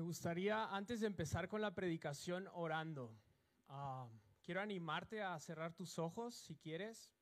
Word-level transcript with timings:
Me 0.00 0.06
gustaría, 0.06 0.64
antes 0.74 1.00
de 1.00 1.06
empezar 1.08 1.46
con 1.46 1.60
la 1.60 1.74
predicación, 1.74 2.48
orando. 2.54 3.14
Ah, 3.68 4.08
quiero 4.42 4.62
animarte 4.62 5.22
a 5.22 5.38
cerrar 5.38 5.74
tus 5.74 5.98
ojos, 5.98 6.34
si 6.34 6.56
quieres. 6.56 7.12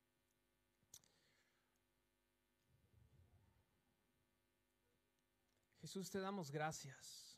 Jesús, 5.80 6.08
te 6.08 6.20
damos 6.20 6.52
gracias. 6.52 7.36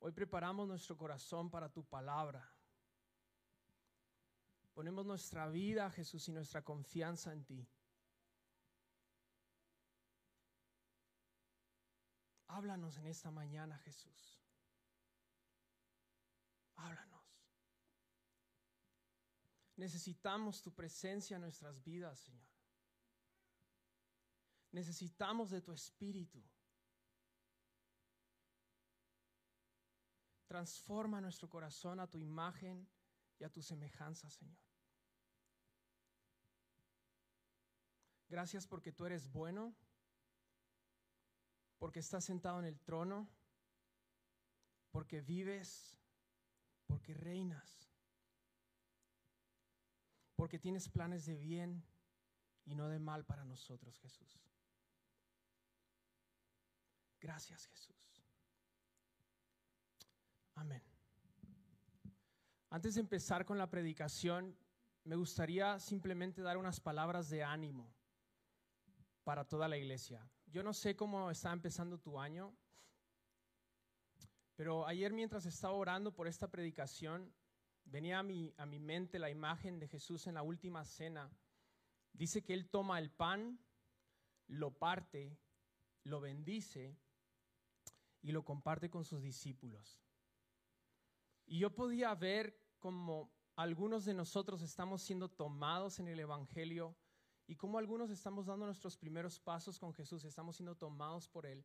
Hoy 0.00 0.10
preparamos 0.10 0.66
nuestro 0.66 0.96
corazón 0.96 1.48
para 1.48 1.68
tu 1.68 1.84
palabra. 1.84 2.52
Ponemos 4.74 5.06
nuestra 5.06 5.48
vida, 5.48 5.88
Jesús, 5.92 6.26
y 6.26 6.32
nuestra 6.32 6.62
confianza 6.64 7.32
en 7.32 7.44
ti. 7.44 7.68
Háblanos 12.48 12.96
en 12.96 13.06
esta 13.06 13.30
mañana, 13.30 13.78
Jesús. 13.78 14.38
Háblanos. 16.76 17.08
Necesitamos 19.76 20.62
tu 20.62 20.74
presencia 20.74 21.36
en 21.36 21.42
nuestras 21.42 21.82
vidas, 21.84 22.18
Señor. 22.18 22.48
Necesitamos 24.72 25.50
de 25.50 25.60
tu 25.60 25.72
espíritu. 25.72 26.42
Transforma 30.46 31.20
nuestro 31.20 31.48
corazón 31.48 32.00
a 32.00 32.06
tu 32.08 32.18
imagen 32.18 32.88
y 33.38 33.44
a 33.44 33.50
tu 33.50 33.62
semejanza, 33.62 34.28
Señor. 34.30 34.58
Gracias 38.28 38.66
porque 38.66 38.92
tú 38.92 39.06
eres 39.06 39.30
bueno, 39.30 39.74
porque 41.78 42.00
estás 42.00 42.24
sentado 42.24 42.58
en 42.58 42.64
el 42.64 42.80
trono, 42.80 43.28
porque 44.90 45.20
vives, 45.20 45.96
porque 46.86 47.14
reinas, 47.14 47.88
porque 50.34 50.58
tienes 50.58 50.88
planes 50.88 51.26
de 51.26 51.36
bien 51.36 51.84
y 52.64 52.74
no 52.74 52.88
de 52.88 52.98
mal 52.98 53.24
para 53.24 53.44
nosotros, 53.44 53.98
Jesús. 54.00 54.40
Gracias, 57.20 57.66
Jesús. 57.66 57.96
Amén. 60.54 60.82
Antes 62.70 62.94
de 62.94 63.00
empezar 63.00 63.44
con 63.44 63.58
la 63.58 63.70
predicación, 63.70 64.56
me 65.04 65.16
gustaría 65.16 65.78
simplemente 65.80 66.42
dar 66.42 66.56
unas 66.56 66.80
palabras 66.80 67.30
de 67.30 67.42
ánimo 67.42 67.94
para 69.24 69.44
toda 69.44 69.68
la 69.68 69.78
iglesia. 69.78 70.28
Yo 70.50 70.62
no 70.62 70.72
sé 70.72 70.96
cómo 70.96 71.30
está 71.30 71.52
empezando 71.52 71.98
tu 71.98 72.18
año, 72.18 72.54
pero 74.56 74.86
ayer 74.86 75.12
mientras 75.12 75.44
estaba 75.44 75.74
orando 75.74 76.14
por 76.14 76.26
esta 76.26 76.48
predicación, 76.48 77.32
venía 77.84 78.18
a 78.18 78.22
mi, 78.22 78.54
a 78.56 78.64
mi 78.64 78.78
mente 78.78 79.18
la 79.18 79.30
imagen 79.30 79.78
de 79.78 79.88
Jesús 79.88 80.26
en 80.26 80.34
la 80.34 80.42
última 80.42 80.84
cena. 80.84 81.30
Dice 82.12 82.42
que 82.42 82.54
Él 82.54 82.68
toma 82.68 82.98
el 82.98 83.10
pan, 83.10 83.58
lo 84.46 84.70
parte, 84.70 85.38
lo 86.04 86.20
bendice 86.20 86.96
y 88.22 88.32
lo 88.32 88.42
comparte 88.44 88.88
con 88.88 89.04
sus 89.04 89.22
discípulos. 89.22 90.02
Y 91.46 91.58
yo 91.58 91.74
podía 91.74 92.14
ver 92.14 92.58
como 92.78 93.30
algunos 93.54 94.04
de 94.04 94.14
nosotros 94.14 94.62
estamos 94.62 95.02
siendo 95.02 95.28
tomados 95.28 95.98
en 95.98 96.08
el 96.08 96.20
Evangelio 96.20 96.96
y 97.48 97.56
cómo 97.56 97.78
algunos 97.78 98.10
estamos 98.10 98.44
dando 98.44 98.66
nuestros 98.66 98.98
primeros 98.98 99.40
pasos 99.40 99.78
con 99.78 99.94
Jesús, 99.94 100.22
estamos 100.24 100.56
siendo 100.56 100.76
tomados 100.76 101.28
por 101.28 101.46
Él, 101.46 101.64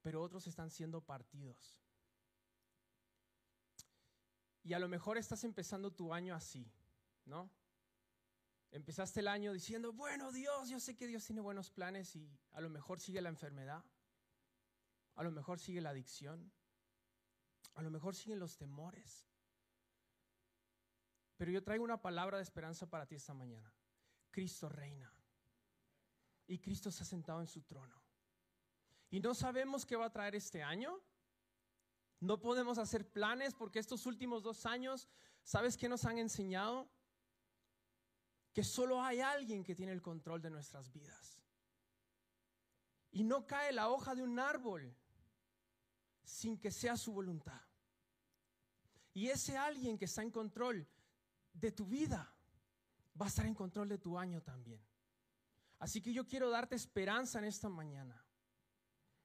pero 0.00 0.22
otros 0.22 0.46
están 0.46 0.70
siendo 0.70 1.02
partidos. 1.02 1.78
Y 4.62 4.72
a 4.72 4.78
lo 4.78 4.88
mejor 4.88 5.18
estás 5.18 5.44
empezando 5.44 5.92
tu 5.92 6.14
año 6.14 6.34
así, 6.34 6.72
¿no? 7.26 7.50
Empezaste 8.70 9.20
el 9.20 9.28
año 9.28 9.52
diciendo, 9.52 9.92
bueno 9.92 10.32
Dios, 10.32 10.70
yo 10.70 10.80
sé 10.80 10.96
que 10.96 11.06
Dios 11.06 11.24
tiene 11.24 11.42
buenos 11.42 11.70
planes 11.70 12.16
y 12.16 12.30
a 12.52 12.62
lo 12.62 12.70
mejor 12.70 12.98
sigue 12.98 13.20
la 13.20 13.28
enfermedad, 13.28 13.84
a 15.16 15.22
lo 15.22 15.30
mejor 15.30 15.60
sigue 15.60 15.82
la 15.82 15.90
adicción, 15.90 16.50
a 17.74 17.82
lo 17.82 17.90
mejor 17.90 18.16
siguen 18.16 18.38
los 18.38 18.56
temores. 18.56 19.28
Pero 21.36 21.50
yo 21.50 21.62
traigo 21.62 21.84
una 21.84 22.00
palabra 22.00 22.38
de 22.38 22.42
esperanza 22.42 22.88
para 22.88 23.04
ti 23.04 23.16
esta 23.16 23.34
mañana. 23.34 23.70
Cristo 24.38 24.68
reina. 24.68 25.12
Y 26.46 26.60
Cristo 26.60 26.92
se 26.92 27.02
ha 27.02 27.06
sentado 27.06 27.40
en 27.40 27.48
su 27.48 27.62
trono. 27.62 28.00
Y 29.10 29.18
no 29.18 29.34
sabemos 29.34 29.84
qué 29.84 29.96
va 29.96 30.06
a 30.06 30.12
traer 30.12 30.36
este 30.36 30.62
año. 30.62 30.96
No 32.20 32.38
podemos 32.38 32.78
hacer 32.78 33.10
planes 33.10 33.52
porque 33.56 33.80
estos 33.80 34.06
últimos 34.06 34.44
dos 34.44 34.64
años, 34.64 35.08
¿sabes 35.42 35.76
qué 35.76 35.88
nos 35.88 36.04
han 36.04 36.18
enseñado? 36.18 36.88
Que 38.52 38.62
solo 38.62 39.02
hay 39.02 39.18
alguien 39.18 39.64
que 39.64 39.74
tiene 39.74 39.90
el 39.90 40.02
control 40.02 40.40
de 40.40 40.50
nuestras 40.50 40.92
vidas. 40.92 41.42
Y 43.10 43.24
no 43.24 43.44
cae 43.44 43.72
la 43.72 43.88
hoja 43.88 44.14
de 44.14 44.22
un 44.22 44.38
árbol 44.38 44.96
sin 46.22 46.60
que 46.60 46.70
sea 46.70 46.96
su 46.96 47.12
voluntad. 47.12 47.60
Y 49.14 49.30
ese 49.30 49.58
alguien 49.58 49.98
que 49.98 50.04
está 50.04 50.22
en 50.22 50.30
control 50.30 50.88
de 51.52 51.72
tu 51.72 51.86
vida 51.86 52.37
va 53.20 53.26
a 53.26 53.28
estar 53.28 53.46
en 53.46 53.54
control 53.54 53.88
de 53.88 53.98
tu 53.98 54.18
año 54.18 54.42
también. 54.42 54.80
Así 55.78 56.00
que 56.00 56.12
yo 56.12 56.26
quiero 56.26 56.50
darte 56.50 56.74
esperanza 56.74 57.38
en 57.38 57.44
esta 57.44 57.68
mañana. 57.68 58.24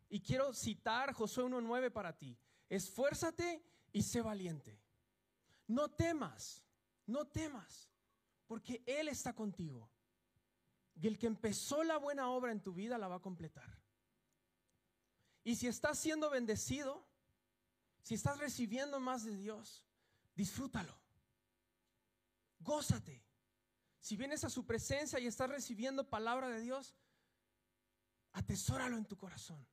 Y 0.09 0.21
quiero 0.21 0.53
citar 0.53 1.13
Josué 1.13 1.45
1.9 1.45 1.91
para 1.91 2.15
ti. 2.15 2.37
Esfuérzate 2.69 3.63
y 3.91 4.03
sé 4.03 4.21
valiente. 4.21 4.79
No 5.67 5.89
temas, 5.89 6.63
no 7.07 7.25
temas, 7.25 7.89
porque 8.45 8.83
Él 8.85 9.07
está 9.07 9.33
contigo. 9.33 9.89
Y 10.95 11.07
el 11.07 11.17
que 11.17 11.27
empezó 11.27 11.83
la 11.83 11.97
buena 11.97 12.29
obra 12.29 12.51
en 12.51 12.61
tu 12.61 12.73
vida 12.73 12.97
la 12.97 13.07
va 13.07 13.15
a 13.15 13.21
completar. 13.21 13.81
Y 15.43 15.55
si 15.55 15.67
estás 15.67 15.97
siendo 15.97 16.29
bendecido, 16.29 17.05
si 18.03 18.13
estás 18.13 18.37
recibiendo 18.37 18.99
más 18.99 19.23
de 19.23 19.35
Dios, 19.35 19.83
disfrútalo. 20.35 20.95
Gózate. 22.59 23.23
Si 24.03 24.17
vienes 24.17 24.43
a 24.43 24.49
su 24.49 24.65
presencia 24.65 25.17
y 25.17 25.27
estás 25.27 25.49
recibiendo 25.49 26.09
palabra 26.09 26.49
de 26.49 26.59
Dios, 26.59 26.93
atesóralo 28.33 28.97
en 28.97 29.05
tu 29.05 29.15
corazón. 29.15 29.65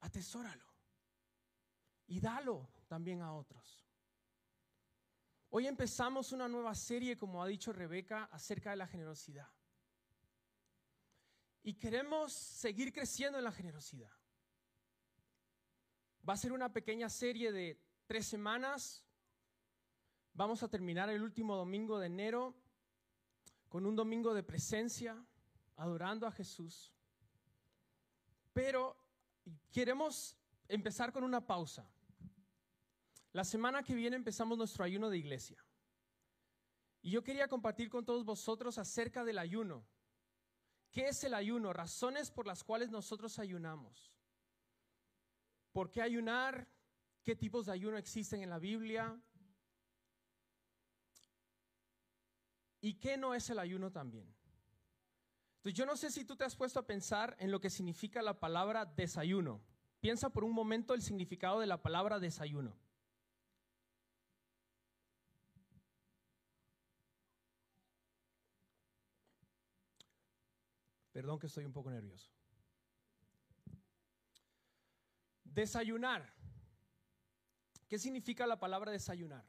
Atesóralo. 0.00 0.64
Y 2.08 2.18
dalo 2.18 2.68
también 2.88 3.22
a 3.22 3.32
otros. 3.32 3.86
Hoy 5.50 5.68
empezamos 5.68 6.32
una 6.32 6.48
nueva 6.48 6.74
serie, 6.74 7.16
como 7.16 7.40
ha 7.40 7.46
dicho 7.46 7.72
Rebeca, 7.72 8.24
acerca 8.24 8.70
de 8.70 8.76
la 8.76 8.88
generosidad. 8.88 9.48
Y 11.62 11.74
queremos 11.74 12.32
seguir 12.32 12.92
creciendo 12.92 13.38
en 13.38 13.44
la 13.44 13.52
generosidad. 13.52 14.10
Va 16.28 16.32
a 16.32 16.36
ser 16.36 16.50
una 16.50 16.72
pequeña 16.72 17.08
serie 17.08 17.52
de 17.52 17.80
tres 18.08 18.26
semanas, 18.26 19.04
Vamos 20.38 20.62
a 20.62 20.68
terminar 20.68 21.10
el 21.10 21.20
último 21.20 21.56
domingo 21.56 21.98
de 21.98 22.06
enero 22.06 22.54
con 23.68 23.84
un 23.84 23.96
domingo 23.96 24.34
de 24.34 24.44
presencia, 24.44 25.20
adorando 25.74 26.28
a 26.28 26.30
Jesús. 26.30 26.92
Pero 28.52 28.96
queremos 29.72 30.36
empezar 30.68 31.12
con 31.12 31.24
una 31.24 31.44
pausa. 31.44 31.90
La 33.32 33.42
semana 33.42 33.82
que 33.82 33.96
viene 33.96 34.14
empezamos 34.14 34.56
nuestro 34.56 34.84
ayuno 34.84 35.10
de 35.10 35.18
iglesia. 35.18 35.58
Y 37.02 37.10
yo 37.10 37.24
quería 37.24 37.48
compartir 37.48 37.90
con 37.90 38.04
todos 38.04 38.24
vosotros 38.24 38.78
acerca 38.78 39.24
del 39.24 39.38
ayuno. 39.38 39.84
¿Qué 40.92 41.08
es 41.08 41.24
el 41.24 41.34
ayuno? 41.34 41.72
Razones 41.72 42.30
por 42.30 42.46
las 42.46 42.62
cuales 42.62 42.92
nosotros 42.92 43.40
ayunamos. 43.40 44.14
¿Por 45.72 45.90
qué 45.90 46.00
ayunar? 46.00 46.68
¿Qué 47.24 47.34
tipos 47.34 47.66
de 47.66 47.72
ayuno 47.72 47.98
existen 47.98 48.40
en 48.40 48.50
la 48.50 48.60
Biblia? 48.60 49.20
¿Y 52.88 52.94
qué 52.94 53.18
no 53.18 53.34
es 53.34 53.50
el 53.50 53.58
ayuno 53.58 53.92
también? 53.92 54.34
Entonces, 55.56 55.76
yo 55.76 55.84
no 55.84 55.94
sé 55.94 56.10
si 56.10 56.24
tú 56.24 56.36
te 56.36 56.44
has 56.44 56.56
puesto 56.56 56.80
a 56.80 56.86
pensar 56.86 57.36
en 57.38 57.50
lo 57.50 57.60
que 57.60 57.68
significa 57.68 58.22
la 58.22 58.40
palabra 58.40 58.86
desayuno. 58.86 59.60
Piensa 60.00 60.30
por 60.30 60.42
un 60.42 60.52
momento 60.52 60.94
el 60.94 61.02
significado 61.02 61.60
de 61.60 61.66
la 61.66 61.82
palabra 61.82 62.18
desayuno. 62.18 62.74
Perdón 71.12 71.38
que 71.38 71.48
estoy 71.48 71.66
un 71.66 71.74
poco 71.74 71.90
nervioso. 71.90 72.30
Desayunar. 75.44 76.32
¿Qué 77.86 77.98
significa 77.98 78.46
la 78.46 78.58
palabra 78.58 78.90
desayunar? 78.90 79.44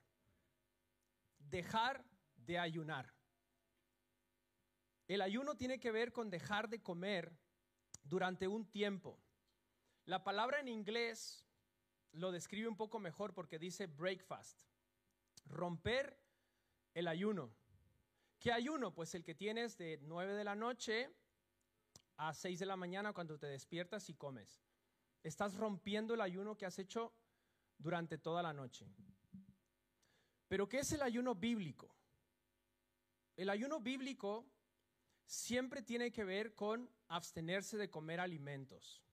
Dejar 1.38 2.04
de 2.36 2.60
ayunar. 2.60 3.18
El 5.10 5.22
ayuno 5.22 5.58
tiene 5.58 5.80
que 5.80 5.92
ver 5.92 6.14
con 6.14 6.30
dejar 6.30 6.70
de 6.70 6.84
comer 6.84 7.36
durante 8.04 8.48
un 8.48 8.70
tiempo. 8.70 9.20
La 10.06 10.24
palabra 10.24 10.60
en 10.60 10.68
inglés 10.68 11.44
lo 12.12 12.32
describe 12.32 12.68
un 12.68 12.78
poco 12.78 13.00
mejor 13.00 13.34
porque 13.34 13.58
dice 13.58 13.88
breakfast, 13.88 14.62
romper 15.48 16.22
el 16.94 17.08
ayuno. 17.08 17.52
¿Qué 18.38 18.52
ayuno? 18.52 18.94
Pues 18.94 19.16
el 19.16 19.24
que 19.24 19.34
tienes 19.34 19.80
de 19.80 19.98
9 20.04 20.36
de 20.36 20.44
la 20.44 20.54
noche 20.54 21.10
a 22.18 22.32
6 22.32 22.60
de 22.60 22.68
la 22.68 22.76
mañana 22.76 23.12
cuando 23.12 23.40
te 23.40 23.48
despiertas 23.48 24.10
y 24.10 24.14
comes. 24.14 24.62
Estás 25.24 25.56
rompiendo 25.56 26.14
el 26.14 26.22
ayuno 26.22 26.56
que 26.56 26.68
has 26.68 26.78
hecho 26.78 27.16
durante 27.80 28.20
toda 28.20 28.44
la 28.44 28.54
noche. 28.54 28.86
Pero 30.48 30.70
¿qué 30.70 30.80
es 30.82 30.92
el 30.92 31.02
ayuno 31.02 31.34
bíblico? 31.34 31.96
El 33.36 33.50
ayuno 33.50 33.80
bíblico 33.80 34.46
siempre 35.30 35.84
tiene 35.84 36.12
que 36.12 36.24
ver 36.24 36.56
con 36.56 36.90
abstenerse 37.08 37.78
de 37.78 37.92
comer 37.92 38.20
alimentos. 38.20 39.04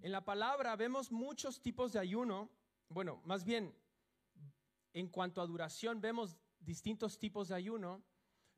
En 0.00 0.12
la 0.12 0.24
palabra 0.24 0.76
vemos 0.76 1.10
muchos 1.10 1.60
tipos 1.60 1.92
de 1.92 1.98
ayuno. 1.98 2.48
Bueno, 2.88 3.20
más 3.24 3.44
bien, 3.44 3.74
en 4.92 5.08
cuanto 5.08 5.40
a 5.40 5.46
duración, 5.46 6.00
vemos 6.00 6.36
distintos 6.60 7.18
tipos 7.18 7.48
de 7.48 7.56
ayuno, 7.56 8.04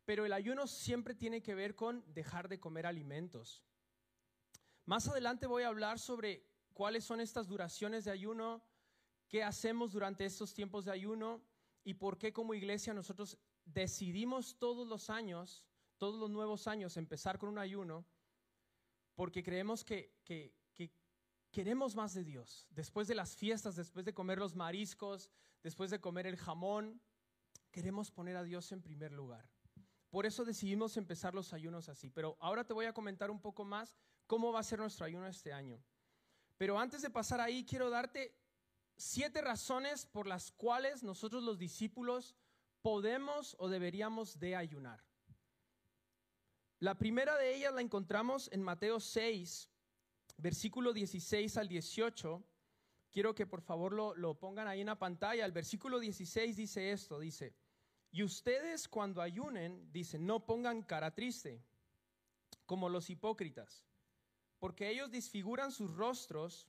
pero 0.04 0.26
el 0.26 0.34
ayuno 0.34 0.66
siempre 0.66 1.14
tiene 1.14 1.42
que 1.42 1.54
ver 1.54 1.74
con 1.74 2.04
dejar 2.12 2.48
de 2.48 2.60
comer 2.60 2.84
alimentos. 2.84 3.64
Más 4.84 5.08
adelante 5.08 5.46
voy 5.46 5.62
a 5.62 5.68
hablar 5.68 5.98
sobre 5.98 6.46
cuáles 6.74 7.04
son 7.04 7.20
estas 7.20 7.48
duraciones 7.48 8.04
de 8.04 8.10
ayuno, 8.10 8.62
qué 9.28 9.42
hacemos 9.42 9.92
durante 9.92 10.26
estos 10.26 10.52
tiempos 10.52 10.84
de 10.84 10.92
ayuno 10.92 11.42
y 11.84 11.94
por 11.94 12.18
qué 12.18 12.34
como 12.34 12.52
iglesia 12.52 12.92
nosotros 12.92 13.38
decidimos 13.64 14.56
todos 14.58 14.86
los 14.86 15.10
años, 15.10 15.64
todos 15.98 16.18
los 16.20 16.30
nuevos 16.30 16.66
años, 16.66 16.96
empezar 16.96 17.38
con 17.38 17.48
un 17.48 17.58
ayuno, 17.58 18.04
porque 19.14 19.42
creemos 19.42 19.84
que, 19.84 20.12
que, 20.24 20.52
queremos 21.50 21.94
más 21.94 22.14
de 22.14 22.24
Dios. 22.24 22.66
Después 22.70 23.06
de 23.06 23.14
las 23.14 23.36
fiestas, 23.36 23.76
después 23.76 24.04
de 24.04 24.12
comer 24.12 24.38
los 24.38 24.56
mariscos, 24.56 25.30
después 25.62 25.88
de 25.90 26.00
comer 26.00 26.26
el 26.26 26.36
jamón, 26.36 27.00
queremos 27.70 28.10
poner 28.10 28.36
a 28.36 28.42
Dios 28.42 28.72
en 28.72 28.82
primer 28.82 29.12
lugar. 29.12 29.48
Por 30.10 30.26
eso 30.26 30.44
decidimos 30.44 30.96
empezar 30.96 31.32
los 31.32 31.52
ayunos 31.52 31.88
así. 31.88 32.10
Pero 32.10 32.36
ahora 32.40 32.64
te 32.64 32.72
voy 32.72 32.86
a 32.86 32.92
comentar 32.92 33.30
un 33.30 33.40
poco 33.40 33.64
más 33.64 33.94
cómo 34.26 34.52
va 34.52 34.60
a 34.60 34.64
ser 34.64 34.80
nuestro 34.80 35.06
ayuno 35.06 35.28
este 35.28 35.52
año. 35.52 35.80
Pero 36.56 36.78
antes 36.78 37.02
de 37.02 37.10
pasar 37.10 37.40
ahí, 37.40 37.64
quiero 37.64 37.90
darte 37.90 38.36
siete 38.96 39.40
razones 39.40 40.06
por 40.06 40.26
las 40.26 40.52
cuales 40.52 41.02
nosotros 41.02 41.42
los 41.42 41.58
discípulos 41.58 42.36
podemos 42.84 43.56
o 43.58 43.70
deberíamos 43.70 44.38
de 44.38 44.54
ayunar. 44.56 45.02
La 46.80 46.98
primera 46.98 47.34
de 47.38 47.56
ellas 47.56 47.72
la 47.72 47.80
encontramos 47.80 48.50
en 48.52 48.62
Mateo 48.62 49.00
6, 49.00 49.70
versículo 50.36 50.92
16 50.92 51.56
al 51.56 51.66
18. 51.66 52.44
Quiero 53.10 53.34
que 53.34 53.46
por 53.46 53.62
favor 53.62 53.94
lo, 53.94 54.14
lo 54.14 54.34
pongan 54.38 54.68
ahí 54.68 54.82
en 54.82 54.88
la 54.88 54.98
pantalla. 54.98 55.46
El 55.46 55.52
versículo 55.52 55.98
16 55.98 56.58
dice 56.58 56.92
esto, 56.92 57.18
dice, 57.18 57.54
y 58.10 58.22
ustedes 58.22 58.86
cuando 58.86 59.22
ayunen, 59.22 59.90
dice, 59.90 60.18
no 60.18 60.44
pongan 60.44 60.82
cara 60.82 61.14
triste, 61.14 61.64
como 62.66 62.90
los 62.90 63.08
hipócritas, 63.08 63.82
porque 64.58 64.90
ellos 64.90 65.10
disfiguran 65.10 65.72
sus 65.72 65.90
rostros 65.90 66.68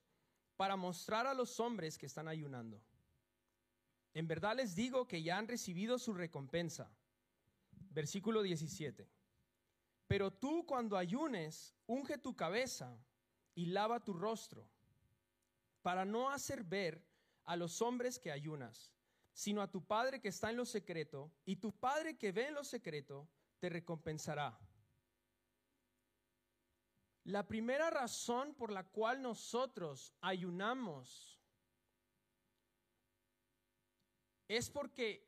para 0.55 0.77
mostrar 0.77 1.27
a 1.27 1.33
los 1.33 1.59
hombres 1.59 1.97
que 1.97 2.05
están 2.05 2.29
ayunando. 2.29 2.81
En 4.15 4.27
verdad 4.27 4.55
les 4.55 4.75
digo 4.75 5.07
que 5.07 5.21
ya 5.21 5.37
han 5.37 5.47
recibido 5.47 5.99
su 5.99 6.13
recompensa. 6.13 6.89
Versículo 7.91 8.41
17. 8.41 9.07
Pero 10.07 10.31
tú 10.31 10.65
cuando 10.65 10.97
ayunes, 10.97 11.75
unge 11.85 12.17
tu 12.17 12.33
cabeza 12.33 12.97
y 13.55 13.67
lava 13.67 14.03
tu 14.03 14.13
rostro, 14.13 14.69
para 15.81 16.05
no 16.05 16.29
hacer 16.29 16.63
ver 16.63 17.05
a 17.43 17.57
los 17.57 17.81
hombres 17.81 18.17
que 18.17 18.31
ayunas, 18.31 18.93
sino 19.33 19.61
a 19.61 19.69
tu 19.69 19.85
Padre 19.85 20.21
que 20.21 20.29
está 20.29 20.49
en 20.49 20.57
lo 20.57 20.65
secreto, 20.65 21.33
y 21.45 21.57
tu 21.57 21.73
Padre 21.73 22.17
que 22.17 22.31
ve 22.31 22.47
en 22.47 22.53
lo 22.53 22.63
secreto 22.63 23.27
te 23.59 23.67
recompensará. 23.67 24.57
La 27.25 27.45
primera 27.47 27.89
razón 27.89 28.53
por 28.53 28.71
la 28.71 28.85
cual 28.85 29.21
nosotros 29.21 30.13
ayunamos 30.21 31.34
es 34.47 34.69
porque 34.69 35.27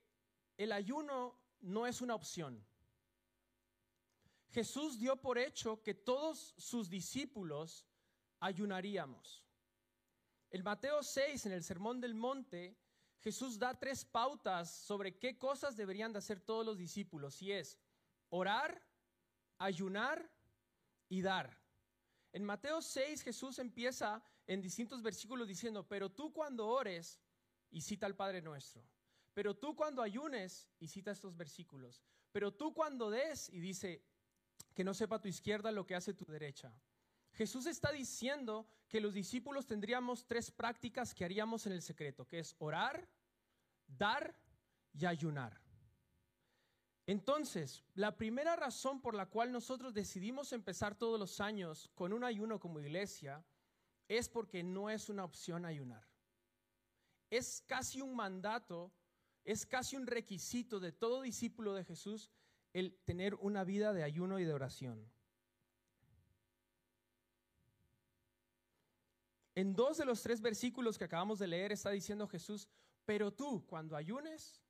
el 0.58 0.72
ayuno 0.72 1.40
no 1.62 1.88
es 1.88 2.02
una 2.02 2.16
opción. 2.16 2.66
Jesús 4.50 5.00
dio 5.00 5.18
por 5.18 5.38
hecho 5.38 5.82
que 5.84 5.94
todos 5.94 6.54
sus 6.58 6.90
discípulos 6.90 7.86
ayunaríamos. 8.40 9.44
En 10.50 10.64
Mateo 10.64 11.04
6, 11.04 11.46
en 11.48 11.52
el 11.52 11.64
Sermón 11.64 12.00
del 12.00 12.16
Monte, 12.16 12.78
Jesús 13.20 13.60
da 13.60 13.78
tres 13.78 14.06
pautas 14.06 14.72
sobre 14.72 15.18
qué 15.18 15.38
cosas 15.38 15.76
deberían 15.76 16.14
de 16.14 16.20
hacer 16.20 16.40
todos 16.40 16.66
los 16.66 16.78
discípulos, 16.78 17.42
y 17.42 17.52
es 17.52 17.78
orar, 18.30 18.82
ayunar 19.58 20.32
y 21.10 21.22
dar. 21.22 21.62
En 22.32 22.44
Mateo 22.44 22.82
6 22.82 23.24
Jesús 23.24 23.60
empieza 23.60 24.24
en 24.46 24.62
distintos 24.62 25.02
versículos 25.02 25.48
diciendo, 25.48 25.88
pero 25.88 26.10
tú 26.10 26.32
cuando 26.32 26.68
ores, 26.68 27.20
y 27.70 27.82
cita 27.82 28.06
al 28.06 28.16
Padre 28.16 28.42
nuestro, 28.42 28.82
pero 29.38 29.56
tú 29.56 29.76
cuando 29.76 30.02
ayunes, 30.02 30.68
y 30.80 30.88
cita 30.88 31.12
estos 31.12 31.38
versículos, 31.38 32.02
pero 32.32 32.56
tú 32.56 32.74
cuando 32.74 33.12
des, 33.12 33.50
y 33.50 33.60
dice, 33.60 34.04
que 34.74 34.84
no 34.84 34.96
sepa 34.96 35.22
tu 35.22 35.28
izquierda 35.28 35.72
lo 35.72 35.86
que 35.86 35.94
hace 35.94 36.16
tu 36.16 36.26
derecha. 36.26 36.74
Jesús 37.34 37.68
está 37.68 37.92
diciendo 37.92 38.68
que 38.88 39.00
los 39.00 39.14
discípulos 39.14 39.68
tendríamos 39.68 40.26
tres 40.26 40.50
prácticas 40.50 41.14
que 41.14 41.24
haríamos 41.24 41.68
en 41.68 41.74
el 41.74 41.84
secreto, 41.84 42.28
que 42.28 42.40
es 42.40 42.56
orar, 42.58 43.08
dar 43.86 44.36
y 44.92 45.06
ayunar. 45.06 45.62
Entonces, 47.06 47.84
la 47.94 48.18
primera 48.18 48.56
razón 48.56 49.02
por 49.02 49.14
la 49.14 49.28
cual 49.28 49.52
nosotros 49.52 49.94
decidimos 49.94 50.52
empezar 50.52 50.96
todos 50.96 51.20
los 51.20 51.40
años 51.42 51.92
con 51.94 52.12
un 52.12 52.24
ayuno 52.24 52.60
como 52.60 52.80
iglesia 52.80 53.46
es 54.08 54.30
porque 54.30 54.64
no 54.64 54.90
es 54.90 55.10
una 55.10 55.24
opción 55.24 55.64
ayunar. 55.64 56.08
Es 57.30 57.62
casi 57.68 58.02
un 58.02 58.16
mandato, 58.16 58.92
es 59.48 59.66
casi 59.66 59.96
un 59.96 60.06
requisito 60.06 60.82
de 60.82 60.92
todo 60.92 61.22
discípulo 61.22 61.74
de 61.74 61.86
Jesús 61.86 62.30
el 62.74 62.94
tener 63.06 63.34
una 63.36 63.64
vida 63.64 63.94
de 63.94 64.04
ayuno 64.04 64.40
y 64.40 64.44
de 64.44 64.54
oración. 64.54 65.10
En 69.56 69.74
dos 69.74 69.98
de 69.98 70.06
los 70.06 70.22
tres 70.22 70.42
versículos 70.42 70.98
que 70.98 71.06
acabamos 71.06 71.40
de 71.40 71.48
leer 71.48 71.72
está 71.72 71.92
diciendo 71.92 72.28
Jesús, 72.28 72.68
pero 73.06 73.32
tú 73.32 73.66
cuando 73.66 73.96
ayunes 73.96 74.62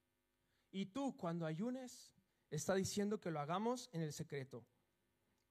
y 0.72 0.86
tú 0.86 1.17
cuando 1.17 1.48
ayunes, 1.48 2.13
está 2.51 2.75
diciendo 2.75 3.19
que 3.19 3.31
lo 3.31 3.39
hagamos 3.39 3.89
en 3.93 4.01
el 4.01 4.13
secreto. 4.13 4.63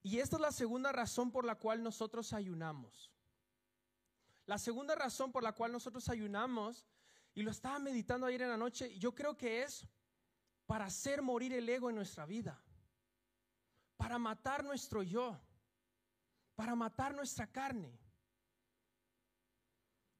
Y 0.05 0.21
esta 0.21 0.37
es 0.37 0.41
la 0.41 0.53
segunda 0.53 0.93
razón 0.93 1.33
por 1.33 1.45
la 1.45 1.57
cual 1.57 1.83
nosotros 1.83 2.33
ayunamos. 2.33 3.11
La 4.47 4.57
segunda 4.57 4.95
razón 4.95 5.33
por 5.33 5.43
la 5.43 5.53
cual 5.53 5.73
nosotros 5.73 6.09
ayunamos, 6.09 6.87
y 7.37 7.43
lo 7.43 7.51
estaba 7.51 7.79
meditando 7.79 8.27
ayer 8.27 8.43
en 8.43 8.49
la 8.49 8.57
noche, 8.57 8.99
yo 8.99 9.15
creo 9.15 9.37
que 9.37 9.63
es 9.63 9.87
para 10.65 10.87
hacer 10.87 11.21
morir 11.21 11.53
el 11.53 11.69
ego 11.69 11.91
en 11.91 11.97
nuestra 11.97 12.25
vida, 12.25 12.59
para 13.99 14.19
matar 14.19 14.65
nuestro 14.65 15.03
yo, 15.03 15.39
para 16.55 16.75
matar 16.75 17.15
nuestra 17.15 17.47
carne. 17.47 18.01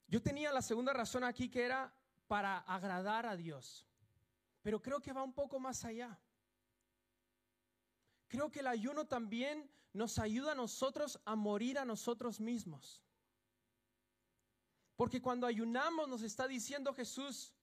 Yo 0.07 0.23
tenía 0.23 0.53
la 0.53 0.61
segunda 0.61 0.93
razón 0.93 1.25
aquí 1.25 1.49
que 1.49 1.65
era 1.65 1.91
para 2.27 2.59
agradar 2.59 3.25
a 3.25 3.35
Dios, 3.35 3.87
pero 4.61 4.83
creo 4.83 5.01
que 5.01 5.15
va 5.15 5.23
un 5.23 5.33
poco 5.33 5.59
más 5.59 5.87
allá. 5.87 6.21
Creo 8.29 8.51
que 8.51 8.61
el 8.61 8.67
ayuno 8.67 9.07
también 9.07 9.71
nos 9.95 10.19
ayuda 10.19 10.53
a 10.53 10.55
nosotros 10.55 11.19
a 11.25 11.35
morir 11.35 11.79
a 11.79 11.87
nosotros 11.87 12.41
mismos. 12.41 13.06
Porque 14.97 15.21
cuando 15.21 15.47
ayunamos 15.47 16.09
nos 16.09 16.23
está 16.23 16.49
diciendo 16.49 16.95
Jesús, 16.95 17.55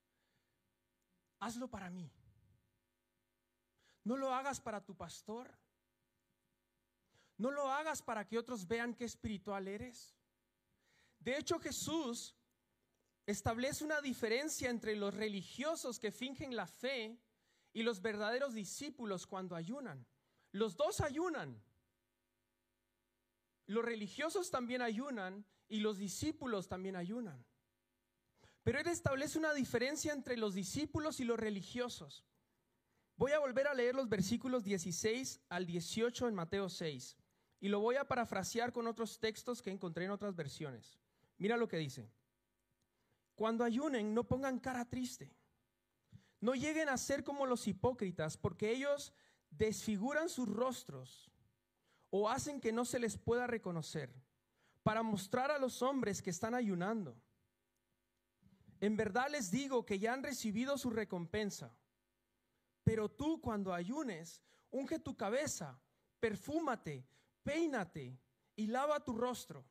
hazlo 1.39 1.67
para 1.67 1.89
mí. 1.89 2.11
No 4.03 4.17
lo 4.17 4.33
hagas 4.33 4.61
para 4.61 4.85
tu 4.85 4.95
pastor. 4.95 5.57
No 7.37 7.51
lo 7.51 7.71
hagas 7.71 8.01
para 8.01 8.27
que 8.27 8.37
otros 8.37 8.67
vean 8.67 8.93
qué 8.93 9.05
espiritual 9.05 9.67
eres. 9.67 10.15
De 11.19 11.37
hecho, 11.37 11.59
Jesús 11.59 12.35
establece 13.25 13.83
una 13.83 14.01
diferencia 14.01 14.69
entre 14.69 14.95
los 14.95 15.13
religiosos 15.13 15.99
que 15.99 16.11
fingen 16.11 16.55
la 16.55 16.67
fe 16.67 17.17
y 17.71 17.81
los 17.81 18.01
verdaderos 18.01 18.53
discípulos 18.53 19.25
cuando 19.25 19.55
ayunan. 19.55 20.05
Los 20.51 20.75
dos 20.77 21.01
ayunan. 21.01 21.61
Los 23.65 23.85
religiosos 23.85 24.51
también 24.51 24.81
ayunan 24.81 25.45
y 25.67 25.79
los 25.79 25.97
discípulos 25.97 26.67
también 26.67 26.95
ayunan. 26.95 27.45
Pero 28.63 28.79
Él 28.79 28.87
establece 28.87 29.37
una 29.37 29.53
diferencia 29.53 30.13
entre 30.13 30.37
los 30.37 30.53
discípulos 30.53 31.19
y 31.19 31.25
los 31.25 31.39
religiosos. 31.39 32.25
Voy 33.15 33.31
a 33.31 33.39
volver 33.39 33.67
a 33.67 33.73
leer 33.73 33.95
los 33.95 34.09
versículos 34.09 34.63
16 34.63 35.41
al 35.49 35.65
18 35.65 36.27
en 36.27 36.35
Mateo 36.35 36.69
6. 36.69 37.17
Y 37.59 37.69
lo 37.69 37.79
voy 37.79 37.95
a 37.95 38.07
parafrasear 38.07 38.73
con 38.73 38.87
otros 38.87 39.19
textos 39.19 39.61
que 39.61 39.71
encontré 39.71 40.05
en 40.05 40.11
otras 40.11 40.35
versiones. 40.35 40.99
Mira 41.37 41.57
lo 41.57 41.67
que 41.67 41.77
dice. 41.77 42.09
Cuando 43.35 43.63
ayunen, 43.63 44.13
no 44.13 44.27
pongan 44.27 44.59
cara 44.59 44.85
triste. 44.85 45.31
No 46.39 46.55
lleguen 46.55 46.89
a 46.89 46.97
ser 46.97 47.23
como 47.23 47.45
los 47.45 47.67
hipócritas, 47.67 48.37
porque 48.37 48.71
ellos 48.71 49.13
desfiguran 49.49 50.29
sus 50.29 50.47
rostros 50.47 51.32
o 52.15 52.29
hacen 52.29 52.61
que 52.61 52.71
no 52.71 52.85
se 52.85 52.99
les 52.99 53.17
pueda 53.17 53.47
reconocer, 53.47 54.13
para 54.83 55.01
mostrar 55.01 55.49
a 55.49 55.57
los 55.57 55.81
hombres 55.81 56.21
que 56.21 56.29
están 56.29 56.53
ayunando. 56.53 57.19
En 58.79 58.95
verdad 58.95 59.31
les 59.31 59.49
digo 59.49 59.83
que 59.83 59.97
ya 59.97 60.13
han 60.13 60.21
recibido 60.21 60.77
su 60.77 60.91
recompensa. 60.91 61.75
Pero 62.83 63.09
tú 63.09 63.41
cuando 63.41 63.73
ayunes, 63.73 64.43
unge 64.69 64.99
tu 64.99 65.17
cabeza, 65.17 65.81
perfúmate, 66.19 67.03
peínate 67.41 68.15
y 68.55 68.67
lava 68.67 69.03
tu 69.03 69.13
rostro, 69.13 69.65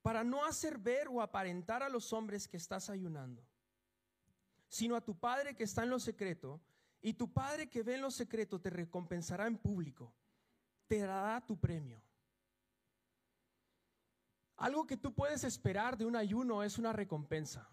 para 0.00 0.24
no 0.24 0.46
hacer 0.46 0.78
ver 0.78 1.08
o 1.08 1.20
aparentar 1.20 1.82
a 1.82 1.90
los 1.90 2.14
hombres 2.14 2.48
que 2.48 2.56
estás 2.56 2.88
ayunando, 2.88 3.46
sino 4.66 4.96
a 4.96 5.04
tu 5.04 5.14
Padre 5.18 5.54
que 5.54 5.64
está 5.64 5.82
en 5.82 5.90
lo 5.90 6.00
secreto, 6.00 6.62
y 7.00 7.14
tu 7.14 7.32
Padre 7.32 7.68
que 7.68 7.82
ve 7.82 7.94
en 7.94 8.02
lo 8.02 8.10
secreto 8.10 8.60
te 8.60 8.70
recompensará 8.70 9.46
en 9.46 9.58
público, 9.58 10.12
te 10.86 10.98
dará 10.98 11.44
tu 11.44 11.58
premio. 11.58 12.02
Algo 14.56 14.86
que 14.86 14.96
tú 14.96 15.14
puedes 15.14 15.44
esperar 15.44 15.98
de 15.98 16.06
un 16.06 16.16
ayuno 16.16 16.62
es 16.62 16.78
una 16.78 16.92
recompensa. 16.92 17.68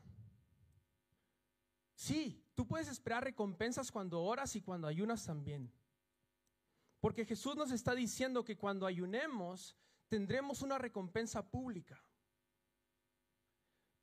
Sí, 1.96 2.44
tú 2.56 2.68
puedes 2.68 2.89
esperar 2.89 3.24
recompensas 3.24 3.92
cuando 3.92 4.22
oras 4.22 4.56
y 4.56 4.62
cuando 4.62 4.88
ayunas 4.88 5.25
también. 5.25 5.72
Porque 7.00 7.25
Jesús 7.25 7.56
nos 7.56 7.72
está 7.72 7.96
diciendo 7.96 8.44
que 8.44 8.58
cuando 8.58 8.86
ayunemos 8.86 9.75
tendremos 10.10 10.62
una 10.62 10.77
recompensa 10.77 11.50
pública. 11.50 12.03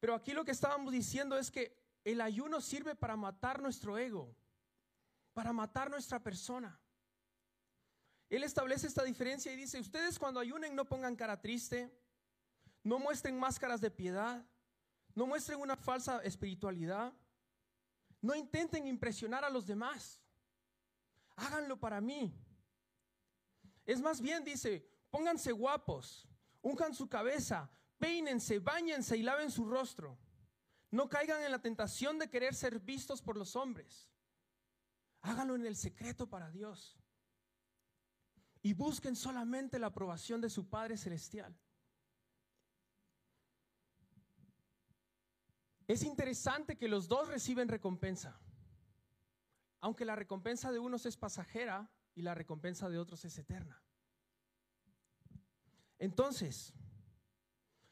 Pero 0.00 0.15
aquí 0.15 0.33
lo 0.33 0.45
que 0.45 0.50
estábamos 0.53 0.93
diciendo 0.93 1.39
es 1.39 1.50
que 1.50 1.79
el 2.05 2.21
ayuno 2.21 2.61
sirve 2.61 2.95
para 2.95 3.17
matar 3.17 3.61
nuestro 3.61 3.99
ego, 3.99 4.35
para 5.33 5.53
matar 5.53 5.91
nuestra 5.91 6.23
persona. 6.23 6.79
Él 8.29 8.45
establece 8.45 8.87
esta 8.87 9.03
diferencia 9.03 9.53
y 9.53 9.57
dice, 9.57 9.81
ustedes 9.81 10.19
cuando 10.19 10.41
ayunen 10.41 10.75
no 10.75 10.85
pongan 10.85 11.17
cara 11.17 11.41
triste, 11.41 11.93
no 12.85 12.99
muestren 12.99 13.39
máscaras 13.39 13.81
de 13.81 13.91
piedad, 13.91 14.45
no 15.15 15.27
muestren 15.27 15.61
una 15.61 15.77
falsa 15.77 16.21
espiritualidad, 16.23 17.13
no 18.21 18.35
intenten 18.35 18.87
impresionar 18.87 19.45
a 19.45 19.51
los 19.51 19.67
demás, 19.67 20.21
háganlo 21.37 21.79
para 21.79 22.01
mí. 22.01 22.33
Es 23.85 24.01
más 24.01 24.21
bien, 24.21 24.45
dice, 24.45 24.89
pónganse 25.11 25.51
guapos, 25.53 26.29
unjan 26.63 26.95
su 26.95 27.09
cabeza, 27.09 27.69
peínense, 27.99 28.59
bañense 28.61 29.17
y 29.17 29.23
laven 29.23 29.51
su 29.51 29.65
rostro. 29.65 30.19
No 30.93 31.09
caigan 31.09 31.43
en 31.43 31.51
la 31.51 31.61
tentación 31.61 32.19
de 32.19 32.29
querer 32.29 32.55
ser 32.55 32.79
vistos 32.79 33.23
por 33.23 33.37
los 33.37 33.57
hombres. 33.57 34.09
Háganlo 35.23 35.55
en 35.55 35.67
el 35.67 35.77
secreto 35.77 36.29
para 36.29 36.50
Dios. 36.50 36.99
Y 38.62 38.75
busquen 38.75 39.17
solamente 39.17 39.79
la 39.79 39.89
aprobación 39.89 40.41
de 40.41 40.50
su 40.50 40.69
Padre 40.69 40.97
Celestial. 40.97 41.59
Es 45.87 46.05
interesante 46.05 46.79
que 46.79 46.89
los 46.89 47.09
dos 47.09 47.29
reciben 47.29 47.69
recompensa. 47.69 48.39
Aunque 49.81 50.05
la 50.05 50.15
recompensa 50.15 50.71
de 50.71 50.79
unos 50.79 51.05
es 51.07 51.17
pasajera 51.17 51.91
y 52.15 52.23
la 52.23 52.35
recompensa 52.35 52.89
de 52.89 52.99
otros 52.99 53.25
es 53.25 53.37
eterna. 53.39 53.83
Entonces, 55.99 56.73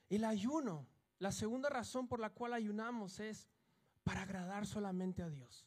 el 0.09 0.25
ayuno, 0.25 0.87
la 1.19 1.33
segunda 1.33 1.69
razón 1.69 2.09
por 2.09 2.21
la 2.21 2.31
cual 2.31 2.53
ayunamos 2.53 3.21
es 3.21 3.49
para 4.05 4.23
agradar 4.23 4.67
solamente 4.67 5.23
a 5.23 5.29
Dios, 5.29 5.67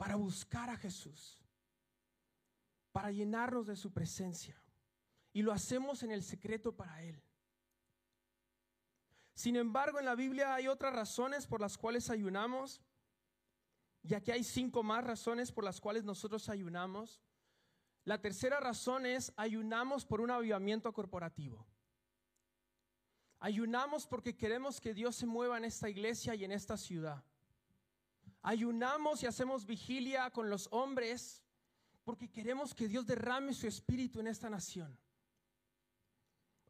para 0.00 0.16
buscar 0.16 0.70
a 0.70 0.78
Jesús, 0.78 1.38
para 2.90 3.10
llenarnos 3.10 3.66
de 3.66 3.76
su 3.76 3.92
presencia. 3.92 4.58
Y 5.30 5.42
lo 5.42 5.52
hacemos 5.52 6.02
en 6.02 6.10
el 6.10 6.22
secreto 6.22 6.74
para 6.74 7.02
Él. 7.02 7.22
Sin 9.34 9.56
embargo, 9.56 9.98
en 9.98 10.06
la 10.06 10.14
Biblia 10.14 10.54
hay 10.54 10.68
otras 10.68 10.94
razones 10.94 11.46
por 11.46 11.60
las 11.60 11.76
cuales 11.76 12.08
ayunamos, 12.08 12.80
ya 14.02 14.22
que 14.22 14.32
hay 14.32 14.42
cinco 14.42 14.82
más 14.82 15.04
razones 15.04 15.52
por 15.52 15.64
las 15.64 15.82
cuales 15.82 16.02
nosotros 16.02 16.48
ayunamos. 16.48 17.20
La 18.04 18.22
tercera 18.22 18.58
razón 18.58 19.04
es 19.04 19.34
ayunamos 19.36 20.06
por 20.06 20.22
un 20.22 20.30
avivamiento 20.30 20.94
corporativo. 20.94 21.66
Ayunamos 23.38 24.06
porque 24.06 24.34
queremos 24.34 24.80
que 24.80 24.94
Dios 24.94 25.14
se 25.16 25.26
mueva 25.26 25.58
en 25.58 25.66
esta 25.66 25.90
iglesia 25.90 26.34
y 26.34 26.46
en 26.46 26.52
esta 26.52 26.78
ciudad. 26.78 27.22
Ayunamos 28.42 29.22
y 29.22 29.26
hacemos 29.26 29.66
vigilia 29.66 30.30
con 30.30 30.48
los 30.48 30.68
hombres 30.70 31.42
porque 32.04 32.30
queremos 32.30 32.74
que 32.74 32.88
Dios 32.88 33.06
derrame 33.06 33.52
su 33.52 33.66
espíritu 33.66 34.20
en 34.20 34.26
esta 34.26 34.48
nación. 34.48 34.98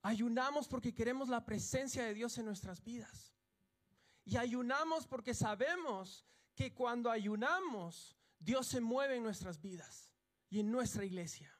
Ayunamos 0.03 0.67
porque 0.67 0.95
queremos 0.95 1.29
la 1.29 1.45
presencia 1.45 2.05
de 2.05 2.15
Dios 2.15 2.37
en 2.39 2.47
nuestras 2.47 2.83
vidas. 2.83 3.35
Y 4.25 4.37
ayunamos 4.37 5.07
porque 5.07 5.35
sabemos 5.35 6.27
que 6.55 6.75
cuando 6.75 7.11
ayunamos, 7.11 8.17
Dios 8.39 8.67
se 8.67 8.81
mueve 8.81 9.17
en 9.17 9.23
nuestras 9.23 9.61
vidas 9.61 10.11
y 10.49 10.61
en 10.61 10.71
nuestra 10.71 11.05
iglesia. 11.05 11.55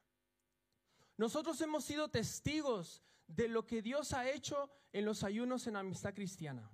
Nosotros 1.17 1.61
hemos 1.61 1.85
sido 1.85 2.09
testigos 2.09 3.03
de 3.27 3.49
lo 3.49 3.67
que 3.67 3.83
Dios 3.83 4.13
ha 4.13 4.29
hecho 4.29 4.71
en 4.93 5.05
los 5.05 5.23
ayunos 5.23 5.67
en 5.67 5.77
amistad 5.77 6.15
cristiana. 6.15 6.71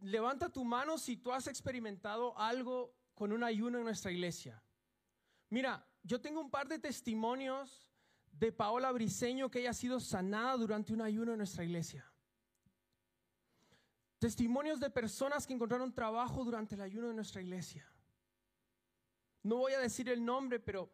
Levanta 0.00 0.48
tu 0.48 0.64
mano 0.64 0.98
si 0.98 1.16
tú 1.16 1.32
has 1.32 1.46
experimentado 1.46 2.38
algo 2.38 2.94
con 3.14 3.32
un 3.32 3.42
ayuno 3.42 3.78
en 3.78 3.84
nuestra 3.84 4.12
iglesia. 4.12 4.62
Mira, 5.48 5.86
yo 6.02 6.20
tengo 6.20 6.40
un 6.40 6.50
par 6.50 6.68
de 6.68 6.78
testimonios 6.78 7.88
de 8.30 8.52
Paola 8.52 8.92
Briseño 8.92 9.50
que 9.50 9.60
haya 9.60 9.72
sido 9.72 9.98
sanada 10.00 10.56
durante 10.56 10.92
un 10.92 11.00
ayuno 11.00 11.32
en 11.32 11.38
nuestra 11.38 11.64
iglesia. 11.64 12.04
Testimonios 14.18 14.80
de 14.80 14.90
personas 14.90 15.46
que 15.46 15.54
encontraron 15.54 15.94
trabajo 15.94 16.44
durante 16.44 16.74
el 16.74 16.80
ayuno 16.80 17.08
de 17.08 17.14
nuestra 17.14 17.42
iglesia. 17.42 17.90
No 19.42 19.56
voy 19.56 19.72
a 19.72 19.78
decir 19.78 20.08
el 20.08 20.24
nombre, 20.24 20.58
pero 20.58 20.90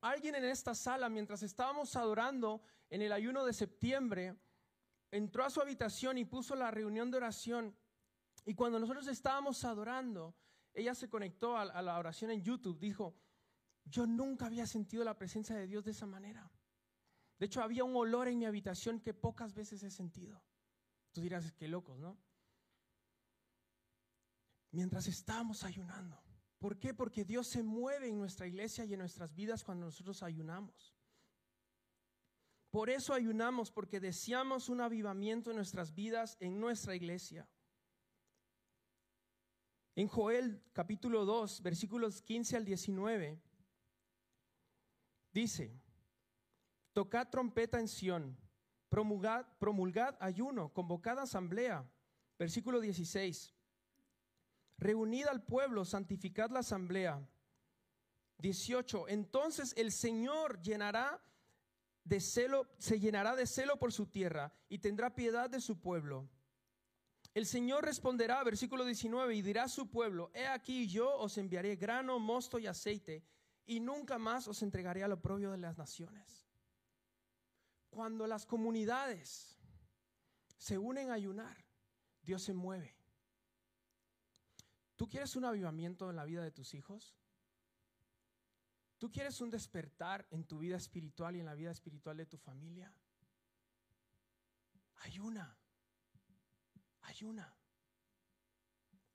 alguien 0.00 0.34
en 0.34 0.44
esta 0.44 0.74
sala, 0.74 1.08
mientras 1.08 1.42
estábamos 1.42 1.94
adorando 1.96 2.62
en 2.88 3.02
el 3.02 3.12
ayuno 3.12 3.44
de 3.44 3.52
septiembre, 3.52 4.36
entró 5.10 5.44
a 5.44 5.50
su 5.50 5.60
habitación 5.60 6.18
y 6.18 6.24
puso 6.24 6.54
la 6.54 6.70
reunión 6.70 7.10
de 7.10 7.18
oración. 7.18 7.76
Y 8.44 8.54
cuando 8.54 8.78
nosotros 8.78 9.06
estábamos 9.06 9.64
adorando, 9.64 10.34
ella 10.72 10.94
se 10.94 11.08
conectó 11.08 11.56
a, 11.56 11.82
la 11.82 11.98
oración 11.98 12.30
en 12.30 12.42
YouTube. 12.42 12.78
Dijo, 12.78 13.14
yo 13.84 14.06
nunca 14.06 14.46
había 14.46 14.66
sentido 14.66 15.04
la 15.04 15.18
presencia 15.18 15.56
de 15.56 15.66
Dios 15.66 15.84
de 15.84 15.90
esa 15.92 16.06
manera. 16.06 16.50
De 17.38 17.46
hecho, 17.46 17.62
había 17.62 17.84
un 17.84 17.96
olor 17.96 18.28
en 18.28 18.38
mi 18.38 18.46
habitación 18.46 19.00
que 19.00 19.14
pocas 19.14 19.54
veces 19.54 19.82
he 19.82 19.90
sentido. 19.90 20.42
Tú 21.12 21.20
dirás, 21.20 21.52
qué 21.52 21.68
locos, 21.68 21.98
¿no? 21.98 22.18
Mientras 24.72 25.08
estábamos 25.08 25.64
ayunando. 25.64 26.22
¿Por 26.58 26.78
qué? 26.78 26.94
Porque 26.94 27.24
Dios 27.24 27.48
se 27.48 27.62
mueve 27.62 28.08
en 28.08 28.18
nuestra 28.18 28.46
iglesia 28.46 28.84
y 28.84 28.92
en 28.92 29.00
nuestras 29.00 29.34
vidas 29.34 29.64
cuando 29.64 29.86
nosotros 29.86 30.22
ayunamos. 30.22 30.94
Por 32.70 32.88
eso 32.88 33.14
ayunamos, 33.14 33.72
porque 33.72 33.98
deseamos 33.98 34.68
un 34.68 34.80
avivamiento 34.80 35.50
en 35.50 35.56
nuestras 35.56 35.94
vidas, 35.94 36.36
en 36.38 36.60
nuestra 36.60 36.94
iglesia. 36.94 37.48
En 40.00 40.08
Joel 40.08 40.62
capítulo 40.72 41.26
2, 41.26 41.60
versículos 41.60 42.22
15 42.22 42.56
al 42.56 42.64
19, 42.64 43.38
dice, 45.30 45.78
Tocad 46.94 47.28
trompeta 47.28 47.78
en 47.78 47.86
Sión, 47.86 48.34
promulgad, 48.88 49.44
promulgad 49.58 50.16
ayuno, 50.18 50.72
convocad 50.72 51.18
asamblea. 51.18 51.86
Versículo 52.38 52.80
16. 52.80 53.54
Reunid 54.78 55.26
al 55.26 55.42
pueblo, 55.44 55.84
santificad 55.84 56.48
la 56.48 56.60
asamblea. 56.60 57.22
18. 58.38 59.06
Entonces 59.08 59.74
el 59.76 59.92
Señor 59.92 60.62
llenará 60.62 61.22
de 62.04 62.20
celo, 62.20 62.66
se 62.78 62.98
llenará 62.98 63.36
de 63.36 63.46
celo 63.46 63.78
por 63.78 63.92
su 63.92 64.06
tierra 64.06 64.50
y 64.70 64.78
tendrá 64.78 65.14
piedad 65.14 65.50
de 65.50 65.60
su 65.60 65.78
pueblo. 65.78 66.26
El 67.32 67.46
Señor 67.46 67.84
responderá, 67.84 68.42
versículo 68.42 68.84
19, 68.84 69.34
y 69.36 69.42
dirá 69.42 69.64
a 69.64 69.68
su 69.68 69.88
pueblo, 69.88 70.30
he 70.34 70.46
aquí 70.46 70.88
yo 70.88 71.16
os 71.16 71.38
enviaré 71.38 71.76
grano, 71.76 72.18
mosto 72.18 72.58
y 72.58 72.66
aceite, 72.66 73.24
y 73.66 73.78
nunca 73.78 74.18
más 74.18 74.48
os 74.48 74.62
entregaré 74.62 75.04
al 75.04 75.12
oprobio 75.12 75.52
de 75.52 75.58
las 75.58 75.78
naciones. 75.78 76.48
Cuando 77.88 78.26
las 78.26 78.46
comunidades 78.46 79.60
se 80.56 80.76
unen 80.76 81.10
a 81.10 81.14
ayunar, 81.14 81.56
Dios 82.22 82.42
se 82.42 82.52
mueve. 82.52 82.96
¿Tú 84.96 85.08
quieres 85.08 85.36
un 85.36 85.44
avivamiento 85.44 86.10
en 86.10 86.16
la 86.16 86.24
vida 86.24 86.42
de 86.42 86.50
tus 86.50 86.74
hijos? 86.74 87.16
¿Tú 88.98 89.10
quieres 89.10 89.40
un 89.40 89.50
despertar 89.50 90.26
en 90.30 90.44
tu 90.44 90.58
vida 90.58 90.76
espiritual 90.76 91.36
y 91.36 91.40
en 91.40 91.46
la 91.46 91.54
vida 91.54 91.70
espiritual 91.70 92.16
de 92.16 92.26
tu 92.26 92.36
familia? 92.36 92.92
Ayuna. 94.96 95.59
Ayuna. 97.02 97.54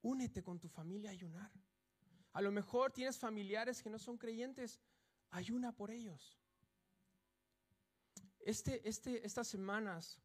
Únete 0.02 0.44
con 0.44 0.60
tu 0.60 0.68
familia 0.68 1.10
a 1.10 1.14
ayunar. 1.14 1.52
A 2.34 2.42
lo 2.42 2.52
mejor 2.52 2.92
tienes 2.92 3.18
familiares 3.18 3.82
que 3.82 3.90
no 3.90 3.98
son 3.98 4.18
creyentes. 4.18 4.82
Ayuna 5.32 5.72
por 5.72 5.92
ellos. 5.92 6.38
Este, 8.40 8.88
este, 8.88 9.26
estas 9.26 9.48
semanas, 9.48 10.20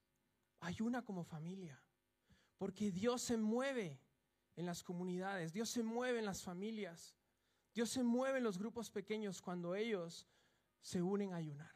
ayuna 0.61 1.03
como 1.03 1.25
familia. 1.25 1.81
Porque 2.59 2.91
Dios 2.91 3.23
se 3.23 3.37
mueve 3.39 3.99
en 4.57 4.67
las 4.67 4.83
comunidades, 4.83 5.53
Dios 5.53 5.71
se 5.71 5.83
mueve 5.83 6.19
en 6.19 6.27
las 6.27 6.43
familias, 6.43 7.15
Dios 7.75 7.89
se 7.89 8.03
mueve 8.03 8.39
en 8.39 8.45
los 8.45 8.59
grupos 8.59 8.91
pequeños 8.91 9.41
cuando 9.41 9.75
ellos 9.75 10.27
se 10.83 11.01
unen 11.01 11.33
a 11.33 11.37
ayunar. 11.37 11.73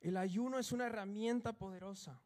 El 0.00 0.16
ayuno 0.16 0.58
es 0.58 0.70
una 0.70 0.86
herramienta 0.86 1.54
poderosa. 1.54 2.22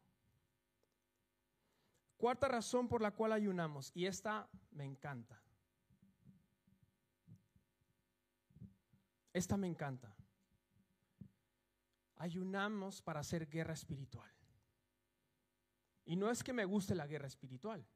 Cuarta 2.19 2.49
razón 2.49 2.89
por 2.89 3.01
la 3.01 3.11
cual 3.11 3.31
ayunamos, 3.31 3.93
y 3.95 4.05
esta 4.05 4.49
me 4.71 4.83
encanta. 4.83 5.41
Esta 9.31 9.55
me 9.55 9.67
encanta. 9.67 10.13
Ayunamos 12.17 13.01
para 13.01 13.21
hacer 13.21 13.49
guerra 13.49 13.73
espiritual. 13.73 14.29
Y 16.03 16.17
no 16.17 16.29
es 16.29 16.43
que 16.43 16.51
me 16.51 16.65
guste 16.65 16.93
la 16.93 17.07
guerra 17.07 17.27
espiritual, 17.27 17.87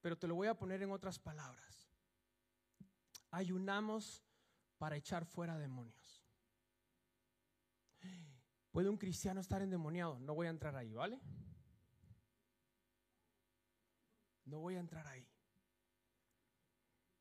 pero 0.00 0.18
te 0.18 0.26
lo 0.26 0.34
voy 0.34 0.48
a 0.48 0.58
poner 0.58 0.82
en 0.82 0.90
otras 0.90 1.20
palabras. 1.20 1.88
Ayunamos 3.30 4.24
para 4.78 4.96
echar 4.96 5.24
fuera 5.24 5.56
demonios. 5.56 6.20
¿Puede 8.72 8.88
un 8.88 8.96
cristiano 8.96 9.40
estar 9.40 9.62
endemoniado? 9.62 10.18
No 10.18 10.34
voy 10.34 10.48
a 10.48 10.50
entrar 10.50 10.74
ahí, 10.74 10.92
¿vale? 10.94 11.20
No 14.52 14.60
voy 14.60 14.76
a 14.76 14.80
entrar 14.80 15.06
ahí. 15.06 15.26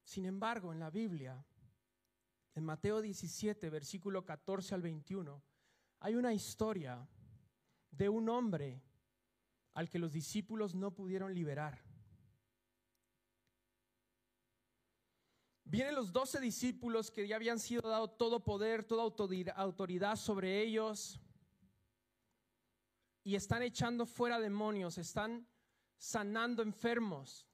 Sin 0.04 0.26
embargo, 0.26 0.74
en 0.74 0.82
la 0.82 0.90
Biblia, 0.90 1.42
en 2.54 2.66
Mateo 2.66 3.00
17, 3.02 3.70
versículo 3.70 4.26
14 4.26 4.76
al 4.76 4.82
21, 4.82 5.42
hay 6.02 6.16
una 6.16 6.34
historia 6.34 7.08
de 7.90 8.10
un 8.10 8.28
hombre 8.28 8.84
al 9.76 9.90
que 9.90 9.98
los 9.98 10.12
discípulos 10.12 10.76
no 10.76 10.94
pudieron 10.94 11.34
liberar. 11.34 11.82
Vienen 15.64 15.96
los 15.96 16.12
doce 16.12 16.42
discípulos 16.42 17.12
que 17.12 17.30
ya 17.30 17.38
habían 17.38 17.60
sido 17.60 17.90
dado 17.90 18.10
todo 18.10 18.44
poder, 18.44 18.84
toda 18.84 19.04
autoridad 19.04 20.18
sobre 20.18 20.62
ellos 20.62 21.22
y 23.24 23.36
están 23.36 23.64
echando 23.64 24.06
fuera 24.06 24.38
demonios, 24.38 24.98
están 24.98 25.48
sanando 26.02 26.64
enfermos 26.64 27.46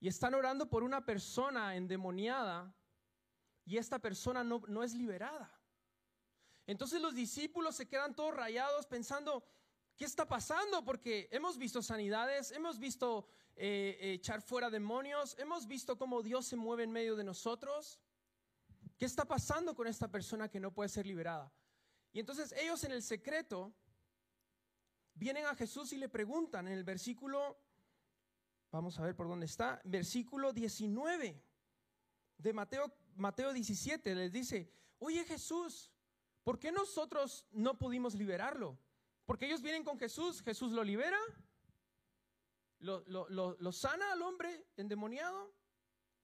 y 0.00 0.08
están 0.08 0.34
orando 0.34 0.68
por 0.68 0.82
una 0.82 1.06
persona 1.06 1.76
endemoniada 1.76 2.74
y 3.64 3.76
esta 3.76 4.00
persona 4.00 4.42
no, 4.42 4.60
no 4.66 4.82
es 4.82 4.92
liberada. 4.92 5.48
Entonces 6.66 7.00
los 7.00 7.14
discípulos 7.14 7.76
se 7.76 7.86
quedan 7.86 8.16
todos 8.16 8.34
rayados 8.34 8.86
pensando, 8.86 9.44
¿qué 9.96 10.04
está 10.04 10.26
pasando? 10.26 10.84
Porque 10.84 11.28
hemos 11.30 11.58
visto 11.58 11.80
sanidades, 11.80 12.50
hemos 12.50 12.80
visto 12.80 13.28
eh, 13.54 13.96
echar 14.00 14.42
fuera 14.42 14.68
demonios, 14.68 15.38
hemos 15.38 15.68
visto 15.68 15.96
cómo 15.96 16.24
Dios 16.24 16.44
se 16.44 16.56
mueve 16.56 16.82
en 16.82 16.90
medio 16.90 17.14
de 17.14 17.22
nosotros. 17.22 18.00
¿Qué 18.98 19.04
está 19.04 19.24
pasando 19.26 19.76
con 19.76 19.86
esta 19.86 20.08
persona 20.08 20.48
que 20.48 20.58
no 20.58 20.72
puede 20.72 20.88
ser 20.88 21.06
liberada? 21.06 21.52
Y 22.12 22.18
entonces 22.18 22.50
ellos 22.50 22.82
en 22.82 22.90
el 22.90 23.04
secreto 23.04 23.72
vienen 25.16 25.46
a 25.46 25.54
Jesús 25.56 25.92
y 25.92 25.98
le 25.98 26.08
preguntan 26.08 26.68
en 26.68 26.72
el 26.74 26.84
versículo, 26.84 27.58
vamos 28.70 28.98
a 28.98 29.02
ver 29.02 29.16
por 29.16 29.28
dónde 29.28 29.46
está, 29.46 29.80
versículo 29.84 30.52
19 30.52 31.42
de 32.38 32.52
Mateo, 32.52 32.94
Mateo 33.16 33.52
17, 33.52 34.14
les 34.14 34.32
dice, 34.32 34.70
oye 35.00 35.24
Jesús, 35.24 35.90
¿Por 36.46 36.60
qué 36.60 36.70
nosotros 36.70 37.44
no 37.50 37.76
pudimos 37.76 38.14
liberarlo? 38.14 38.78
Porque 39.24 39.46
ellos 39.46 39.62
vienen 39.62 39.82
con 39.82 39.98
Jesús, 39.98 40.42
Jesús 40.42 40.70
lo 40.70 40.84
libera, 40.84 41.18
lo, 42.78 43.72
sana 43.72 44.12
al 44.12 44.22
hombre 44.22 44.64
endemoniado. 44.76 45.52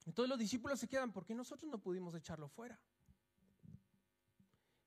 Entonces 0.07 0.29
los 0.29 0.39
discípulos 0.39 0.79
se 0.79 0.87
quedan, 0.87 1.13
¿por 1.13 1.27
qué 1.27 1.35
nosotros 1.35 1.69
no 1.69 1.83
pudimos 1.83 2.15
echarlo 2.15 2.49
fuera? 2.49 2.81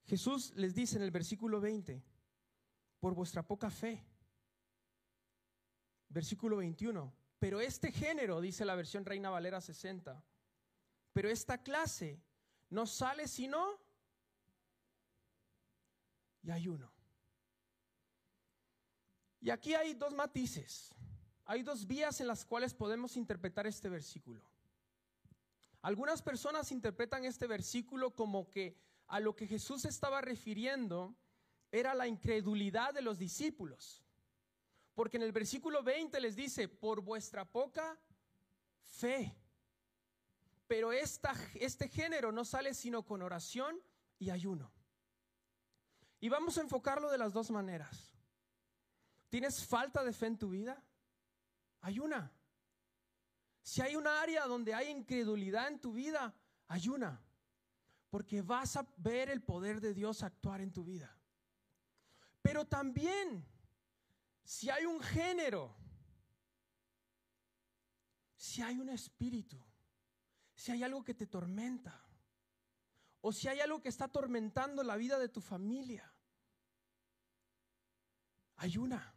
Jesús 0.05 0.53
les 0.55 0.73
dice 0.73 0.95
en 0.95 1.03
el 1.03 1.11
versículo 1.11 1.59
20, 1.59 2.01
por 3.05 3.13
vuestra 3.13 3.43
poca 3.43 3.69
fe. 3.69 4.03
Versículo 6.09 6.57
21, 6.57 7.13
pero 7.37 7.61
este 7.61 7.91
género, 7.91 8.41
dice 8.41 8.65
la 8.65 8.73
versión 8.73 9.05
Reina 9.05 9.29
Valera 9.29 9.61
60, 9.61 10.25
pero 11.13 11.29
esta 11.29 11.61
clase 11.61 12.19
no 12.71 12.87
sale 12.87 13.27
sino 13.27 13.79
y 16.41 16.49
ayuno. 16.49 16.91
Y 19.39 19.51
aquí 19.51 19.75
hay 19.75 19.93
dos 19.93 20.15
matices. 20.15 20.91
Hay 21.45 21.61
dos 21.61 21.85
vías 21.85 22.19
en 22.21 22.25
las 22.25 22.43
cuales 22.43 22.73
podemos 22.73 23.17
interpretar 23.17 23.67
este 23.67 23.87
versículo. 23.87 24.41
Algunas 25.83 26.23
personas 26.23 26.71
interpretan 26.71 27.23
este 27.23 27.45
versículo 27.45 28.15
como 28.15 28.49
que 28.49 28.75
a 29.05 29.19
lo 29.19 29.35
que 29.35 29.45
Jesús 29.45 29.85
estaba 29.85 30.21
refiriendo 30.21 31.15
era 31.79 31.93
la 31.93 32.07
incredulidad 32.07 32.93
de 32.93 33.01
los 33.01 33.19
discípulos. 33.19 34.01
Porque 34.93 35.17
en 35.17 35.23
el 35.23 35.33
versículo 35.33 35.83
20 35.83 36.21
les 36.21 36.35
dice, 36.35 36.69
por 36.69 37.01
vuestra 37.01 37.43
poca 37.43 37.99
fe. 38.81 39.35
Pero 40.67 40.93
esta, 40.93 41.33
este 41.55 41.89
género 41.89 42.31
no 42.31 42.45
sale 42.45 42.73
sino 42.73 43.03
con 43.03 43.21
oración 43.21 43.77
y 44.17 44.29
ayuno. 44.29 44.71
Y 46.21 46.29
vamos 46.29 46.57
a 46.57 46.61
enfocarlo 46.61 47.11
de 47.11 47.17
las 47.17 47.33
dos 47.33 47.51
maneras. 47.51 48.15
¿Tienes 49.29 49.65
falta 49.65 50.01
de 50.01 50.13
fe 50.13 50.27
en 50.27 50.37
tu 50.37 50.51
vida? 50.51 50.81
Hay 51.81 51.99
una. 51.99 52.31
Si 53.61 53.81
hay 53.81 53.97
un 53.97 54.07
área 54.07 54.45
donde 54.45 54.73
hay 54.73 54.89
incredulidad 54.89 55.67
en 55.67 55.79
tu 55.81 55.91
vida, 55.91 56.33
hay 56.67 56.87
una. 56.87 57.21
Porque 58.09 58.41
vas 58.41 58.77
a 58.77 58.87
ver 58.95 59.29
el 59.29 59.43
poder 59.43 59.81
de 59.81 59.93
Dios 59.93 60.23
actuar 60.23 60.61
en 60.61 60.71
tu 60.71 60.85
vida. 60.85 61.15
Pero 62.45 62.63
también, 62.63 63.43
si 64.43 64.69
hay 64.69 64.85
un 64.85 65.01
género, 65.01 65.75
si 68.35 68.61
hay 68.61 68.77
un 68.77 68.89
espíritu, 68.89 69.59
si 70.53 70.71
hay 70.71 70.83
algo 70.83 71.03
que 71.03 71.15
te 71.15 71.25
tormenta, 71.25 71.99
o 73.21 73.31
si 73.31 73.47
hay 73.47 73.61
algo 73.61 73.81
que 73.81 73.89
está 73.89 74.05
atormentando 74.05 74.83
la 74.83 74.95
vida 74.95 75.17
de 75.17 75.27
tu 75.27 75.41
familia, 75.41 76.13
Ayuna. 78.57 79.11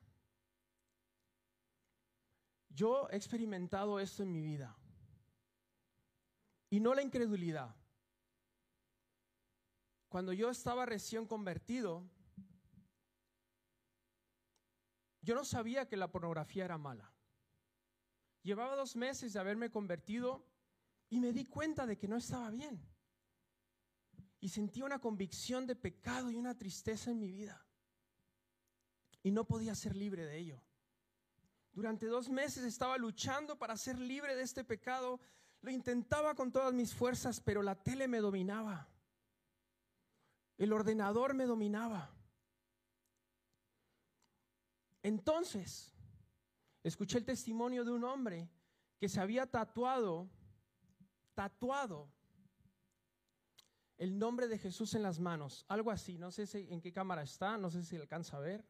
Yo 2.71 3.11
he 3.11 3.17
experimentado 3.17 4.01
esto 4.01 4.23
en 4.23 4.33
mi 4.33 4.41
vida. 4.41 4.75
Y 6.71 6.81
no 6.81 6.95
la 6.95 7.03
incredulidad. 7.03 7.77
Cuando 10.09 10.33
yo 10.33 10.49
estaba 10.49 10.87
recién 10.87 11.27
convertido, 11.27 12.09
yo 15.21 15.35
no 15.35 15.45
sabía 15.45 15.89
que 15.89 15.97
la 15.97 16.11
pornografía 16.11 16.65
era 16.65 16.79
mala. 16.79 17.13
Llevaba 18.43 18.77
dos 18.77 18.97
meses 18.97 19.33
de 19.33 19.41
haberme 19.41 19.71
convertido 19.71 20.47
y 21.11 21.21
me 21.21 21.33
di 21.33 21.45
cuenta 21.45 21.87
de 21.87 21.99
que 21.99 22.09
no 22.09 22.17
estaba 22.17 22.51
bien. 22.51 22.81
Y 24.41 24.49
sentí 24.49 24.83
una 24.83 25.01
convicción 25.01 25.67
de 25.67 25.75
pecado 25.75 26.31
y 26.31 26.37
una 26.37 26.57
tristeza 26.57 27.11
en 27.11 27.19
mi 27.19 27.31
vida 27.31 27.69
y 29.23 29.31
no 29.31 29.45
podía 29.45 29.75
ser 29.75 29.97
libre 29.97 30.25
de 30.25 30.39
ello. 30.39 30.63
Durante 31.73 32.07
dos 32.07 32.29
meses 32.29 32.65
estaba 32.65 32.97
luchando 32.99 33.59
para 33.59 33.77
ser 33.77 33.99
libre 33.99 34.35
de 34.35 34.43
este 34.43 34.65
pecado. 34.65 35.21
Lo 35.61 35.71
intentaba 35.71 36.35
con 36.35 36.51
todas 36.51 36.73
mis 36.73 36.95
fuerzas, 36.95 37.41
pero 37.41 37.63
la 37.63 37.75
tele 37.75 38.09
me 38.09 38.19
dominaba. 38.19 38.89
El 40.57 40.73
ordenador 40.73 41.35
me 41.35 41.45
dominaba. 41.45 42.18
Entonces, 45.09 45.91
escuché 46.83 47.17
el 47.17 47.25
testimonio 47.25 47.83
de 47.83 47.93
un 47.93 48.05
hombre 48.05 48.51
que 48.99 49.09
se 49.09 49.19
había 49.19 49.47
tatuado, 49.47 50.29
tatuado 51.35 52.13
el 53.97 54.19
nombre 54.19 54.49
de 54.49 54.59
Jesús 54.59 54.93
en 54.93 55.03
las 55.03 55.19
manos. 55.19 55.65
Algo 55.69 55.91
así, 55.91 56.19
no 56.19 56.31
sé 56.31 56.45
en 56.71 56.83
qué 56.83 56.93
cámara 56.93 57.23
está, 57.23 57.57
no 57.57 57.71
sé 57.71 57.85
si 57.85 57.97
alcanza 57.97 58.37
a 58.37 58.41
ver. 58.41 58.69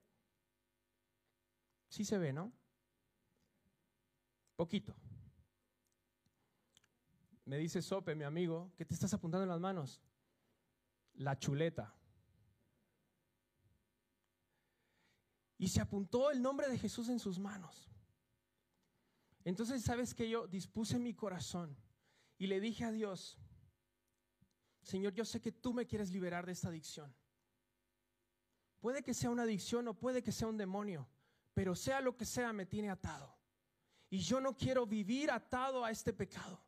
Sí 1.88 2.04
se 2.04 2.18
ve, 2.18 2.32
¿no? 2.32 2.52
Poquito. 4.54 4.94
me 7.46 7.58
dice 7.58 7.82
Sope, 7.82 8.14
mi 8.14 8.22
amigo, 8.22 8.70
¿qué 8.76 8.84
te 8.84 8.94
estás 8.94 9.12
apuntando 9.12 9.42
en 9.42 9.50
las 9.50 9.60
manos? 9.60 10.00
La 11.14 11.36
chuleta. 11.36 11.97
Y 15.58 15.68
se 15.68 15.80
apuntó 15.80 16.30
el 16.30 16.40
nombre 16.40 16.68
de 16.68 16.78
Jesús 16.78 17.08
en 17.08 17.18
sus 17.18 17.38
manos. 17.38 17.90
Entonces, 19.44 19.82
¿sabes 19.82 20.14
que 20.14 20.28
Yo 20.28 20.46
dispuse 20.46 20.98
mi 20.98 21.14
corazón 21.14 21.76
y 22.38 22.46
le 22.46 22.60
dije 22.60 22.84
a 22.84 22.92
Dios, 22.92 23.36
Señor, 24.82 25.12
yo 25.12 25.24
sé 25.24 25.40
que 25.40 25.52
tú 25.52 25.74
me 25.74 25.86
quieres 25.86 26.10
liberar 26.10 26.46
de 26.46 26.52
esta 26.52 26.68
adicción. 26.68 27.14
Puede 28.80 29.02
que 29.02 29.12
sea 29.12 29.30
una 29.30 29.42
adicción 29.42 29.88
o 29.88 29.94
puede 29.94 30.22
que 30.22 30.32
sea 30.32 30.48
un 30.48 30.56
demonio, 30.56 31.08
pero 31.52 31.74
sea 31.74 32.00
lo 32.00 32.16
que 32.16 32.24
sea, 32.24 32.52
me 32.52 32.64
tiene 32.64 32.90
atado. 32.90 33.36
Y 34.08 34.20
yo 34.20 34.40
no 34.40 34.56
quiero 34.56 34.86
vivir 34.86 35.30
atado 35.30 35.84
a 35.84 35.90
este 35.90 36.12
pecado. 36.12 36.62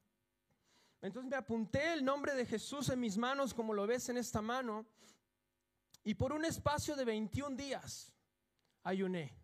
Entonces 1.00 1.30
me 1.30 1.36
apunté 1.36 1.92
el 1.92 2.04
nombre 2.04 2.34
de 2.34 2.44
Jesús 2.44 2.88
en 2.90 3.00
mis 3.00 3.16
manos, 3.16 3.54
como 3.54 3.72
lo 3.72 3.86
ves 3.86 4.08
en 4.08 4.18
esta 4.18 4.42
mano, 4.42 4.86
y 6.02 6.14
por 6.14 6.32
un 6.32 6.44
espacio 6.44 6.96
de 6.96 7.04
21 7.04 7.56
días 7.56 8.12
ayuné. 8.82 9.36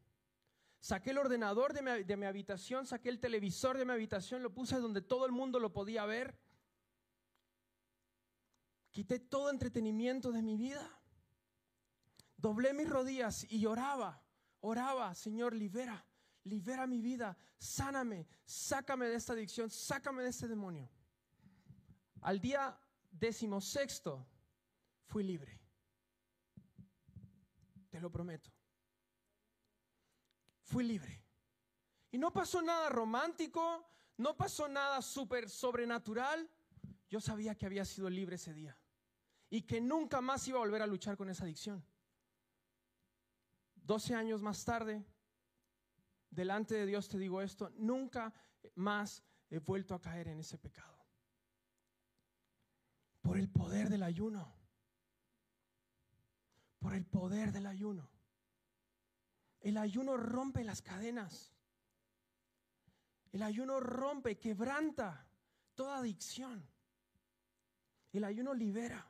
Saqué 0.80 1.10
el 1.10 1.18
ordenador 1.18 1.72
de 1.72 2.16
mi, 2.16 2.26
habitación, 2.26 2.86
saqué 2.86 3.08
el 3.08 3.18
televisor 3.18 3.76
de 3.76 3.84
mi 3.84 3.92
habitación, 3.92 4.42
lo 4.42 4.54
puse 4.54 4.78
donde 4.78 5.02
todo 5.02 5.26
el 5.26 5.32
mundo 5.32 5.58
lo 5.58 5.72
podía 5.72 6.04
ver. 6.06 6.38
Quité 8.92 9.18
todo 9.18 9.50
entretenimiento 9.50 10.30
de 10.30 10.42
mi 10.42 10.56
vida. 10.56 10.88
Doblé 12.36 12.72
mis 12.72 12.88
rodillas 12.88 13.50
y 13.50 13.66
oraba, 13.66 14.22
oraba, 14.60 15.14
Señor, 15.14 15.54
libera, 15.54 16.06
libera 16.44 16.86
mi 16.86 17.00
vida, 17.00 17.36
sáname, 17.58 18.28
sácame 18.44 19.06
de 19.06 19.16
esta 19.16 19.32
adicción, 19.32 19.70
sácame 19.70 20.22
de 20.22 20.28
este 20.28 20.46
demonio. 20.46 20.88
Al 22.20 22.40
día 22.40 22.78
decimosexto 23.10 24.26
fui 25.06 25.24
libre. 25.24 25.60
Te 27.90 28.00
lo 28.00 28.10
prometo. 28.10 28.55
Fui 30.66 30.84
libre. 30.84 31.24
Y 32.10 32.18
no 32.18 32.32
pasó 32.32 32.60
nada 32.60 32.88
romántico, 32.88 33.88
no 34.16 34.36
pasó 34.36 34.68
nada 34.68 35.00
súper 35.00 35.48
sobrenatural. 35.48 36.50
Yo 37.08 37.20
sabía 37.20 37.54
que 37.54 37.66
había 37.66 37.84
sido 37.84 38.10
libre 38.10 38.34
ese 38.34 38.52
día 38.52 38.76
y 39.48 39.62
que 39.62 39.80
nunca 39.80 40.20
más 40.20 40.46
iba 40.48 40.58
a 40.58 40.60
volver 40.60 40.82
a 40.82 40.86
luchar 40.86 41.16
con 41.16 41.30
esa 41.30 41.44
adicción. 41.44 41.86
Doce 43.76 44.16
años 44.16 44.42
más 44.42 44.64
tarde, 44.64 45.06
delante 46.30 46.74
de 46.74 46.86
Dios 46.86 47.08
te 47.08 47.18
digo 47.18 47.40
esto, 47.40 47.70
nunca 47.76 48.34
más 48.74 49.22
he 49.48 49.60
vuelto 49.60 49.94
a 49.94 50.00
caer 50.00 50.26
en 50.26 50.40
ese 50.40 50.58
pecado. 50.58 50.98
Por 53.20 53.38
el 53.38 53.48
poder 53.48 53.88
del 53.88 54.02
ayuno. 54.02 54.52
Por 56.80 56.94
el 56.94 57.06
poder 57.06 57.52
del 57.52 57.66
ayuno. 57.66 58.15
El 59.66 59.78
ayuno 59.78 60.16
rompe 60.16 60.62
las 60.62 60.80
cadenas. 60.80 61.52
El 63.32 63.42
ayuno 63.42 63.80
rompe, 63.80 64.38
quebranta 64.38 65.26
toda 65.74 65.98
adicción. 65.98 66.64
El 68.12 68.22
ayuno 68.22 68.54
libera. 68.54 69.04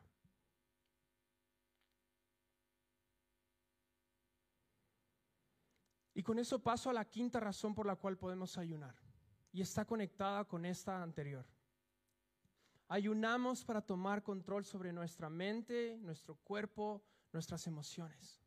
Y 6.14 6.22
con 6.22 6.38
eso 6.38 6.58
paso 6.62 6.88
a 6.88 6.94
la 6.94 7.04
quinta 7.04 7.38
razón 7.38 7.74
por 7.74 7.84
la 7.84 7.96
cual 7.96 8.16
podemos 8.16 8.56
ayunar. 8.56 8.94
Y 9.52 9.60
está 9.60 9.84
conectada 9.84 10.46
con 10.46 10.64
esta 10.64 11.02
anterior. 11.02 11.44
Ayunamos 12.88 13.62
para 13.62 13.82
tomar 13.82 14.22
control 14.22 14.64
sobre 14.64 14.90
nuestra 14.90 15.28
mente, 15.28 15.98
nuestro 15.98 16.36
cuerpo, 16.36 17.04
nuestras 17.30 17.66
emociones. 17.66 18.45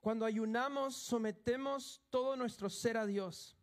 Cuando 0.00 0.24
ayunamos, 0.24 0.96
sometemos 0.96 2.00
todo 2.08 2.34
nuestro 2.36 2.70
ser 2.70 2.96
a 2.96 3.04
Dios 3.04 3.56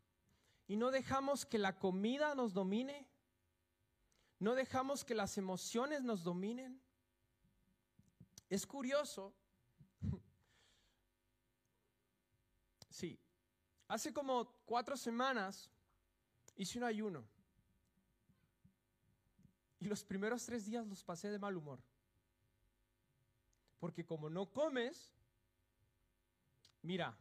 y 0.67 0.75
no 0.75 0.91
dejamos 0.91 1.45
que 1.45 1.57
la 1.57 1.79
comida 1.79 2.35
nos 2.35 2.53
domine, 2.53 3.07
no 4.39 4.53
dejamos 4.53 5.03
que 5.03 5.15
las 5.15 5.37
emociones 5.37 6.03
nos 6.03 6.23
dominen, 6.23 6.81
es 8.49 8.65
curioso. 8.65 9.33
Sí, 12.89 13.19
hace 13.87 14.11
como 14.11 14.49
cuatro 14.65 14.97
semanas 14.97 15.69
hice 16.55 16.79
un 16.79 16.83
ayuno. 16.83 17.27
Y 19.79 19.85
los 19.85 20.03
primeros 20.03 20.43
tres 20.45 20.65
días 20.65 20.87
los 20.87 21.03
pasé 21.03 21.29
de 21.29 21.37
mal 21.37 21.55
humor. 21.55 21.79
Porque 23.77 24.03
como 24.03 24.31
no 24.31 24.51
comes, 24.51 25.13
mira, 26.87 27.17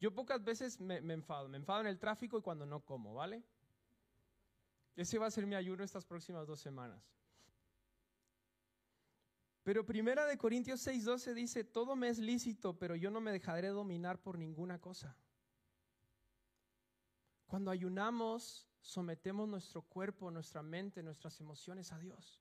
yo 0.00 0.14
pocas 0.14 0.42
veces 0.42 0.80
me, 0.80 0.98
enfado. 1.12 1.48
Me 1.48 1.58
enfado 1.58 1.80
en 1.80 1.88
el 1.88 1.98
tráfico 1.98 2.38
y 2.38 2.42
cuando 2.42 2.64
no 2.64 2.80
como, 2.80 3.12
¿vale? 3.12 3.42
Ese 4.94 5.18
va 5.18 5.26
a 5.26 5.30
ser 5.30 5.46
mi 5.46 5.56
ayuno 5.56 5.82
estas 5.82 6.06
próximas 6.06 6.46
dos 6.46 6.60
semanas. 6.60 7.02
Pero 9.64 9.84
primera 9.84 10.24
de 10.26 10.38
Corintios 10.38 10.86
6:12 10.86 11.34
dice, 11.34 11.64
todo 11.64 11.96
me 11.96 12.08
es 12.08 12.18
lícito, 12.18 12.78
pero 12.78 12.94
yo 12.94 13.10
no 13.10 13.20
me 13.20 13.32
dejaré 13.32 13.68
dominar 13.68 14.22
por 14.22 14.38
ninguna 14.38 14.80
cosa. 14.80 15.16
Cuando 17.46 17.72
ayunamos, 17.72 18.68
sometemos 18.80 19.48
nuestro 19.48 19.82
cuerpo, 19.82 20.30
nuestra 20.30 20.62
mente, 20.62 21.02
nuestras 21.02 21.40
emociones 21.40 21.92
a 21.92 21.98
Dios. 21.98 22.40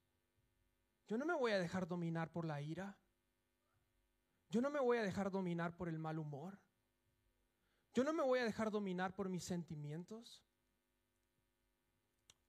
Yo 1.07 1.17
no 1.17 1.25
me 1.25 1.33
voy 1.33 1.51
a 1.51 1.59
dejar 1.59 1.87
dominar 1.87 2.31
por 2.31 2.45
la 2.45 2.61
ira. 2.61 2.97
Yo 4.49 4.61
no 4.61 4.69
me 4.69 4.79
voy 4.79 4.97
a 4.97 5.03
dejar 5.03 5.31
dominar 5.31 5.75
por 5.75 5.89
el 5.89 5.99
mal 5.99 6.19
humor. 6.19 6.59
Yo 7.93 8.03
no 8.03 8.13
me 8.13 8.23
voy 8.23 8.39
a 8.39 8.45
dejar 8.45 8.71
dominar 8.71 9.15
por 9.15 9.29
mis 9.29 9.43
sentimientos. 9.43 10.43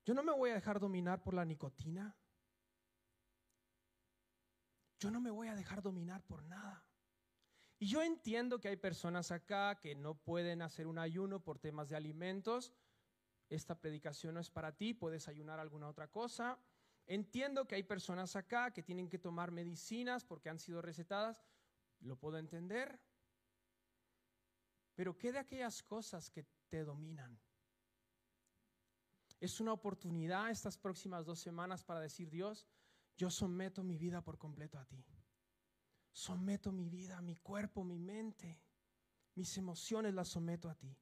Yo 0.04 0.14
no 0.14 0.22
me 0.22 0.32
voy 0.32 0.50
a 0.50 0.54
dejar 0.54 0.78
dominar 0.78 1.22
por 1.22 1.34
la 1.34 1.44
nicotina. 1.44 2.16
Yo 4.98 5.10
no 5.10 5.20
me 5.20 5.30
voy 5.30 5.48
a 5.48 5.54
dejar 5.54 5.82
dominar 5.82 6.24
por 6.24 6.42
nada. 6.44 6.84
Y 7.78 7.86
yo 7.86 8.02
entiendo 8.02 8.60
que 8.60 8.68
hay 8.68 8.76
personas 8.76 9.30
acá 9.30 9.78
que 9.78 9.94
no 9.94 10.14
pueden 10.14 10.62
hacer 10.62 10.86
un 10.86 10.98
ayuno 10.98 11.40
por 11.40 11.58
temas 11.58 11.88
de 11.88 11.96
alimentos. 11.96 12.72
Esta 13.48 13.78
predicación 13.78 14.34
no 14.34 14.40
es 14.40 14.50
para 14.50 14.76
ti, 14.76 14.94
puedes 14.94 15.28
ayunar 15.28 15.60
alguna 15.60 15.88
otra 15.88 16.08
cosa. 16.08 16.58
Entiendo 17.06 17.66
que 17.68 17.74
hay 17.74 17.82
personas 17.82 18.34
acá 18.34 18.72
que 18.72 18.82
tienen 18.82 19.08
que 19.08 19.18
tomar 19.18 19.52
medicinas 19.52 20.24
porque 20.24 20.48
han 20.48 20.58
sido 20.58 20.82
recetadas. 20.82 21.42
Lo 22.06 22.16
puedo 22.16 22.38
entender. 22.38 23.00
Pero 24.94 25.18
¿qué 25.18 25.32
de 25.32 25.40
aquellas 25.40 25.82
cosas 25.82 26.30
que 26.30 26.46
te 26.68 26.84
dominan? 26.84 27.38
Es 29.40 29.60
una 29.60 29.72
oportunidad 29.72 30.50
estas 30.50 30.78
próximas 30.78 31.26
dos 31.26 31.40
semanas 31.40 31.84
para 31.84 32.00
decir, 32.00 32.30
Dios, 32.30 32.66
yo 33.16 33.30
someto 33.30 33.82
mi 33.82 33.98
vida 33.98 34.22
por 34.22 34.38
completo 34.38 34.78
a 34.78 34.86
ti. 34.86 35.04
Someto 36.12 36.72
mi 36.72 36.88
vida, 36.88 37.20
mi 37.20 37.36
cuerpo, 37.36 37.84
mi 37.84 37.98
mente, 37.98 38.62
mis 39.34 39.58
emociones 39.58 40.14
las 40.14 40.28
someto 40.28 40.70
a 40.70 40.74
ti. 40.74 40.96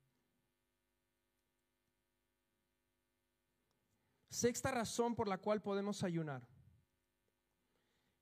Sexta 4.28 4.72
razón 4.72 5.14
por 5.14 5.28
la 5.28 5.38
cual 5.38 5.62
podemos 5.62 6.02
ayunar. 6.02 6.53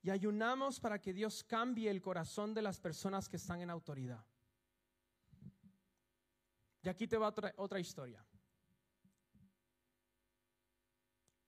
Y 0.03 0.09
ayunamos 0.09 0.81
para 0.81 0.99
que 0.99 1.13
Dios 1.13 1.45
cambie 1.45 1.89
el 1.89 2.01
corazón 2.01 2.53
de 2.53 2.61
las 2.61 2.77
personas 2.77 3.29
que 3.29 3.37
están 3.37 3.61
en 3.61 3.69
autoridad. 3.69 4.23
Y 6.83 6.89
aquí 6.89 7.07
te 7.07 7.17
va 7.17 7.33
otra, 7.55 7.79
historia. 7.79 8.23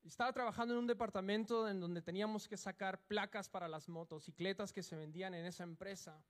Estaba 0.05 0.31
trabajando 0.31 0.73
en 0.73 0.79
un 0.79 0.87
departamento 0.87 1.67
en 1.67 1.81
donde 1.81 2.01
teníamos 2.01 2.47
que 2.47 2.55
sacar 2.55 3.05
placas 3.05 3.49
para 3.49 3.67
las 3.67 3.89
motocicletas 3.89 4.71
que 4.71 4.81
se 4.81 4.95
vendían 4.95 5.33
en 5.33 5.45
esa 5.45 5.63
empresa. 5.63 6.23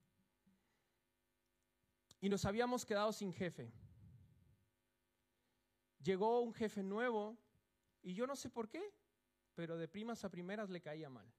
Y 2.20 2.30
nos 2.30 2.44
habíamos 2.46 2.84
quedado 2.84 3.14
sin 3.14 3.32
jefe. 3.32 3.72
Llegó 6.02 6.42
un 6.42 6.56
jefe 6.56 6.82
nuevo 6.82 7.38
y 8.02 8.16
yo 8.16 8.26
no 8.26 8.36
sé 8.36 8.50
por 8.50 8.68
qué, 8.68 8.92
pero 9.54 9.78
de 9.78 9.88
primas 9.88 10.24
a 10.24 10.32
primeras 10.32 10.72
le 10.72 10.82
caía 10.82 11.10
mal. 11.10 11.32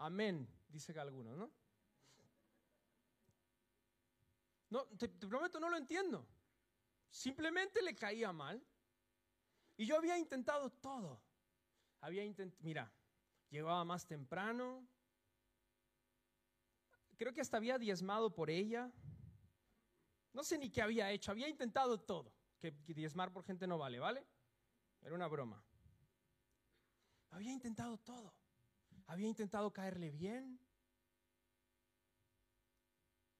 Amén, 0.00 0.48
dice 0.70 0.94
que 0.94 1.00
algunos, 1.00 1.36
¿no? 1.36 1.50
No, 4.70 4.86
te, 4.96 5.08
prometo, 5.08 5.60
no 5.60 5.68
lo 5.68 5.76
entiendo. 5.76 6.26
Simplemente 7.10 7.82
le 7.82 7.94
caía 7.94 8.32
mal. 8.32 8.64
Y 9.76 9.84
yo 9.84 9.98
había 9.98 10.16
intentado 10.16 10.70
todo. 10.70 11.20
Había 12.00 12.24
intentado, 12.24 12.62
mira, 12.62 12.90
llegaba 13.50 13.84
más 13.84 14.06
temprano. 14.06 14.88
Creo 17.18 17.34
que 17.34 17.42
hasta 17.42 17.58
había 17.58 17.76
diezmado 17.76 18.34
por 18.34 18.48
ella. 18.48 18.90
No 20.32 20.42
sé 20.44 20.56
ni 20.56 20.70
qué 20.70 20.80
había 20.80 21.10
hecho, 21.10 21.30
había 21.30 21.48
intentado 21.48 22.00
todo. 22.00 22.32
Que 22.58 22.70
diezmar 22.86 23.32
por 23.32 23.44
gente 23.44 23.66
no 23.66 23.76
vale, 23.76 23.98
¿vale? 23.98 24.26
Era 25.02 25.14
una 25.14 25.26
broma. 25.26 25.62
Había 27.28 27.52
intentado 27.52 27.98
todo. 27.98 28.39
Había 29.10 29.26
intentado 29.26 29.72
caerle 29.72 30.12
bien. 30.12 30.60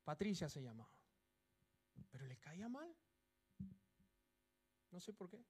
Patricia 0.03 0.49
se 0.49 0.61
llamaba. 0.61 0.93
Pero 2.11 2.27
le 2.27 2.37
caía 2.39 2.69
mal. 2.69 2.93
No 4.91 4.99
sé 4.99 5.13
por 5.13 5.31
qué. 5.31 5.47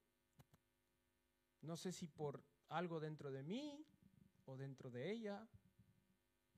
No 1.61 1.75
sé 1.75 1.91
si 1.91 2.05
por 2.05 2.43
algo 2.69 2.99
dentro 2.99 3.31
de 3.31 3.41
mí 3.41 3.83
o 4.45 4.57
dentro 4.57 4.91
de 4.91 5.11
ella, 5.11 5.47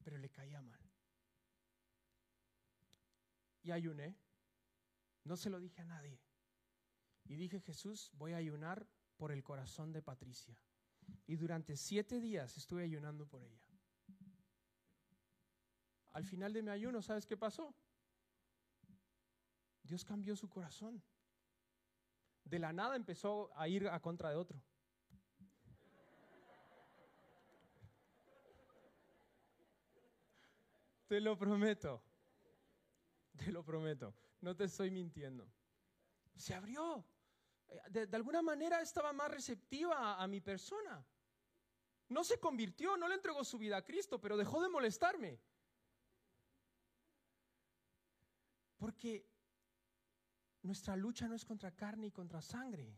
pero 0.03 0.17
le 0.17 0.29
caía 0.29 0.61
mal. 0.61 0.81
Y 3.61 3.71
ayuné. 3.71 4.13
No 5.23 5.37
se 5.37 5.49
lo 5.49 5.61
dije 5.61 5.81
a 5.81 5.85
nadie. 5.85 6.19
Y 7.23 7.37
dije, 7.37 7.61
Jesús, 7.61 8.11
voy 8.15 8.33
a 8.33 8.37
ayunar 8.37 8.85
por 9.15 9.31
el 9.31 9.41
corazón 9.41 9.93
de 9.93 10.01
Patricia. 10.01 10.59
Y 11.27 11.35
durante 11.35 11.75
siete 11.75 12.19
días 12.19 12.57
estuve 12.57 12.83
ayunando 12.83 13.25
por 13.25 13.43
ella. 13.43 13.61
Al 16.11 16.25
final 16.25 16.53
de 16.53 16.61
mi 16.61 16.69
ayuno, 16.69 17.01
¿sabes 17.01 17.25
qué 17.25 17.35
pasó? 17.35 17.73
Dios 19.83 20.05
cambió 20.05 20.35
su 20.35 20.49
corazón. 20.49 21.01
De 22.43 22.59
la 22.59 22.71
nada 22.71 22.95
empezó 22.95 23.51
a 23.57 23.67
ir 23.67 23.87
a 23.87 23.99
contra 23.99 24.29
de 24.29 24.35
otro. 24.35 24.61
Te 31.07 31.19
lo 31.19 31.37
prometo. 31.37 32.01
Te 33.37 33.51
lo 33.51 33.63
prometo. 33.63 34.13
No 34.41 34.55
te 34.55 34.65
estoy 34.65 34.91
mintiendo. 34.91 35.47
Se 36.35 36.53
abrió. 36.53 37.05
Eh, 37.69 38.05
de, 38.07 38.15
alguna 38.15 38.41
manera 38.41 38.81
estaba 38.81 39.13
más 39.13 39.31
receptiva 39.31 40.21
a, 40.21 40.27
mi 40.27 40.41
persona. 40.41 41.05
No 42.09 42.23
se 42.23 42.39
convirtió, 42.39 42.97
no 42.97 43.07
le 43.07 43.15
entregó 43.15 43.43
su 43.43 43.57
vida 43.57 43.77
a 43.77 43.83
Cristo, 43.83 44.19
pero 44.19 44.37
dejó 44.37 44.61
de 44.61 44.69
molestarme. 44.69 45.39
Porque 48.77 49.25
nuestra 50.63 50.95
lucha 50.95 51.27
no 51.27 51.35
es 51.35 51.45
contra 51.45 51.71
carne 51.71 52.07
y 52.07 52.11
contra 52.11 52.41
sangre. 52.41 52.97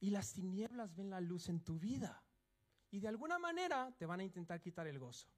Y 0.00 0.10
las 0.10 0.32
tinieblas 0.32 0.94
ven 0.94 1.10
la 1.10 1.20
luz 1.20 1.48
en 1.48 1.60
tu 1.60 1.78
vida. 1.78 2.24
Y 2.90 3.00
de 3.00 3.08
alguna 3.08 3.38
manera 3.38 3.94
te 3.96 4.04
van 4.04 4.20
a 4.20 4.24
intentar 4.24 4.60
quitar 4.60 4.86
el 4.86 4.98
gozo. 4.98 5.28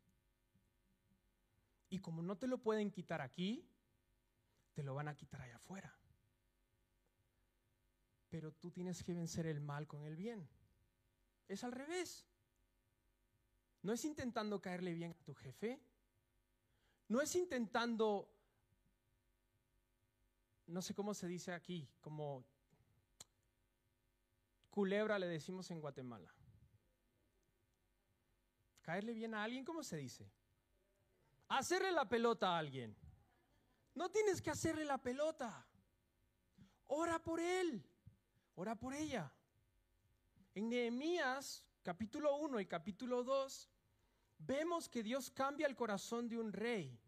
Y 1.90 2.00
como 2.00 2.22
no 2.22 2.37
te 2.37 2.46
lo 2.46 2.59
pueden 2.59 2.90
quitar 2.90 3.20
aquí, 3.20 3.68
te 4.74 4.82
lo 4.82 4.94
van 4.94 5.08
a 5.08 5.14
quitar 5.14 5.40
allá 5.40 5.56
afuera. 5.56 5.96
Pero 8.28 8.52
tú 8.52 8.70
tienes 8.70 9.02
que 9.02 9.14
vencer 9.14 9.46
el 9.46 9.60
mal 9.60 9.87
con 9.87 10.04
el 10.04 10.16
bien. 10.16 10.48
Es 11.46 11.62
al 11.62 11.72
revés. 11.72 12.26
No 13.82 13.92
es 13.92 14.04
intentando 14.04 14.60
caerle 14.60 14.92
bien 14.92 15.12
a 15.12 15.24
tu 15.24 15.34
jefe. 15.34 15.80
No 17.08 17.20
es 17.20 17.34
intentando, 17.37 18.28
no 20.66 20.82
sé 20.82 20.94
cómo 20.94 21.12
se 21.12 21.28
dice 21.28 21.52
aquí, 21.52 21.87
como 22.00 22.44
culebra 24.70 25.18
le 25.18 25.26
decimos 25.26 25.70
en 25.70 25.80
Guatemala. 25.80 26.34
Caerle 28.80 29.12
bien 29.12 29.34
a 29.34 29.44
alguien, 29.44 29.64
¿cómo 29.64 29.82
se 29.82 29.98
dice? 29.98 30.30
Hacerle 31.48 31.92
la 31.92 32.08
pelota 32.08 32.56
a 32.56 32.58
alguien. 32.58 32.96
No 33.94 34.11
tienes 34.11 34.42
que 34.42 34.50
hacerle 34.50 34.85
la 34.85 34.98
pelota. 34.98 35.66
Ora 36.87 37.18
por 37.22 37.40
él. 37.40 37.85
Ora 38.57 38.74
por 38.74 38.94
ella. 38.94 39.33
En 40.54 40.68
Nehemías 40.68 41.64
capítulo 41.83 42.37
1 42.37 42.61
y 42.61 42.66
capítulo 42.66 43.22
2 43.22 43.68
vemos 44.38 44.88
que 44.88 45.02
Dios 45.02 45.30
cambia 45.30 45.66
el 45.66 45.76
corazón 45.76 46.28
de 46.28 46.38
un 46.38 46.52
rey. 46.52 46.98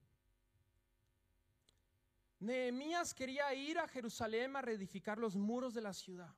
Nehemías 2.38 3.14
quería 3.14 3.52
ir 3.54 3.78
a 3.78 3.88
Jerusalén 3.88 4.54
a 4.56 4.62
reedificar 4.62 5.18
los 5.18 5.36
muros 5.36 5.74
de 5.74 5.80
la 5.80 5.92
ciudad. 5.92 6.34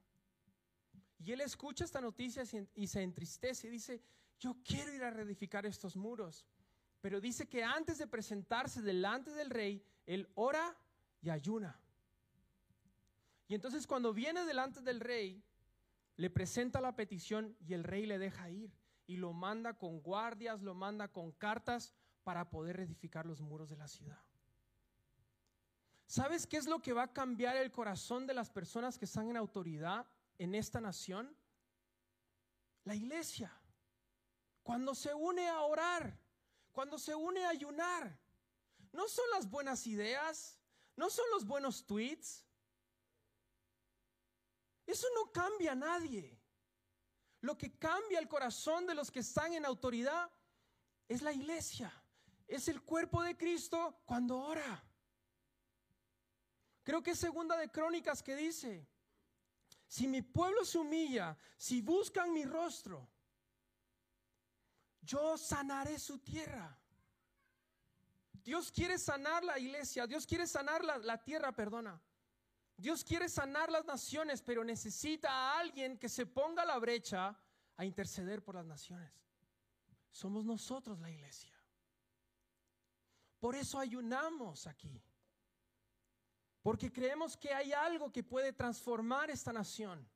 Y 1.19 1.33
él 1.33 1.41
escucha 1.41 1.85
esta 1.85 2.01
noticia 2.01 2.45
y 2.75 2.87
se 2.87 3.03
entristece 3.03 3.67
y 3.67 3.71
dice, 3.71 4.01
yo 4.39 4.57
quiero 4.65 4.95
ir 4.95 5.03
a 5.03 5.11
reedificar 5.11 5.67
estos 5.67 5.97
muros. 5.97 6.47
Pero 7.01 7.21
dice 7.21 7.49
que 7.49 7.65
antes 7.65 7.99
de 7.99 8.07
presentarse 8.07 8.81
delante 8.81 9.33
del 9.33 9.51
rey, 9.51 9.85
él 10.09 10.27
ora 10.35 10.75
y 11.21 11.29
ayuna. 11.29 11.79
Y 13.47 13.55
entonces 13.55 13.87
cuando 13.87 14.13
viene 14.15 14.45
delante 14.47 14.81
del 14.81 15.01
rey, 15.01 15.45
le 16.17 16.31
presenta 16.31 16.81
la 16.81 16.97
petición 16.97 17.55
y 17.61 17.75
el 17.75 17.85
rey 17.85 18.07
le 18.07 18.19
deja 18.19 18.51
ir 18.51 18.73
y 19.07 19.19
lo 19.19 19.33
manda 19.33 19.75
con 19.75 20.01
guardias, 20.01 20.63
lo 20.63 20.75
manda 20.75 21.09
con 21.09 21.33
cartas 21.33 21.93
para 22.25 22.49
poder 22.49 22.77
reedificar 22.79 23.27
los 23.27 23.41
muros 23.43 23.69
de 23.69 23.77
la 23.77 23.87
ciudad. 23.87 24.19
¿Sabes 26.07 26.47
qué 26.47 26.57
es 26.57 26.67
lo 26.67 26.81
que 26.81 26.95
va 26.95 27.03
a 27.05 27.13
cambiar 27.13 27.57
el 27.57 27.71
corazón 27.71 28.27
de 28.27 28.33
las 28.33 28.49
personas 28.49 28.99
que 28.99 29.05
están 29.05 29.29
en 29.29 29.37
autoridad 29.37 30.07
en 30.39 30.55
esta 30.55 30.81
nación? 30.81 31.37
La 32.85 32.95
iglesia. 32.95 33.53
Cuando 34.63 34.95
se 34.95 35.13
une 35.13 35.49
a 35.49 35.61
orar, 35.61 36.19
cuando 36.73 36.99
se 36.99 37.15
une 37.15 37.45
a 37.45 37.51
ayunar, 37.51 38.19
no 38.93 39.09
son 39.09 39.25
las 39.31 39.49
buenas 39.49 39.87
ideas, 39.87 40.59
no 40.97 41.11
son 41.11 41.25
los 41.33 41.45
buenos 41.45 41.87
tweets. 41.87 42.45
Eso 44.87 45.07
no 45.15 45.31
cambia 45.31 45.73
a 45.73 45.77
nadie. 45.77 46.39
Lo 47.41 47.57
que 47.57 47.79
cambia 47.79 48.19
el 48.19 48.29
corazón 48.29 48.87
de 48.87 48.95
los 48.95 49.11
que 49.11 49.21
están 49.21 49.53
en 49.53 49.65
autoridad 49.65 50.31
es 51.09 51.23
la 51.23 51.33
iglesia, 51.33 51.93
es 52.47 52.69
el 52.69 52.83
cuerpo 52.83 53.23
de 53.23 53.37
Cristo 53.37 54.03
cuando 54.05 54.39
ora. 54.39 54.85
Creo 56.83 57.03
que 57.03 57.13
es 57.13 57.19
segunda 57.19 57.57
de 57.57 57.71
Crónicas 57.71 58.23
que 58.23 58.35
dice, 58.35 58.89
si 59.87 60.07
mi 60.07 60.23
pueblo 60.23 60.65
se 60.65 60.79
humilla, 60.79 61.37
si 61.57 61.81
buscan 61.81 62.33
mi 62.33 62.45
rostro, 62.45 63.09
yo 65.03 65.39
sanaré 65.39 65.99
su 65.99 66.19
tierra. 66.19 66.79
Dios 68.49 68.73
quiere 68.73 68.97
sanar 68.97 69.45
la 69.45 69.59
iglesia, 69.59 70.07
Dios 70.07 70.27
quiere 70.27 70.47
sanar 70.47 70.83
la, 70.83 71.23
tierra, 71.23 71.53
perdona. 71.53 72.01
Dios 72.79 73.05
quiere 73.05 73.29
sanar 73.29 73.71
las 73.71 73.85
naciones, 73.85 74.41
pero 74.41 74.65
necesita 74.65 75.29
a 75.31 75.59
alguien 75.59 75.99
que 75.99 76.09
se 76.09 76.25
ponga 76.25 76.65
la 76.65 76.79
brecha 76.79 77.39
a 77.77 77.85
interceder 77.85 78.43
por 78.43 78.55
las 78.55 78.65
naciones. 78.65 79.13
Somos 80.11 80.47
nosotros 80.47 80.99
la 80.99 81.11
iglesia. 81.11 81.55
Por 83.39 83.55
eso 83.55 83.79
ayunamos 83.79 84.67
aquí. 84.67 84.99
Porque 86.63 86.91
creemos 86.91 87.37
que 87.37 87.53
hay 87.53 87.75
algo 87.75 88.11
que 88.11 88.25
puede 88.25 88.55
transformar 88.55 89.29
esta 89.29 89.53
nación. 89.53 90.09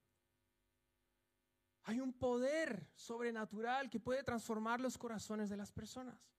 Hay 1.83 2.01
un 2.01 2.15
poder 2.15 2.89
sobrenatural 2.95 3.91
que 3.91 4.01
puede 4.01 4.23
transformar 4.23 4.81
los 4.81 4.97
corazones 4.97 5.51
de 5.51 5.59
las 5.59 5.71
personas. 5.71 6.33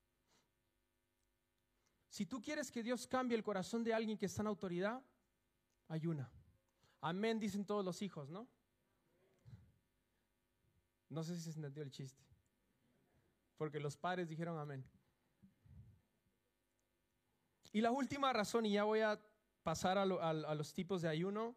Si 2.14 2.28
tú 2.28 2.40
quieres 2.40 2.70
que 2.70 2.84
Dios 2.84 3.08
cambie 3.08 3.36
el 3.36 3.44
corazón 3.44 3.84
de 3.84 3.92
alguien 3.92 4.20
que 4.20 4.28
está 4.28 4.44
en 4.44 4.48
autoridad, 4.48 5.02
ayuna. 5.88 6.32
Amén, 7.02 7.40
dicen 7.40 7.66
todos 7.66 7.84
los 7.84 8.04
hijos, 8.04 8.30
¿no? 8.30 8.48
No 11.10 11.24
sé 11.24 11.36
si 11.36 11.42
se 11.42 11.58
entendió 11.58 11.82
el 11.82 11.90
chiste. 11.90 12.24
Porque 13.58 13.80
los 13.80 13.98
padres 13.98 14.30
dijeron 14.30 14.60
amén. 14.60 14.88
Y 17.72 17.82
la 17.82 17.90
última 17.90 18.32
razón, 18.32 18.68
y 18.68 18.74
ya 18.74 18.84
voy 18.84 19.00
a 19.00 19.20
pasar 19.64 19.98
a, 19.98 20.04
a 20.04 20.54
los 20.54 20.72
tipos 20.72 21.02
de 21.02 21.10
ayuno, 21.10 21.56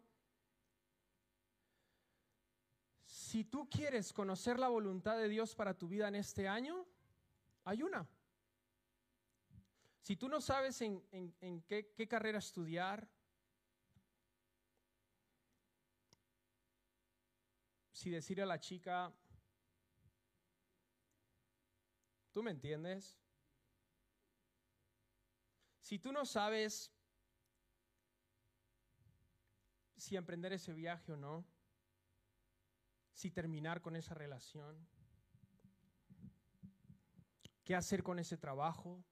si 3.05 3.43
tú 3.43 3.69
quieres 3.69 4.11
conocer 4.11 4.57
la 4.57 4.69
voluntad 4.69 5.19
de 5.19 5.29
Dios 5.29 5.53
para 5.53 5.77
tu 5.77 5.87
vida 5.87 6.07
en 6.07 6.15
este 6.15 6.47
año, 6.47 6.83
ayuna. 7.63 8.07
Si 10.07 10.15
tú 10.15 10.29
no 10.29 10.39
sabes 10.39 10.81
en, 10.81 11.01
qué, 11.67 11.91
qué 11.93 12.07
carrera 12.07 12.39
estudiar, 12.39 13.05
si 17.91 18.09
decirle 18.09 18.43
a 18.43 18.45
la 18.45 18.57
chica, 18.57 19.13
¿tú 22.31 22.41
me 22.41 22.51
entiendes? 22.51 23.19
Si 25.81 25.99
tú 25.99 26.13
no 26.13 26.25
sabes 26.25 26.89
si 29.97 30.15
emprender 30.15 30.53
ese 30.53 30.71
viaje 30.71 31.11
o 31.11 31.17
no, 31.17 31.45
si 33.11 33.29
terminar 33.29 33.81
con 33.81 33.97
esa 33.97 34.13
relación, 34.13 34.87
qué 37.65 37.75
hacer 37.75 38.03
con 38.03 38.19
ese 38.19 38.37
trabajo, 38.37 39.03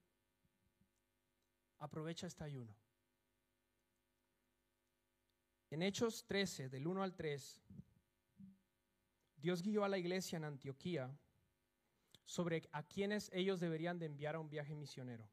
Aprovecha 1.79 2.27
este 2.27 2.43
ayuno. 2.43 2.75
En 5.69 5.81
Hechos 5.81 6.25
13, 6.25 6.69
del 6.69 6.87
1 6.87 7.03
al 7.03 7.15
3, 7.15 7.61
Dios 9.37 9.61
guió 9.61 9.83
a 9.83 9.89
la 9.89 9.97
iglesia 9.97 10.37
en 10.37 10.45
Antioquía 10.45 11.15
sobre 12.25 12.67
a 12.71 12.83
quienes 12.83 13.29
ellos 13.33 13.59
deberían 13.59 13.99
de 13.99 14.07
enviar 14.07 14.35
a 14.35 14.39
un 14.39 14.49
viaje 14.49 14.75
misionero. 14.75 15.29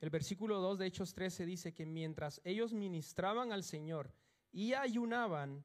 El 0.00 0.10
versículo 0.10 0.60
2 0.60 0.78
de 0.78 0.86
Hechos 0.86 1.12
13 1.12 1.46
dice 1.46 1.74
que 1.74 1.84
mientras 1.84 2.40
ellos 2.44 2.72
ministraban 2.72 3.52
al 3.52 3.64
Señor 3.64 4.14
y 4.52 4.72
ayunaban, 4.74 5.64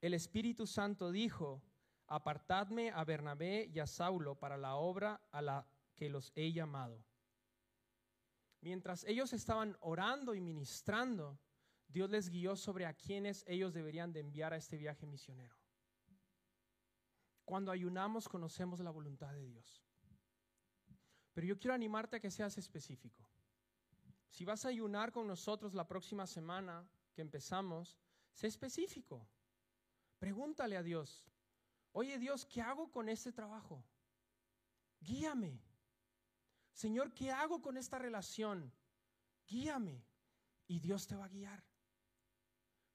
el 0.00 0.14
Espíritu 0.14 0.66
Santo 0.66 1.10
dijo, 1.12 1.62
apartadme 2.06 2.90
a 2.90 3.04
Bernabé 3.04 3.70
y 3.72 3.78
a 3.78 3.86
Saulo 3.86 4.34
para 4.36 4.56
la 4.56 4.76
obra 4.76 5.20
a 5.30 5.42
la 5.42 5.66
que 5.94 6.08
los 6.08 6.32
he 6.34 6.52
llamado. 6.52 7.04
Mientras 8.60 9.04
ellos 9.04 9.32
estaban 9.32 9.76
orando 9.80 10.34
y 10.34 10.40
ministrando, 10.40 11.38
Dios 11.88 12.10
les 12.10 12.28
guió 12.28 12.56
sobre 12.56 12.86
a 12.86 12.94
quienes 12.94 13.44
ellos 13.46 13.72
deberían 13.72 14.12
de 14.12 14.20
enviar 14.20 14.52
a 14.52 14.56
este 14.56 14.76
viaje 14.76 15.06
misionero. 15.06 15.56
Cuando 17.44 17.70
ayunamos 17.70 18.28
conocemos 18.28 18.80
la 18.80 18.90
voluntad 18.90 19.32
de 19.32 19.44
Dios. 19.44 19.84
Pero 21.32 21.46
yo 21.46 21.58
quiero 21.58 21.74
animarte 21.74 22.16
a 22.16 22.20
que 22.20 22.30
seas 22.30 22.58
específico. 22.58 23.28
Si 24.30 24.44
vas 24.44 24.64
a 24.64 24.68
ayunar 24.68 25.12
con 25.12 25.26
nosotros 25.26 25.74
la 25.74 25.86
próxima 25.86 26.26
semana 26.26 26.88
que 27.14 27.22
empezamos, 27.22 27.96
sé 28.32 28.48
específico. 28.48 29.28
Pregúntale 30.18 30.76
a 30.76 30.82
Dios, 30.82 31.24
oye 31.92 32.18
Dios, 32.18 32.46
¿qué 32.46 32.62
hago 32.62 32.90
con 32.90 33.08
este 33.08 33.32
trabajo? 33.32 33.84
Guíame. 35.00 35.65
Señor, 36.76 37.14
¿qué 37.14 37.32
hago 37.32 37.62
con 37.62 37.78
esta 37.78 37.98
relación? 37.98 38.70
Guíame. 39.48 40.04
Y 40.68 40.78
Dios 40.78 41.06
te 41.06 41.16
va 41.16 41.24
a 41.24 41.28
guiar. 41.28 41.64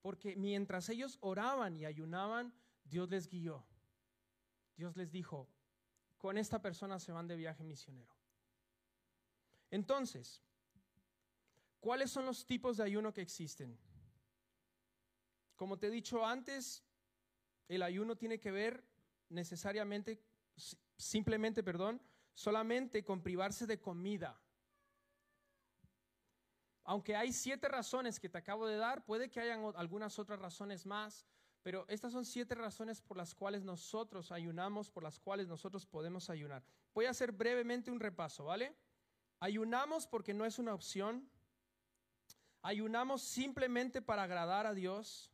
Porque 0.04 0.36
mientras 0.36 0.88
ellos 0.90 1.18
oraban 1.22 1.76
y 1.76 1.86
ayunaban, 1.86 2.54
Dios 2.84 3.10
les 3.10 3.28
guió. 3.28 3.66
Dios 4.76 4.96
les 4.98 5.12
dijo, 5.12 5.50
con 6.20 6.38
esta 6.38 6.62
persona 6.62 7.00
se 7.00 7.12
van 7.12 7.28
de 7.28 7.36
viaje 7.36 7.64
misionero. 7.64 8.16
Entonces, 9.72 10.44
¿cuáles 11.80 12.12
son 12.12 12.28
los 12.28 12.46
tipos 12.46 12.78
de 12.78 12.84
ayuno 12.84 13.12
que 13.12 13.22
existen? 13.22 13.80
Como 15.56 15.80
te 15.80 15.88
he 15.88 15.90
dicho 15.92 16.24
antes, 16.24 16.84
el 17.68 17.82
ayuno 17.82 18.16
tiene 18.16 18.40
que 18.40 18.52
ver 18.52 18.84
necesariamente, 19.30 20.22
simplemente, 20.98 21.64
perdón, 21.64 22.00
solamente 22.34 23.04
con 23.04 23.22
privarse 23.22 23.68
de 23.68 23.80
comida. 23.80 24.40
Aunque 26.84 27.16
hay 27.16 27.32
siete 27.32 27.68
razones 27.68 28.20
que 28.20 28.30
te 28.30 28.38
acabo 28.38 28.66
de 28.68 28.78
dar, 28.78 29.06
puede 29.06 29.30
que 29.30 29.40
hayan 29.40 29.72
algunas 29.76 30.18
otras 30.20 30.40
razones 30.40 30.86
más, 30.86 31.26
pero 31.62 31.86
estas 31.88 32.12
son 32.12 32.26
siete 32.26 32.56
razones 32.56 33.02
por 33.02 33.18
las 33.18 33.36
cuales 33.36 33.64
nosotros 33.64 34.32
ayunamos, 34.32 34.90
por 34.90 35.04
las 35.04 35.20
cuales 35.20 35.48
nosotros 35.48 35.86
podemos 35.86 36.30
ayunar. 36.30 36.64
Voy 36.94 37.06
a 37.06 37.12
hacer 37.12 37.32
brevemente 37.32 37.92
un 37.92 38.00
repaso, 38.00 38.46
¿vale? 38.46 38.76
Ayunamos 39.40 40.08
porque 40.08 40.34
no 40.34 40.46
es 40.46 40.58
una 40.58 40.74
opción. 40.74 41.30
Ayunamos 42.64 43.22
simplemente 43.22 44.02
para 44.02 44.24
agradar 44.24 44.66
a 44.66 44.74
Dios. 44.74 45.32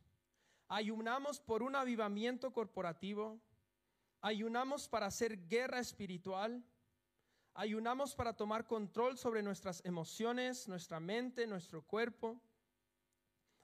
Ayunamos 0.67 1.39
por 1.39 1.63
un 1.63 1.75
avivamiento 1.75 2.51
corporativo. 2.51 3.39
Ayunamos 4.21 4.89
para 4.89 5.05
hacer 5.05 5.47
guerra 5.47 5.79
espiritual. 5.79 6.63
Ayunamos 7.59 8.13
para 8.13 8.33
tomar 8.33 8.67
control 8.67 9.17
sobre 9.17 9.41
nuestras 9.41 9.83
emociones, 9.83 10.67
nuestra 10.67 10.99
mente, 10.99 11.47
nuestro 11.47 11.81
cuerpo. 11.81 12.39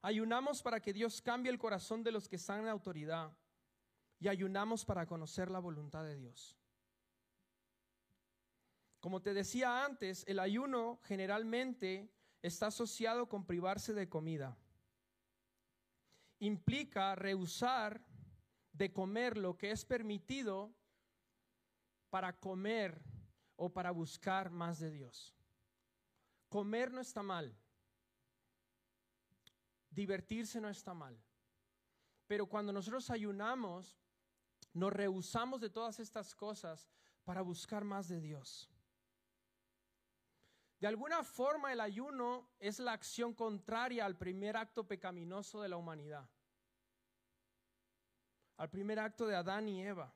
Ayunamos 0.02 0.64
para 0.64 0.80
que 0.80 0.94
Dios 0.94 1.22
cambie 1.22 1.52
el 1.52 1.60
corazón 1.60 2.02
de 2.02 2.12
los 2.12 2.28
que 2.28 2.38
están 2.38 2.62
en 2.62 2.70
autoridad. 2.70 3.38
Y 4.20 4.30
ayunamos 4.30 4.84
para 4.84 5.06
conocer 5.06 5.52
la 5.52 5.60
voluntad 5.60 6.04
de 6.04 6.16
Dios. 6.16 6.58
Como 9.00 9.22
te 9.22 9.36
decía 9.36 9.86
antes, 9.86 10.24
el 10.28 10.40
ayuno 10.40 11.00
generalmente 11.04 12.12
está 12.42 12.68
asociado 12.68 13.30
con 13.30 13.46
privarse 13.46 13.94
de 13.94 14.10
comida. 14.10 14.58
Implica 16.40 17.14
rehusar 17.14 18.04
de 18.72 18.92
comer 18.92 19.38
lo 19.38 19.56
que 19.56 19.70
es 19.70 19.86
permitido 19.86 20.74
para 22.10 22.40
comer 22.40 23.13
o 23.56 23.72
para 23.72 23.92
buscar 23.92 24.50
más 24.50 24.80
de 24.80 24.92
Dios. 24.92 25.36
Comer 26.50 26.92
no 26.92 27.02
está 27.02 27.24
mal. 27.24 27.56
Divertirse 29.90 30.60
no 30.60 30.70
está 30.70 30.94
mal. 30.94 31.22
Pero 32.28 32.48
cuando 32.48 32.74
nosotros 32.74 33.10
ayunamos, 33.10 33.98
nos 34.74 34.92
rehusamos 34.92 35.62
de 35.62 35.70
todas 35.70 36.00
estas 36.00 36.34
cosas 36.36 36.90
para 37.24 37.42
buscar 37.42 37.84
más 37.84 38.08
de 38.08 38.20
Dios. 38.20 38.70
De 40.80 40.88
alguna 40.88 41.24
forma 41.24 41.72
el 41.72 41.80
ayuno 41.80 42.50
es 42.60 42.80
la 42.80 42.92
acción 42.92 43.34
contraria 43.34 44.06
al 44.06 44.18
primer 44.18 44.58
acto 44.58 44.86
pecaminoso 44.86 45.62
de 45.62 45.70
la 45.70 45.78
humanidad, 45.78 46.30
al 48.58 48.70
primer 48.70 49.00
acto 49.00 49.26
de 49.26 49.36
Adán 49.36 49.70
y 49.70 49.82
Eva. 49.82 50.14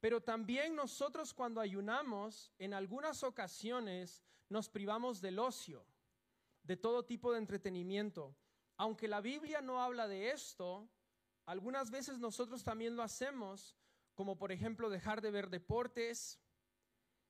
Pero 0.00 0.22
también 0.22 0.74
nosotros 0.74 1.32
cuando 1.32 1.60
ayunamos, 1.60 2.52
en 2.58 2.74
algunas 2.74 3.22
ocasiones 3.22 4.22
nos 4.48 4.68
privamos 4.68 5.20
del 5.20 5.38
ocio 5.38 5.86
de 6.62 6.76
todo 6.76 7.04
tipo 7.04 7.32
de 7.32 7.38
entretenimiento. 7.38 8.36
Aunque 8.76 9.08
la 9.08 9.20
Biblia 9.20 9.60
no 9.60 9.82
habla 9.82 10.08
de 10.08 10.30
esto, 10.30 10.88
algunas 11.46 11.90
veces 11.90 12.18
nosotros 12.18 12.64
también 12.64 12.96
lo 12.96 13.02
hacemos, 13.02 13.76
como 14.14 14.36
por 14.36 14.50
ejemplo 14.50 14.90
dejar 14.90 15.20
de 15.20 15.30
ver 15.30 15.48
deportes, 15.48 16.40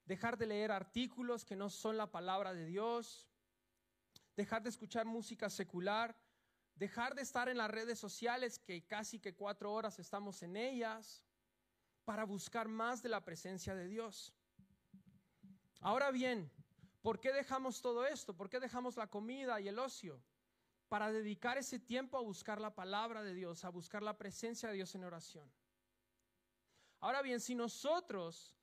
dejar 0.07 0.38
de 0.38 0.46
leer 0.46 0.72
artículos 0.72 1.44
que 1.44 1.57
no 1.57 1.68
son 1.68 1.96
la 1.96 2.11
palabra 2.11 2.55
de 2.55 2.64
Dios, 2.64 3.29
dejar 4.37 4.62
de 4.62 4.70
escuchar 4.70 5.05
música 5.05 5.50
secular, 5.50 6.16
dejar 6.74 7.14
de 7.14 7.22
estar 7.22 7.48
en 7.48 7.59
las 7.59 7.70
redes 7.70 7.98
sociales 7.98 8.59
que 8.59 8.87
casi 8.87 9.18
que 9.18 9.35
cuatro 9.35 9.72
horas 9.72 9.98
estamos 9.98 10.42
en 10.42 10.57
ellas, 10.57 11.26
para 12.07 12.25
buscar 12.25 12.69
más 12.69 13.03
de 13.03 13.11
la 13.11 13.23
presencia 13.23 13.75
de 13.75 13.87
Dios. 13.87 14.33
Ahora 15.81 16.11
bien, 16.11 16.51
¿Por 17.07 17.21
qué 17.21 17.33
dejamos 17.33 17.83
todo 17.83 18.05
esto? 18.05 18.35
¿Por 18.37 18.51
qué 18.51 18.59
dejamos 18.59 18.97
la 18.97 19.07
comida 19.07 19.61
y 19.61 19.69
el 19.69 19.79
ocio? 19.79 20.21
Para 20.88 21.12
dedicar 21.12 21.57
ese 21.57 21.79
tiempo 21.79 22.19
a 22.19 22.21
buscar 22.21 22.61
la 22.61 22.75
palabra 22.75 23.23
de 23.23 23.33
Dios, 23.33 23.64
a 23.64 23.69
buscar 23.69 24.03
la 24.03 24.19
presencia 24.19 24.69
de 24.69 24.75
Dios 24.75 24.92
en 24.97 25.05
oración. 25.05 25.49
Ahora 26.99 27.23
bien, 27.23 27.38
si 27.38 27.55
nosotros 27.55 28.57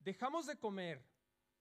dejamos 0.00 0.46
de 0.46 0.58
comer, 0.58 1.06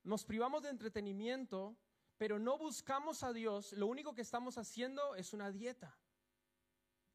nos 0.02 0.26
privamos 0.26 0.64
de 0.64 0.72
entretenimiento, 0.72 1.78
pero 2.18 2.40
no 2.40 2.58
buscamos 2.58 3.22
a 3.22 3.32
Dios, 3.32 3.72
lo 3.74 3.86
único 3.86 4.16
que 4.16 4.24
estamos 4.24 4.58
haciendo 4.58 5.14
es 5.14 5.34
una 5.34 5.52
dieta. 5.52 5.96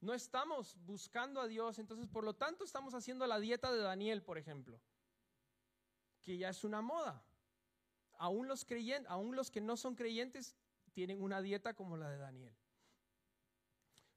No 0.00 0.14
estamos 0.14 0.76
buscando 0.84 1.40
a 1.40 1.48
Dios, 1.48 1.78
entonces 1.78 2.08
por 2.08 2.24
lo 2.24 2.34
tanto 2.34 2.64
estamos 2.64 2.94
haciendo 2.94 3.26
la 3.26 3.38
dieta 3.40 3.72
de 3.72 3.78
Daniel, 3.78 4.22
por 4.22 4.38
ejemplo, 4.38 4.80
que 6.22 6.38
ya 6.38 6.50
es 6.50 6.62
una 6.64 6.80
moda 6.82 7.24
aún 8.18 8.48
los, 8.48 8.64
creyentes, 8.64 9.10
aún 9.10 9.34
los 9.34 9.50
que 9.50 9.60
no 9.60 9.76
son 9.76 9.94
creyentes 9.94 10.56
tienen 10.92 11.22
una 11.22 11.40
dieta 11.40 11.74
como 11.74 11.96
la 11.96 12.10
de 12.10 12.18
Daniel. 12.18 12.54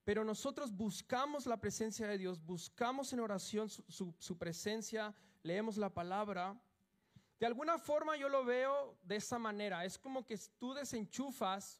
Pero 0.03 0.25
nosotros 0.25 0.75
buscamos 0.75 1.45
la 1.45 1.57
presencia 1.57 2.07
de 2.07 2.17
Dios, 2.17 2.43
buscamos 2.43 3.13
en 3.13 3.19
oración 3.19 3.69
su, 3.69 4.13
su 4.17 4.37
presencia, 4.37 5.13
leemos 5.43 5.77
la 5.77 5.93
palabra. 5.93 6.59
De 7.39 7.45
alguna 7.45 7.77
forma 7.77 8.17
yo 8.17 8.27
lo 8.27 8.43
veo 8.43 8.97
de 9.03 9.17
esa 9.17 9.37
manera. 9.37 9.85
Es 9.85 9.99
como 9.99 10.25
que 10.25 10.37
tú 10.57 10.73
desenchufas 10.73 11.79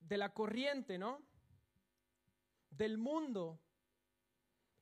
de 0.00 0.18
la 0.18 0.34
corriente, 0.34 0.98
¿no? 0.98 1.22
Del 2.76 2.98
mundo 2.98 3.58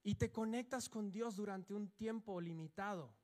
y 0.03 0.17
te 0.17 0.33
conectas 0.33 0.89
con 0.89 1.11
Dios 1.11 1.37
durante 1.37 1.75
un 1.75 1.91
tiempo 1.91 2.41
limitado 2.41 3.15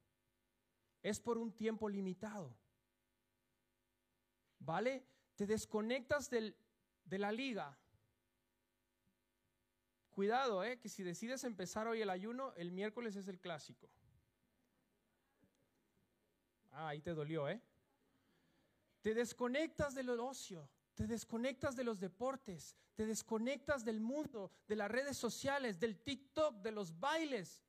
es 1.03 1.21
por 1.21 1.39
un 1.39 1.53
tiempo 1.53 1.89
limitado. 1.89 2.57
¿Vale? 4.59 5.07
Te 5.35 5.47
desconectas 5.47 6.29
del, 6.29 6.57
de 7.05 7.19
la 7.19 7.33
liga. 7.33 7.79
Cuidado, 10.11 10.63
¿eh? 10.65 10.79
que 10.79 10.89
si 10.89 11.03
decides 11.03 11.45
empezar 11.45 11.87
hoy 11.87 12.03
el 12.03 12.11
ayuno, 12.11 12.53
el 12.55 12.71
miércoles 12.73 13.17
es 13.17 13.29
el 13.29 13.41
clásico. 13.41 13.89
Ah, 16.73 16.89
ahí 16.89 17.01
te 17.01 17.15
dolió, 17.15 17.49
¿eh? 17.49 17.61
Te 19.01 19.15
desconectas 19.15 19.95
del 19.95 20.11
ocio, 20.11 20.69
te 21.01 21.07
desconectas 21.07 21.77
de 21.77 21.83
los 21.83 21.99
deportes, 21.99 22.77
te 22.95 23.07
desconectas 23.07 23.87
del 23.87 24.01
mundo, 24.01 24.53
de 24.69 24.77
las 24.77 24.91
redes 24.91 25.17
sociales, 25.17 25.81
del 25.81 25.99
TikTok, 25.99 26.57
de 26.57 26.73
los 26.73 27.01
bailes 27.01 27.65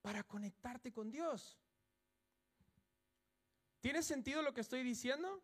para 0.00 0.22
conectarte 0.22 0.92
con 0.92 1.10
Dios. 1.10 1.58
¿Tiene 3.80 4.04
sentido 4.04 4.42
lo 4.42 4.54
que 4.54 4.60
estoy 4.60 4.84
diciendo? 4.84 5.42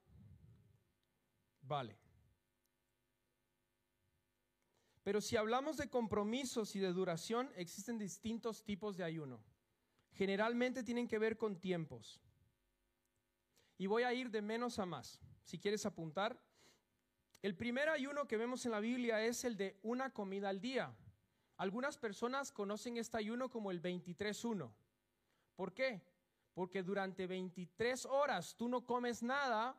Vale. 1.62 1.98
Pero 5.02 5.20
si 5.20 5.36
hablamos 5.36 5.76
de 5.76 5.90
compromisos 5.90 6.76
y 6.76 6.78
de 6.78 6.92
duración, 6.92 7.50
existen 7.56 7.98
distintos 7.98 8.62
tipos 8.62 8.96
de 8.96 9.02
ayuno. 9.02 9.42
Generalmente 10.12 10.84
tienen 10.84 11.08
que 11.08 11.18
ver 11.18 11.36
con 11.36 11.58
tiempos. 11.58 12.20
Y 13.76 13.88
voy 13.88 14.04
a 14.04 14.14
ir 14.14 14.30
de 14.30 14.40
menos 14.40 14.78
a 14.78 14.86
más. 14.86 15.20
Si 15.44 15.58
quieres 15.58 15.84
apuntar, 15.86 16.40
el 17.42 17.56
primer 17.56 17.88
ayuno 17.88 18.28
que 18.28 18.36
vemos 18.36 18.64
en 18.64 18.72
la 18.72 18.80
Biblia 18.80 19.20
es 19.22 19.44
el 19.44 19.56
de 19.56 19.78
una 19.82 20.10
comida 20.10 20.48
al 20.48 20.60
día. 20.60 20.94
Algunas 21.56 21.98
personas 21.98 22.52
conocen 22.52 22.96
este 22.96 23.18
ayuno 23.18 23.50
como 23.50 23.70
el 23.70 23.82
23-1. 23.82 24.70
¿Por 25.56 25.74
qué? 25.74 26.02
Porque 26.54 26.82
durante 26.82 27.26
23 27.26 28.06
horas 28.06 28.54
tú 28.56 28.68
no 28.68 28.84
comes 28.84 29.22
nada 29.22 29.76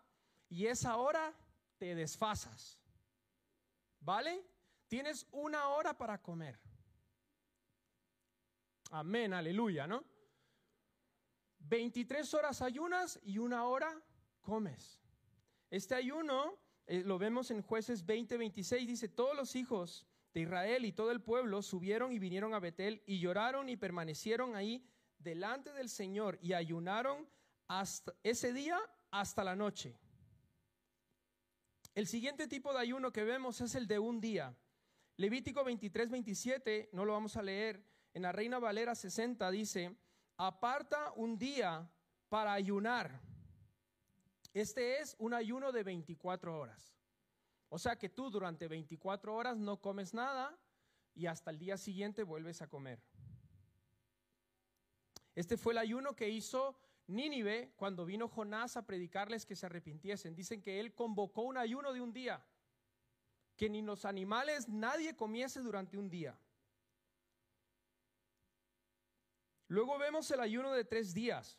y 0.50 0.68
esa 0.68 0.98
hora 0.98 1.34
te 1.78 1.96
desfasas. 1.96 2.80
¿Vale? 4.00 4.46
Tienes 4.88 5.26
una 5.32 5.70
hora 5.70 5.98
para 5.98 6.22
comer. 6.22 6.60
Amén, 8.92 9.34
aleluya, 9.34 9.88
¿no? 9.88 10.04
23 11.60 12.34
horas 12.34 12.62
ayunas 12.62 13.20
y 13.24 13.38
una 13.38 13.66
hora 13.66 14.00
comes. 14.42 15.03
Este 15.74 15.96
ayuno 15.96 16.60
eh, 16.86 17.02
lo 17.04 17.18
vemos 17.18 17.50
en 17.50 17.64
jueces 17.64 18.06
20, 18.06 18.38
26, 18.38 18.88
dice, 18.88 19.10
todos 19.10 19.36
los 19.36 19.56
hijos 19.56 20.06
de 20.32 20.42
Israel 20.42 20.86
y 20.86 20.92
todo 20.92 21.10
el 21.10 21.20
pueblo 21.20 21.64
subieron 21.64 22.14
y 22.14 22.20
vinieron 22.20 22.54
a 22.54 22.60
Betel 22.60 23.02
y 23.08 23.20
lloraron 23.20 23.70
y 23.70 23.76
permanecieron 23.76 24.56
ahí 24.56 24.86
delante 25.18 25.74
del 25.74 25.90
Señor 25.90 26.38
y 26.44 26.54
ayunaron 26.54 27.28
ese 28.22 28.54
día 28.54 28.78
hasta 29.10 29.44
la 29.44 29.56
noche. 29.56 29.98
El 31.96 32.06
siguiente 32.06 32.48
tipo 32.48 32.72
de 32.72 32.78
ayuno 32.78 33.12
que 33.12 33.24
vemos 33.24 33.60
es 33.60 33.74
el 33.74 33.88
de 33.88 33.98
un 33.98 34.22
día. 34.22 34.56
Levítico 35.18 35.64
23, 35.64 36.12
27, 36.12 36.92
no 36.94 37.04
lo 37.04 37.14
vamos 37.14 37.36
a 37.36 37.42
leer, 37.42 37.84
en 38.14 38.22
la 38.22 38.32
Reina 38.32 38.60
Valera 38.60 38.94
60 38.94 39.50
dice, 39.50 39.98
aparta 40.38 41.14
un 41.16 41.36
día 41.40 41.90
para 42.30 42.54
ayunar. 42.54 43.33
Este 44.54 45.00
es 45.00 45.16
un 45.18 45.34
ayuno 45.34 45.72
de 45.72 45.84
24 45.84 46.58
horas. 46.58 46.96
O 47.70 47.80
sea 47.80 47.98
que 47.98 48.10
tú 48.10 48.30
durante 48.30 48.68
24 48.68 49.36
horas 49.36 49.58
no 49.58 49.82
comes 49.82 50.14
nada 50.14 50.56
y 51.16 51.26
hasta 51.26 51.50
el 51.50 51.58
día 51.58 51.78
siguiente 51.78 52.24
vuelves 52.24 52.62
a 52.62 52.70
comer. 52.70 53.02
Este 55.34 55.58
fue 55.58 55.74
el 55.74 55.80
ayuno 55.80 56.16
que 56.16 56.30
hizo 56.30 56.78
Nínive 57.08 57.74
cuando 57.76 58.06
vino 58.06 58.28
Jonás 58.28 58.78
a 58.78 58.86
predicarles 58.86 59.46
que 59.46 59.56
se 59.56 59.66
arrepintiesen. 59.66 60.36
Dicen 60.36 60.62
que 60.62 60.80
él 60.80 60.94
convocó 60.94 61.42
un 61.42 61.58
ayuno 61.58 61.92
de 61.92 62.02
un 62.02 62.14
día, 62.14 62.46
que 63.58 63.70
ni 63.70 63.82
los 63.82 64.06
animales 64.06 64.70
nadie 64.70 65.16
comiese 65.16 65.62
durante 65.62 65.98
un 65.98 66.10
día. 66.10 66.38
Luego 69.68 69.98
vemos 69.98 70.30
el 70.30 70.40
ayuno 70.40 70.72
de 70.72 70.86
tres 70.86 71.14
días. 71.14 71.58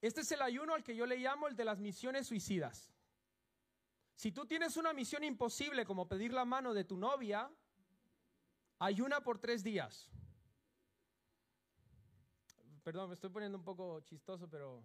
Este 0.00 0.22
es 0.22 0.32
el 0.32 0.40
ayuno 0.40 0.74
al 0.74 0.82
que 0.82 0.96
yo 0.96 1.04
le 1.06 1.18
llamo 1.18 1.46
el 1.46 1.56
de 1.56 1.64
las 1.64 1.78
misiones 1.78 2.26
suicidas. 2.26 2.90
Si 4.14 4.32
tú 4.32 4.46
tienes 4.46 4.76
una 4.76 4.92
misión 4.92 5.24
imposible 5.24 5.84
como 5.84 6.08
pedir 6.08 6.32
la 6.32 6.44
mano 6.44 6.72
de 6.74 6.84
tu 6.84 6.96
novia, 6.96 7.50
ayuna 8.78 9.22
por 9.22 9.38
tres 9.38 9.62
días. 9.62 10.10
Perdón, 12.82 13.08
me 13.08 13.14
estoy 13.14 13.30
poniendo 13.30 13.58
un 13.58 13.64
poco 13.64 14.00
chistoso, 14.00 14.48
pero... 14.48 14.82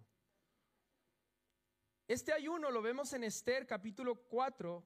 Este 2.08 2.32
ayuno 2.32 2.70
lo 2.70 2.82
vemos 2.82 3.12
en 3.14 3.24
Esther 3.24 3.66
capítulo 3.66 4.14
4, 4.14 4.84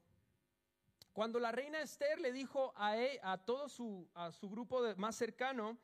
cuando 1.13 1.39
la 1.39 1.53
reina 1.53 1.83
Esther 1.83 2.19
le 2.19 2.33
dijo 2.33 2.73
a, 2.77 2.97
e, 2.97 3.21
a 3.23 3.37
todo 3.37 3.69
su, 3.69 4.09
a 4.15 4.33
su 4.33 4.49
grupo 4.49 4.81
más 4.97 5.17
cercano, 5.17 5.77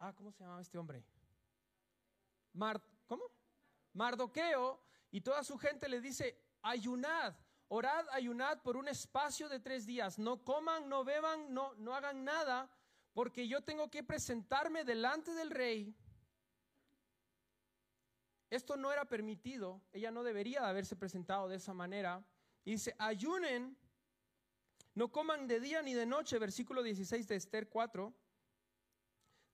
ah, 0.00 0.12
¿cómo 0.12 0.32
se 0.32 0.42
llamaba 0.42 0.60
este 0.60 0.76
hombre? 0.76 1.04
Mar. 2.52 2.82
Mardoqueo, 3.96 4.80
y 5.10 5.20
toda 5.20 5.42
su 5.42 5.58
gente 5.58 5.88
le 5.88 6.00
dice, 6.00 6.38
ayunad, 6.62 7.34
orad, 7.68 8.06
ayunad 8.12 8.62
por 8.62 8.76
un 8.76 8.88
espacio 8.88 9.48
de 9.48 9.60
tres 9.60 9.86
días, 9.86 10.18
no 10.18 10.44
coman, 10.44 10.88
no 10.88 11.04
beban, 11.04 11.52
no, 11.52 11.74
no 11.74 11.94
hagan 11.94 12.24
nada, 12.24 12.70
porque 13.12 13.48
yo 13.48 13.62
tengo 13.62 13.90
que 13.90 14.04
presentarme 14.04 14.84
delante 14.84 15.32
del 15.32 15.50
rey 15.50 15.96
esto 18.50 18.76
no 18.76 18.92
era 18.92 19.04
permitido, 19.04 19.82
ella 19.92 20.10
no 20.10 20.22
debería 20.22 20.60
de 20.60 20.68
haberse 20.68 20.96
presentado 20.96 21.48
de 21.48 21.56
esa 21.56 21.74
manera. 21.74 22.24
Y 22.64 22.72
dice, 22.72 22.94
ayunen, 22.98 23.76
no 24.94 25.10
coman 25.10 25.48
de 25.48 25.60
día 25.60 25.82
ni 25.82 25.94
de 25.94 26.06
noche, 26.06 26.38
versículo 26.38 26.82
16 26.82 27.26
de 27.26 27.36
Esther 27.36 27.68
4. 27.68 28.14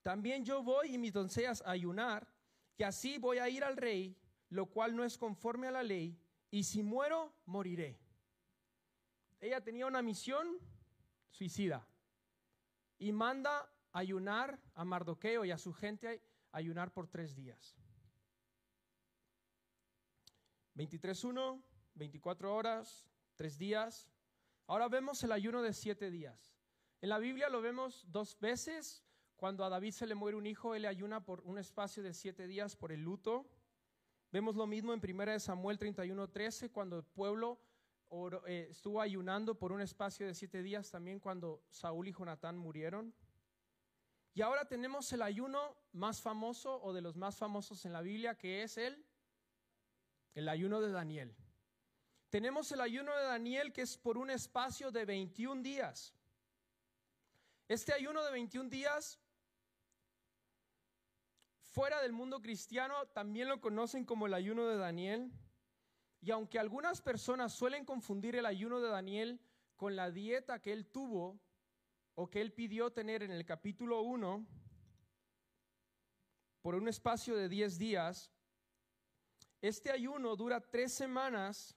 También 0.03 0.45
yo 0.45 0.63
voy 0.63 0.95
y 0.95 0.99
mis 0.99 1.13
doncellas 1.13 1.63
a 1.63 1.71
ayunar, 1.71 2.29
que 2.77 2.85
así 2.85 3.19
voy 3.19 3.39
a 3.39 3.49
ir 3.49 3.65
al 3.65 3.77
rey, 3.77 4.17
lo 4.53 4.67
cual 4.67 4.95
no 4.95 5.03
es 5.03 5.17
conforme 5.17 5.69
a 5.69 5.71
la 5.71 5.83
ley, 5.83 6.19
y 6.51 6.65
si 6.65 6.83
muero, 6.83 7.33
moriré. 7.47 7.99
Ella 9.41 9.63
tenía 9.63 9.87
una 9.87 10.03
misión 10.03 10.59
suicida 11.31 11.89
y 12.99 13.13
manda 13.13 13.73
ayunar 13.93 14.61
a 14.75 14.85
Mardoqueo 14.85 15.47
y 15.47 15.51
a 15.51 15.59
su 15.59 15.73
gente 15.73 16.23
ayunar 16.53 16.93
por 16.93 17.09
tres 17.09 17.35
días. 17.35 17.79
23.1, 20.75 21.63
24 21.95 22.55
horas, 22.55 23.07
3 23.37 23.59
días. 23.59 24.11
Ahora 24.67 24.89
vemos 24.89 25.23
el 25.23 25.33
ayuno 25.33 25.63
de 25.63 25.73
7 25.73 26.11
días. 26.11 26.55
En 27.01 27.09
la 27.09 27.19
Biblia 27.19 27.49
lo 27.49 27.63
vemos 27.63 28.05
dos 28.09 28.39
veces. 28.39 29.03
Cuando 29.37 29.65
a 29.65 29.71
David 29.71 29.93
se 29.93 30.07
le 30.07 30.15
muere 30.15 30.37
un 30.37 30.47
hijo, 30.47 30.75
él 30.75 30.85
ayuna 30.85 31.25
por 31.25 31.41
un 31.41 31.59
espacio 31.59 32.03
de 32.03 32.15
7 32.15 32.47
días 32.47 32.77
por 32.77 32.93
el 32.93 33.03
luto. 33.03 33.51
Vemos 34.33 34.57
lo 34.57 34.67
mismo 34.67 34.95
en 34.95 35.01
1 35.01 35.39
Samuel 35.39 35.79
31.13, 35.79 36.73
cuando 36.73 36.97
el 36.97 37.05
pueblo 37.05 37.61
eh, 38.47 38.69
estuvo 38.71 39.01
ayunando 39.01 39.59
por 39.59 39.73
un 39.73 39.81
espacio 39.81 40.27
de 40.27 40.35
7 40.35 40.63
días, 40.63 40.91
también 40.91 41.21
cuando 41.21 41.63
Saúl 41.69 42.09
y 42.09 42.13
Jonatán 42.13 42.57
murieron. 42.57 43.15
Y 44.35 44.41
ahora 44.41 44.67
tenemos 44.67 45.13
el 45.13 45.23
ayuno 45.23 45.77
más 45.93 46.21
famoso 46.21 46.83
o 46.83 46.93
de 46.95 47.03
los 47.03 47.17
más 47.17 47.37
famosos 47.37 47.85
en 47.85 47.93
la 47.93 48.01
Biblia, 48.01 48.37
que 48.37 48.63
es 48.63 48.79
el 48.79 49.07
el 50.35 50.49
ayuno 50.49 50.81
de 50.81 50.91
Daniel. 50.91 51.37
Tenemos 52.31 52.73
el 52.73 52.81
ayuno 52.81 53.15
de 53.17 53.25
Daniel 53.25 53.73
que 53.73 53.83
es 53.83 53.99
por 53.99 54.17
un 54.17 54.31
espacio 54.31 54.91
de 54.91 55.05
21 55.05 55.63
días. 55.63 56.15
Este 57.69 57.93
ayuno 57.93 58.25
de 58.25 58.33
21 58.33 58.71
días, 58.71 59.21
fuera 61.73 62.03
del 62.03 62.13
mundo 62.13 62.41
cristiano, 62.43 63.07
también 63.09 63.49
lo 63.49 63.61
conocen 63.61 64.05
como 64.05 64.27
el 64.27 64.35
ayuno 64.35 64.67
de 64.67 64.77
Daniel. 64.77 65.33
Y 66.21 66.31
aunque 66.31 66.59
algunas 66.59 67.01
personas 67.01 67.53
suelen 67.53 67.85
confundir 67.85 68.37
el 68.37 68.47
ayuno 68.47 68.81
de 68.81 68.91
Daniel 68.91 69.41
con 69.77 69.97
la 69.97 70.11
dieta 70.11 70.61
que 70.61 70.73
él 70.73 70.87
tuvo 70.87 71.41
o 72.15 72.29
que 72.29 72.43
él 72.43 72.53
pidió 72.53 72.93
tener 72.93 73.23
en 73.23 73.31
el 73.31 73.45
capítulo 73.45 74.03
1, 74.03 74.47
por 76.61 76.75
un 76.75 76.89
espacio 76.89 77.35
de 77.35 77.49
10 77.49 77.79
días, 77.79 78.31
este 79.63 79.91
ayuno 79.91 80.37
dura 80.37 80.61
tres 80.61 80.93
semanas 80.93 81.75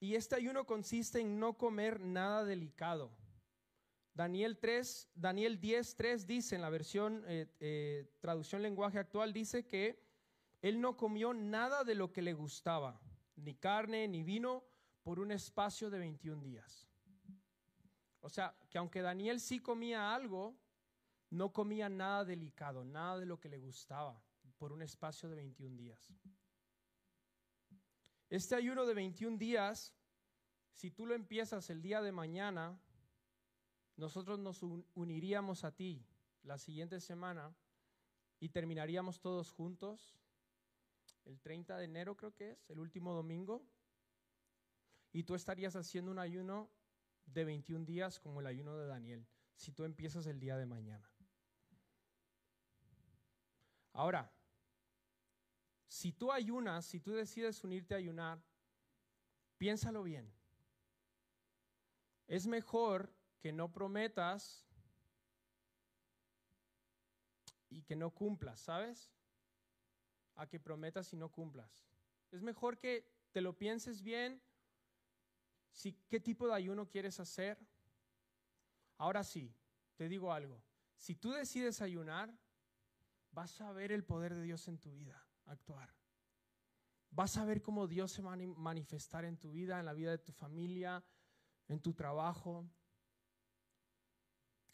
y 0.00 0.14
este 0.14 0.34
ayuno 0.34 0.64
consiste 0.64 1.20
en 1.20 1.38
no 1.38 1.58
comer 1.58 2.00
nada 2.00 2.44
delicado. 2.44 3.12
Daniel 4.16 4.56
3, 4.56 5.10
Daniel 5.14 5.60
10, 5.60 5.94
3 5.94 6.26
dice 6.26 6.54
en 6.54 6.62
la 6.62 6.70
versión 6.70 7.22
eh, 7.26 7.48
eh, 7.60 8.10
traducción 8.18 8.62
lenguaje 8.62 8.98
actual, 8.98 9.34
dice 9.34 9.66
que 9.66 10.02
él 10.62 10.80
no 10.80 10.96
comió 10.96 11.34
nada 11.34 11.84
de 11.84 11.94
lo 11.94 12.10
que 12.10 12.22
le 12.22 12.32
gustaba, 12.32 12.98
ni 13.36 13.54
carne, 13.54 14.08
ni 14.08 14.22
vino, 14.22 14.64
por 15.02 15.20
un 15.20 15.32
espacio 15.32 15.90
de 15.90 15.98
21 15.98 16.42
días. 16.42 16.88
O 18.20 18.30
sea, 18.30 18.56
que 18.70 18.78
aunque 18.78 19.02
Daniel 19.02 19.38
sí 19.38 19.60
comía 19.60 20.14
algo, 20.14 20.56
no 21.28 21.52
comía 21.52 21.90
nada 21.90 22.24
delicado, 22.24 22.86
nada 22.86 23.18
de 23.18 23.26
lo 23.26 23.38
que 23.38 23.50
le 23.50 23.58
gustaba, 23.58 24.18
por 24.56 24.72
un 24.72 24.80
espacio 24.80 25.28
de 25.28 25.36
21 25.36 25.76
días. 25.76 26.10
Este 28.30 28.54
ayuno 28.54 28.86
de 28.86 28.94
21 28.94 29.36
días, 29.36 29.92
si 30.72 30.90
tú 30.90 31.04
lo 31.04 31.14
empiezas 31.14 31.68
el 31.68 31.82
día 31.82 32.00
de 32.00 32.12
mañana, 32.12 32.80
nosotros 33.96 34.38
nos 34.38 34.62
uniríamos 34.94 35.64
a 35.64 35.74
ti 35.74 36.04
la 36.42 36.58
siguiente 36.58 37.00
semana 37.00 37.54
y 38.38 38.50
terminaríamos 38.50 39.20
todos 39.20 39.50
juntos 39.50 40.16
el 41.26 41.40
30 41.40 41.76
de 41.76 41.84
enero 41.84 42.16
creo 42.16 42.32
que 42.34 42.52
es, 42.52 42.70
el 42.70 42.78
último 42.78 43.12
domingo, 43.12 43.66
y 45.12 45.24
tú 45.24 45.34
estarías 45.34 45.74
haciendo 45.74 46.10
un 46.10 46.18
ayuno 46.18 46.70
de 47.26 47.44
21 47.44 47.84
días 47.84 48.20
como 48.20 48.40
el 48.40 48.46
ayuno 48.46 48.76
de 48.76 48.86
Daniel, 48.86 49.26
si 49.56 49.72
tú 49.72 49.84
empiezas 49.84 50.26
el 50.26 50.38
día 50.38 50.56
de 50.56 50.66
mañana. 50.66 51.10
Ahora, 53.92 54.30
si 55.88 56.12
tú 56.12 56.30
ayunas, 56.30 56.84
si 56.84 57.00
tú 57.00 57.12
decides 57.12 57.64
unirte 57.64 57.94
a 57.94 57.98
ayunar, 57.98 58.40
piénsalo 59.58 60.02
bien. 60.02 60.30
Es 62.28 62.46
mejor 62.46 63.15
que 63.40 63.52
no 63.52 63.72
prometas 63.72 64.66
y 67.68 67.82
que 67.82 67.96
no 67.96 68.10
cumplas, 68.10 68.60
¿sabes? 68.60 69.12
A 70.34 70.46
que 70.46 70.60
prometas 70.60 71.12
y 71.12 71.16
no 71.16 71.30
cumplas. 71.30 71.86
Es 72.30 72.42
mejor 72.42 72.78
que 72.78 73.08
te 73.32 73.40
lo 73.40 73.56
pienses 73.56 74.02
bien, 74.02 74.42
si, 75.70 75.92
qué 76.08 76.20
tipo 76.20 76.46
de 76.46 76.54
ayuno 76.54 76.88
quieres 76.88 77.20
hacer. 77.20 77.58
Ahora 78.98 79.22
sí, 79.22 79.54
te 79.96 80.08
digo 80.08 80.32
algo. 80.32 80.62
Si 80.96 81.14
tú 81.14 81.32
decides 81.32 81.82
ayunar, 81.82 82.34
vas 83.30 83.60
a 83.60 83.72
ver 83.72 83.92
el 83.92 84.04
poder 84.04 84.34
de 84.34 84.42
Dios 84.42 84.66
en 84.68 84.78
tu 84.78 84.92
vida 84.92 85.22
actuar. 85.44 85.94
Vas 87.10 87.36
a 87.36 87.44
ver 87.44 87.62
cómo 87.62 87.86
Dios 87.86 88.12
se 88.12 88.22
va 88.22 88.32
a 88.32 88.36
manifestar 88.36 89.24
en 89.24 89.38
tu 89.38 89.50
vida, 89.50 89.78
en 89.78 89.86
la 89.86 89.92
vida 89.92 90.10
de 90.10 90.18
tu 90.18 90.32
familia, 90.32 91.04
en 91.68 91.80
tu 91.80 91.94
trabajo. 91.94 92.68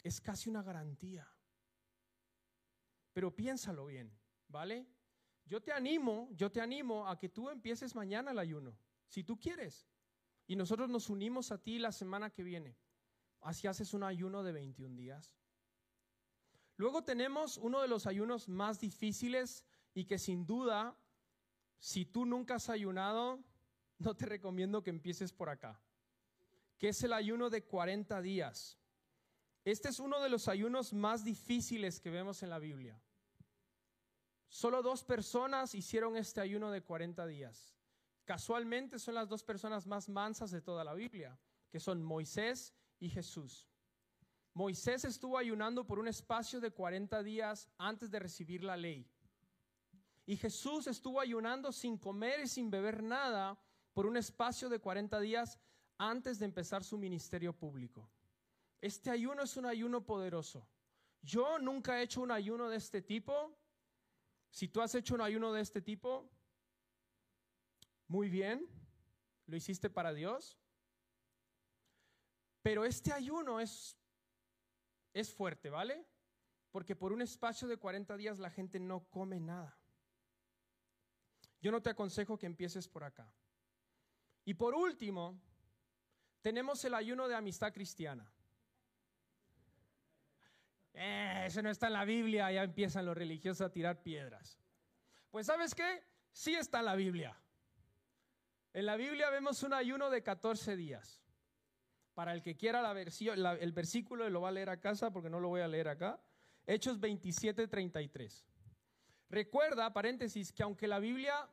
Es 0.03 0.21
casi 0.21 0.49
una 0.49 0.61
garantía. 0.61 1.27
Pero 3.13 3.35
piénsalo 3.35 3.85
bien, 3.85 4.11
¿vale? 4.47 4.87
Yo 5.45 5.61
te 5.61 5.71
animo, 5.71 6.29
yo 6.31 6.51
te 6.51 6.61
animo 6.61 7.07
a 7.07 7.17
que 7.17 7.29
tú 7.29 7.49
empieces 7.49 7.95
mañana 7.95 8.31
el 8.31 8.39
ayuno, 8.39 8.77
si 9.07 9.23
tú 9.23 9.39
quieres. 9.39 9.87
Y 10.47 10.55
nosotros 10.55 10.89
nos 10.89 11.09
unimos 11.09 11.51
a 11.51 11.57
ti 11.57 11.79
la 11.79 11.91
semana 11.91 12.29
que 12.29 12.43
viene. 12.43 12.77
Así 13.41 13.67
haces 13.67 13.93
un 13.93 14.03
ayuno 14.03 14.43
de 14.43 14.51
21 14.51 14.95
días. 14.95 15.35
Luego 16.77 17.03
tenemos 17.03 17.57
uno 17.57 17.81
de 17.81 17.87
los 17.87 18.07
ayunos 18.07 18.49
más 18.49 18.79
difíciles 18.79 19.63
y 19.93 20.05
que 20.05 20.17
sin 20.17 20.45
duda, 20.45 20.97
si 21.79 22.05
tú 22.05 22.25
nunca 22.25 22.55
has 22.55 22.69
ayunado, 22.69 23.43
no 23.99 24.15
te 24.15 24.25
recomiendo 24.25 24.81
que 24.81 24.89
empieces 24.89 25.31
por 25.31 25.49
acá, 25.49 25.79
que 26.77 26.89
es 26.89 27.03
el 27.03 27.13
ayuno 27.13 27.49
de 27.49 27.63
40 27.63 28.21
días. 28.21 28.79
Este 29.65 29.89
es 29.89 29.99
uno 29.99 30.19
de 30.19 30.29
los 30.29 30.47
ayunos 30.47 30.91
más 30.93 31.23
difíciles 31.23 31.99
que 32.01 32.09
vemos 32.09 32.43
en 32.43 32.49
la 32.49 32.59
Biblia. 32.59 33.01
Solo 34.49 34.83
dos 34.83 35.03
personas 35.03 35.73
hicieron 35.73 36.17
este 36.17 36.41
ayuno 36.41 36.69
de 36.69 36.81
40 36.81 37.25
días. 37.25 37.73
Casualmente 38.25 38.99
son 38.99 39.15
las 39.15 39.29
dos 39.29 39.43
personas 39.43 39.87
más 39.87 40.09
mansas 40.09 40.51
de 40.51 40.61
toda 40.61 40.83
la 40.83 40.93
Biblia, 40.93 41.39
que 41.71 41.79
son 41.79 42.03
Moisés 42.03 42.73
y 42.99 43.09
Jesús. 43.09 43.67
Moisés 44.53 45.05
estuvo 45.05 45.37
ayunando 45.37 45.87
por 45.87 45.97
un 45.97 46.07
espacio 46.07 46.59
de 46.59 46.71
40 46.71 47.23
días 47.23 47.69
antes 47.77 48.11
de 48.11 48.19
recibir 48.19 48.63
la 48.63 48.77
ley. 48.77 49.09
Y 50.25 50.37
Jesús 50.37 50.87
estuvo 50.87 51.19
ayunando 51.19 51.71
sin 51.71 51.97
comer 51.97 52.41
y 52.41 52.47
sin 52.47 52.69
beber 52.69 53.01
nada 53.01 53.57
por 53.93 54.05
un 54.05 54.17
espacio 54.17 54.69
de 54.69 54.79
40 54.79 55.19
días 55.19 55.57
antes 55.97 56.37
de 56.37 56.45
empezar 56.45 56.83
su 56.83 56.97
ministerio 56.97 57.53
público. 57.53 58.09
Este 58.83 59.09
ayuno 59.09 59.43
es 59.43 59.55
un 59.55 59.65
ayuno 59.65 60.05
poderoso. 60.05 60.67
Yo 61.21 61.57
nunca 61.57 61.97
he 61.97 62.03
hecho 62.03 62.19
un 62.19 62.31
ayuno 62.31 62.67
de 62.67 62.75
este 62.75 63.01
tipo. 63.01 63.57
Si 64.49 64.67
tú 64.67 64.81
has 64.81 64.93
hecho 64.93 65.15
un 65.15 65.21
ayuno 65.21 65.53
de 65.53 65.61
este 65.61 65.81
tipo, 65.81 66.29
muy 68.07 68.27
bien, 68.27 68.67
lo 69.45 69.55
hiciste 69.55 69.89
para 69.89 70.13
Dios. 70.13 70.59
Pero 72.61 72.83
este 72.83 73.13
ayuno 73.13 73.61
es, 73.61 73.97
es 75.13 75.33
fuerte, 75.33 75.69
¿vale? 75.69 76.05
Porque 76.69 76.93
por 76.93 77.13
un 77.13 77.21
espacio 77.21 77.69
de 77.69 77.77
40 77.77 78.17
días 78.17 78.37
la 78.37 78.49
gente 78.49 78.81
no 78.81 79.05
come 79.09 79.39
nada. 79.39 79.79
Yo 81.61 81.71
no 81.71 81.81
te 81.81 81.89
aconsejo 81.89 82.37
que 82.37 82.47
empieces 82.47 82.89
por 82.89 83.05
acá. 83.05 83.33
Y 84.43 84.55
por 84.55 84.75
último, 84.75 85.39
tenemos 86.41 86.83
el 86.83 86.95
ayuno 86.95 87.29
de 87.29 87.35
amistad 87.35 87.71
cristiana. 87.71 88.32
Eh, 90.93 91.43
eso 91.47 91.61
no 91.61 91.69
está 91.69 91.87
en 91.87 91.93
la 91.93 92.05
Biblia, 92.05 92.51
ya 92.51 92.63
empiezan 92.63 93.05
los 93.05 93.17
religiosos 93.17 93.61
a 93.61 93.71
tirar 93.71 94.03
piedras. 94.03 94.59
Pues 95.31 95.47
sabes 95.47 95.73
qué? 95.73 96.03
Sí 96.31 96.55
está 96.55 96.79
en 96.79 96.85
la 96.85 96.95
Biblia. 96.95 97.35
En 98.73 98.85
la 98.85 98.95
Biblia 98.95 99.29
vemos 99.29 99.63
un 99.63 99.73
ayuno 99.73 100.09
de 100.09 100.23
14 100.23 100.75
días. 100.75 101.21
Para 102.13 102.33
el 102.33 102.43
que 102.43 102.55
quiera 102.55 102.81
la 102.81 102.93
versión, 102.93 103.43
el 103.43 103.71
versículo 103.71 104.29
lo 104.29 104.41
va 104.41 104.49
a 104.49 104.51
leer 104.51 104.69
a 104.69 104.79
casa 104.79 105.11
porque 105.11 105.29
no 105.29 105.39
lo 105.39 105.49
voy 105.49 105.61
a 105.61 105.67
leer 105.67 105.87
acá. 105.87 106.21
Hechos 106.65 106.99
27, 106.99 107.67
33. 107.67 108.45
Recuerda, 109.29 109.91
paréntesis, 109.91 110.51
que 110.51 110.61
aunque 110.61 110.87
la 110.87 110.99
Biblia 110.99 111.49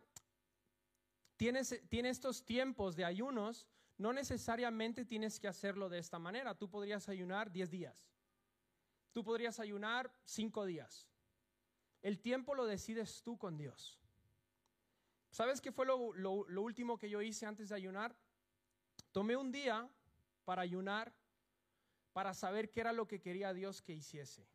tiene, 1.36 1.62
tiene 1.88 2.11
estos 2.11 2.45
tiempos 2.45 2.95
de 2.97 3.07
ayunos, 3.07 3.66
no 3.97 4.12
necesariamente 4.12 5.07
tienes 5.07 5.41
que 5.41 5.49
hacerlo 5.49 5.88
de 5.88 5.99
esta 5.99 6.18
manera. 6.18 6.55
Tú 6.55 6.68
podrías 6.68 7.09
ayunar 7.09 7.51
10 7.51 7.70
días. 7.70 8.09
Tú 9.12 9.24
podrías 9.24 9.58
ayunar 9.61 10.12
5 10.24 10.64
días. 10.66 11.08
El 12.02 12.20
tiempo 12.20 12.54
lo 12.54 12.66
decides 12.66 13.22
tú 13.22 13.36
con 13.36 13.56
Dios. 13.56 13.98
¿Sabes 15.30 15.61
qué 15.61 15.70
fue 15.70 15.86
lo, 15.86 16.12
lo, 16.12 16.62
último 16.62 16.98
que 16.98 17.08
yo 17.08 17.22
hice 17.22 17.46
antes 17.46 17.68
de 17.68 17.76
ayunar? 17.76 18.16
Tomé 19.12 19.36
un 19.36 19.52
día 19.52 19.88
para 20.44 20.62
ayunar, 20.62 21.12
para 22.12 22.34
saber 22.34 22.70
qué 22.70 22.80
era 22.80 22.92
lo 22.92 23.06
que 23.06 23.20
quería 23.20 23.52
Dios 23.52 23.80
que 23.82 23.92
hiciese. 23.92 24.46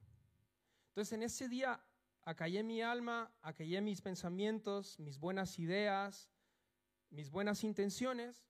Entonces 0.90 1.14
en 1.14 1.24
ese 1.24 1.48
día 1.48 1.82
acallé 2.24 2.64
mi 2.64 2.82
alma, 2.82 3.32
acallé 3.42 3.80
mis 3.82 4.02
pensamientos, 4.02 5.00
mis 5.00 5.20
buenas 5.20 5.60
ideas, 5.60 6.30
mis 7.10 7.30
buenas 7.30 7.64
intenciones 7.64 8.46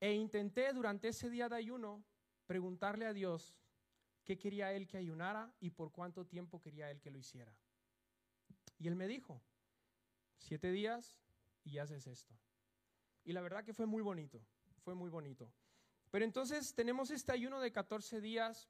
e 0.00 0.14
intenté 0.14 0.72
durante 0.72 1.08
ese 1.08 1.28
día 1.28 1.48
de 1.48 1.56
ayuno 1.56 2.02
preguntarle 2.46 3.06
a 3.06 3.12
Dios 3.12 3.54
qué 4.24 4.38
quería 4.38 4.72
Él 4.72 4.86
que 4.86 4.98
ayunara 4.98 5.52
y 5.60 5.70
por 5.70 5.92
cuánto 5.92 6.26
tiempo 6.26 6.60
quería 6.60 6.90
Él 6.90 7.00
que 7.00 7.10
lo 7.10 7.18
hiciera. 7.18 7.54
Y 8.78 8.88
Él 8.88 8.96
me 8.96 9.06
dijo, 9.06 9.42
siete 10.38 10.70
días 10.70 11.20
y 11.64 11.78
haces 11.78 12.06
esto. 12.06 12.34
Y 13.24 13.32
la 13.32 13.40
verdad 13.40 13.64
que 13.64 13.74
fue 13.74 13.86
muy 13.86 14.02
bonito, 14.02 14.44
fue 14.84 14.94
muy 14.94 15.10
bonito. 15.10 15.52
Pero 16.10 16.24
entonces 16.24 16.74
tenemos 16.74 17.10
este 17.10 17.32
ayuno 17.32 17.60
de 17.60 17.72
14 17.72 18.20
días, 18.20 18.68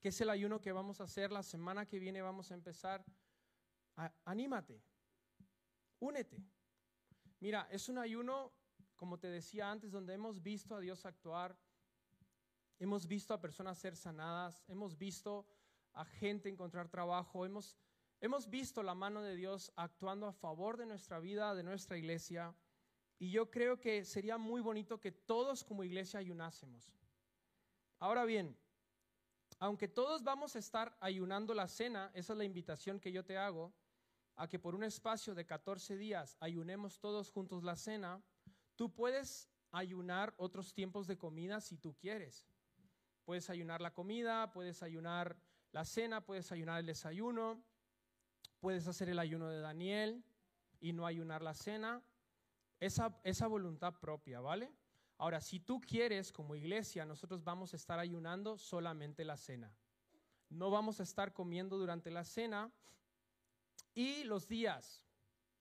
que 0.00 0.08
es 0.08 0.20
el 0.20 0.30
ayuno 0.30 0.60
que 0.60 0.72
vamos 0.72 1.00
a 1.00 1.04
hacer. 1.04 1.30
La 1.30 1.42
semana 1.42 1.86
que 1.86 1.98
viene 1.98 2.22
vamos 2.22 2.50
a 2.50 2.54
empezar 2.54 3.04
anímate, 4.24 4.82
únete. 5.98 6.42
Mira, 7.40 7.68
es 7.70 7.88
un 7.88 7.98
ayuno, 7.98 8.52
como 8.96 9.18
te 9.18 9.28
decía 9.28 9.70
antes, 9.70 9.90
donde 9.90 10.14
hemos 10.14 10.42
visto 10.42 10.74
a 10.74 10.80
Dios 10.80 11.06
actuar, 11.06 11.56
hemos 12.80 13.06
visto 13.06 13.32
a 13.32 13.40
personas 13.40 13.78
ser 13.78 13.94
sanadas, 13.94 14.64
hemos 14.66 14.98
visto 14.98 15.46
a 15.92 16.04
gente 16.04 16.48
encontrar 16.48 16.88
trabajo, 16.88 17.44
hemos, 17.44 17.76
hemos 18.20 18.48
visto 18.48 18.82
la 18.82 18.94
mano 18.94 19.22
de 19.22 19.36
Dios 19.36 19.70
actuando 19.76 20.26
a 20.26 20.32
favor 20.32 20.76
de 20.78 20.86
nuestra 20.86 21.20
vida, 21.20 21.54
de 21.54 21.62
nuestra 21.62 21.98
iglesia. 21.98 22.54
Y 23.18 23.30
yo 23.30 23.50
creo 23.50 23.78
que 23.78 24.04
sería 24.04 24.38
muy 24.38 24.62
bonito 24.62 24.98
que 24.98 25.12
todos 25.12 25.62
como 25.62 25.84
iglesia 25.84 26.20
ayunásemos. 26.20 26.90
Ahora 27.98 28.24
bien, 28.24 28.56
aunque 29.58 29.86
todos 29.86 30.24
vamos 30.24 30.56
a 30.56 30.58
estar 30.58 30.96
ayunando 31.00 31.52
la 31.52 31.68
cena, 31.68 32.10
esa 32.14 32.32
es 32.32 32.38
la 32.38 32.44
invitación 32.44 32.98
que 32.98 33.12
yo 33.12 33.26
te 33.26 33.36
hago, 33.36 33.74
a 34.36 34.48
que 34.48 34.58
por 34.58 34.74
un 34.74 34.84
espacio 34.84 35.34
de 35.34 35.44
14 35.44 35.98
días 35.98 36.38
ayunemos 36.40 36.98
todos 36.98 37.30
juntos 37.30 37.62
la 37.62 37.76
cena, 37.76 38.22
tú 38.74 38.90
puedes 38.94 39.50
ayunar 39.70 40.32
otros 40.38 40.72
tiempos 40.72 41.06
de 41.06 41.18
comida 41.18 41.60
si 41.60 41.76
tú 41.76 41.94
quieres. 41.94 42.49
Puedes 43.30 43.48
ayunar 43.48 43.80
la 43.80 43.92
comida, 43.92 44.50
puedes 44.50 44.82
ayunar 44.82 45.36
la 45.70 45.84
cena, 45.84 46.20
puedes 46.20 46.50
ayunar 46.50 46.80
el 46.80 46.86
desayuno, 46.86 47.62
puedes 48.58 48.88
hacer 48.88 49.08
el 49.08 49.20
ayuno 49.20 49.48
de 49.48 49.60
Daniel 49.60 50.24
y 50.80 50.92
no 50.92 51.06
ayunar 51.06 51.40
la 51.40 51.54
cena. 51.54 52.02
Esa, 52.80 53.46
voluntad 53.46 53.94
propia, 54.00 54.40
¿vale? 54.40 54.74
Ahora, 55.16 55.40
si 55.40 55.60
tú 55.60 55.80
quieres, 55.80 56.32
como 56.32 56.56
iglesia, 56.56 57.06
nosotros 57.06 57.44
vamos 57.44 57.72
a 57.72 57.76
estar 57.76 58.00
ayunando 58.00 58.58
solamente 58.58 59.24
la 59.24 59.36
cena. 59.36 59.72
No 60.48 60.72
vamos 60.72 60.98
a 60.98 61.04
estar 61.04 61.32
comiendo 61.32 61.78
durante 61.78 62.10
la 62.10 62.24
cena 62.24 62.72
y 63.94 64.24
los 64.24 64.48
días. 64.48 65.04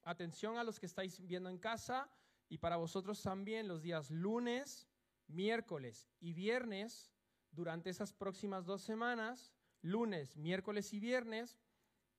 Atención 0.01 0.57
a 0.57 0.63
los 0.63 0.79
que 0.79 0.87
estáis 0.87 1.21
viendo 1.21 1.51
en 1.51 1.59
casa 1.59 2.09
y 2.47 2.57
para 2.57 2.77
vosotros 2.77 3.21
también 3.21 3.67
los 3.67 3.83
días 3.83 4.09
lunes, 4.09 4.87
miércoles 5.27 6.09
y 6.19 6.33
viernes 6.33 7.11
durante 7.51 7.89
esas 7.89 8.13
próximas 8.13 8.65
dos 8.65 8.81
semanas, 8.81 9.53
lunes, 9.81 10.35
miércoles 10.37 10.93
y 10.93 10.99
viernes, 10.99 11.57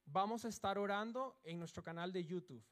vamos 0.06 0.44
a 0.44 0.48
estar 0.48 0.78
orando 0.78 1.38
en 1.44 1.58
nuestro 1.58 1.82
canal 1.82 2.12
de 2.12 2.24
YouTube. 2.24 2.64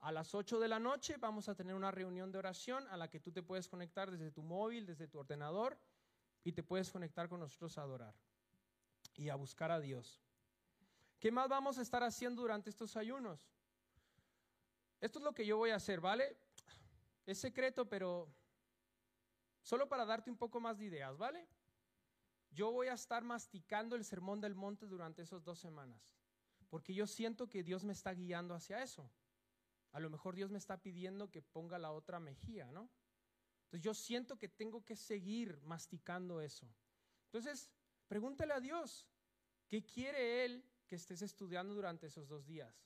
A 0.00 0.12
las 0.12 0.34
8 0.34 0.58
de 0.60 0.68
la 0.68 0.78
noche 0.78 1.16
vamos 1.18 1.48
a 1.48 1.54
tener 1.54 1.74
una 1.74 1.90
reunión 1.90 2.32
de 2.32 2.38
oración 2.38 2.86
a 2.88 2.96
la 2.96 3.08
que 3.08 3.20
tú 3.20 3.32
te 3.32 3.42
puedes 3.42 3.68
conectar 3.68 4.10
desde 4.10 4.30
tu 4.30 4.42
móvil, 4.42 4.86
desde 4.86 5.08
tu 5.08 5.18
ordenador 5.18 5.78
y 6.42 6.52
te 6.52 6.62
puedes 6.62 6.90
conectar 6.90 7.28
con 7.28 7.40
nosotros 7.40 7.76
a 7.76 7.82
adorar 7.82 8.14
y 9.14 9.28
a 9.28 9.34
buscar 9.34 9.70
a 9.70 9.80
Dios. 9.80 10.22
¿Qué 11.18 11.30
más 11.30 11.48
vamos 11.48 11.78
a 11.78 11.82
estar 11.82 12.02
haciendo 12.02 12.40
durante 12.40 12.70
estos 12.70 12.96
ayunos? 12.96 13.50
esto 15.00 15.18
es 15.18 15.24
lo 15.24 15.32
que 15.32 15.46
yo 15.46 15.56
voy 15.56 15.70
a 15.70 15.76
hacer, 15.76 16.00
¿vale? 16.00 16.36
Es 17.24 17.38
secreto, 17.38 17.88
pero 17.88 18.28
solo 19.62 19.88
para 19.88 20.04
darte 20.04 20.30
un 20.30 20.36
poco 20.36 20.60
más 20.60 20.78
de 20.78 20.86
ideas, 20.86 21.16
¿vale? 21.16 21.46
Yo 22.50 22.72
voy 22.72 22.88
a 22.88 22.94
estar 22.94 23.22
masticando 23.22 23.96
el 23.96 24.04
sermón 24.04 24.40
del 24.40 24.54
monte 24.54 24.86
durante 24.86 25.22
esas 25.22 25.44
dos 25.44 25.58
semanas, 25.58 26.14
porque 26.68 26.92
yo 26.94 27.06
siento 27.06 27.48
que 27.48 27.62
Dios 27.62 27.84
me 27.84 27.92
está 27.92 28.12
guiando 28.12 28.54
hacia 28.54 28.82
eso. 28.82 29.10
A 29.92 30.00
lo 30.00 30.10
mejor 30.10 30.34
Dios 30.34 30.50
me 30.50 30.58
está 30.58 30.76
pidiendo 30.82 31.30
que 31.30 31.42
ponga 31.42 31.78
la 31.78 31.92
otra 31.92 32.20
mejilla, 32.20 32.70
¿no? 32.70 32.90
Entonces 33.64 33.84
yo 33.84 33.94
siento 33.94 34.36
que 34.36 34.48
tengo 34.48 34.84
que 34.84 34.96
seguir 34.96 35.60
masticando 35.62 36.40
eso. 36.40 36.68
Entonces, 37.26 37.70
pregúntale 38.08 38.52
a 38.52 38.60
Dios, 38.60 39.08
¿qué 39.68 39.84
quiere 39.84 40.44
Él 40.44 40.64
que 40.86 40.96
estés 40.96 41.22
estudiando 41.22 41.74
durante 41.74 42.08
esos 42.08 42.28
dos 42.28 42.46
días? 42.46 42.84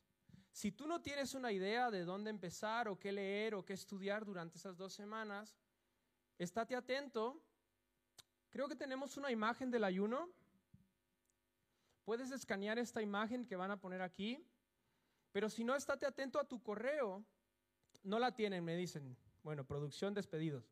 Si 0.53 0.71
tú 0.71 0.87
no 0.87 1.01
tienes 1.01 1.35
una 1.35 1.53
idea 1.53 1.91
de 1.91 2.05
dónde 2.05 2.31
empezar 2.31 2.89
o 2.89 2.99
qué 2.99 3.13
leer 3.13 3.55
o 3.55 3.65
qué 3.65 3.73
estudiar 3.73 4.25
durante 4.25 4.59
esas 4.59 4.77
dos 4.77 4.93
semanas, 4.93 5.59
estate 6.39 6.77
atento. 6.77 7.43
Creo 8.55 8.69
que 8.69 8.77
tenemos 8.77 9.17
una 9.17 9.33
imagen 9.33 9.71
del 9.73 9.83
ayuno. 9.83 10.31
Puedes 12.05 12.31
escanear 12.31 12.79
esta 12.79 13.03
imagen 13.03 13.45
que 13.45 13.57
van 13.57 13.73
a 13.73 13.81
poner 13.81 14.01
aquí, 14.01 14.47
pero 15.33 15.51
si 15.51 15.65
no, 15.65 15.75
estate 15.75 16.07
atento 16.07 16.39
a 16.39 16.45
tu 16.45 16.63
correo. 16.63 17.25
No 18.05 18.19
la 18.21 18.35
tienen, 18.35 18.65
me 18.65 18.77
dicen. 18.77 19.17
Bueno, 19.43 19.67
producción 19.67 20.15
despedidos. 20.15 20.65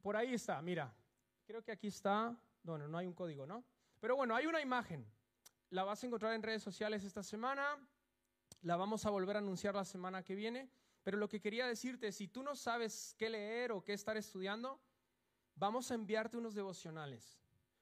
Por 0.00 0.16
ahí 0.16 0.32
está, 0.32 0.60
mira. 0.62 0.92
Creo 1.46 1.62
que 1.62 1.72
aquí 1.72 1.88
está. 1.88 2.34
Bueno, 2.62 2.88
no 2.88 2.96
hay 2.96 3.06
un 3.06 3.14
código, 3.14 3.46
¿no? 3.46 3.62
Pero 4.00 4.16
bueno, 4.16 4.34
hay 4.34 4.46
una 4.46 4.62
imagen 4.62 5.06
la 5.70 5.84
vas 5.84 6.02
a 6.02 6.06
encontrar 6.06 6.34
en 6.34 6.42
redes 6.42 6.62
sociales 6.62 7.04
esta 7.04 7.22
semana, 7.22 7.78
la 8.62 8.76
vamos 8.76 9.06
a 9.06 9.10
volver 9.10 9.36
a 9.36 9.38
anunciar 9.38 9.74
la 9.74 9.84
semana 9.84 10.22
que 10.22 10.34
viene, 10.34 10.68
pero 11.02 11.16
lo 11.16 11.28
que 11.28 11.40
quería 11.40 11.66
decirte, 11.66 12.12
si 12.12 12.28
tú 12.28 12.42
no 12.42 12.54
sabes 12.54 13.14
qué 13.18 13.30
leer 13.30 13.72
o 13.72 13.82
qué 13.82 13.92
estar 13.92 14.16
estudiando, 14.16 14.80
vamos 15.54 15.90
a 15.90 15.94
enviarte 15.94 16.36
unos 16.36 16.54
devocionales. 16.54 17.40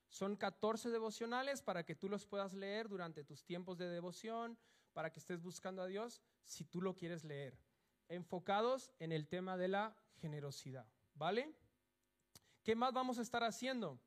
Son 0.09 0.37
14 0.37 0.91
devocionales 0.91 1.63
para 1.63 1.85
que 1.85 1.95
tú 1.95 2.09
los 2.09 2.27
puedas 2.27 2.55
leer 2.55 2.89
durante 2.89 3.25
tus 3.25 3.45
tiempos 3.45 3.77
de 3.79 3.89
devoción, 3.89 4.59
para 4.93 5.11
que 5.13 5.21
estés 5.21 5.43
buscando 5.43 5.83
a 5.83 5.87
Dios, 5.87 6.23
si 6.45 6.65
tú 6.65 6.81
lo 6.81 6.97
quieres 6.97 7.25
leer, 7.25 7.59
enfocados 8.09 8.91
en 8.99 9.13
el 9.13 9.29
tema 9.29 9.57
de 9.57 9.69
la 9.69 9.97
generosidad, 10.17 10.87
¿vale? 11.15 11.55
¿Qué 12.65 12.75
más 12.75 12.93
vamos 12.93 13.19
a 13.19 13.23
estar 13.23 13.45
haciendo? 13.45 14.01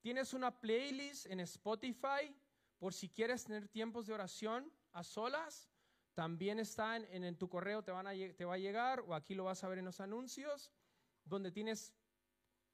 Tienes 0.00 0.32
una 0.32 0.60
playlist 0.60 1.26
en 1.26 1.40
Spotify 1.40 2.34
por 2.78 2.94
si 2.94 3.08
quieres 3.08 3.44
tener 3.44 3.68
tiempos 3.68 4.06
de 4.06 4.14
oración 4.14 4.72
a 4.92 5.02
solas, 5.02 5.68
también 6.18 6.58
está 6.58 6.96
en, 6.96 7.36
tu 7.36 7.48
correo, 7.48 7.84
te, 7.84 7.92
van 7.92 8.08
a, 8.08 8.10
te 8.10 8.44
va 8.44 8.54
a 8.54 8.58
llegar, 8.58 9.04
o 9.06 9.14
aquí 9.14 9.36
lo 9.36 9.44
vas 9.44 9.62
a 9.62 9.68
ver 9.68 9.78
en 9.78 9.84
los 9.84 10.00
anuncios, 10.00 10.72
donde 11.24 11.52
tienes 11.52 11.94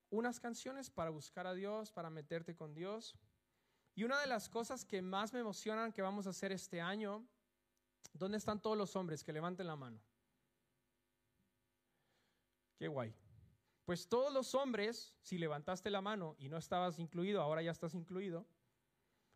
unas 0.08 0.40
canciones 0.40 0.88
para 0.88 1.10
buscar 1.10 1.46
a 1.46 1.52
Dios, 1.52 1.92
para 1.92 2.08
meterte 2.08 2.56
con 2.56 2.72
Dios. 2.72 3.14
Y 3.94 4.04
una 4.04 4.18
de 4.18 4.28
las 4.28 4.48
cosas 4.48 4.86
que 4.86 5.02
más 5.02 5.34
me 5.34 5.40
emocionan 5.40 5.92
que 5.92 6.00
vamos 6.00 6.26
a 6.26 6.30
hacer 6.30 6.52
este 6.52 6.80
año, 6.80 7.22
¿dónde 8.14 8.38
están 8.38 8.62
todos 8.62 8.78
los 8.78 8.96
hombres? 8.96 9.22
Que 9.22 9.34
levanten 9.34 9.66
la 9.66 9.76
mano. 9.76 10.00
Qué 12.78 12.88
guay. 12.88 13.14
Pues 13.84 14.08
todos 14.08 14.32
los 14.32 14.54
hombres, 14.54 15.14
si 15.20 15.36
levantaste 15.36 15.90
la 15.90 16.00
mano 16.00 16.34
y 16.38 16.48
no 16.48 16.56
estabas 16.56 16.98
incluido, 16.98 17.42
ahora 17.42 17.60
ya 17.60 17.72
estás 17.72 17.92
incluido, 17.92 18.46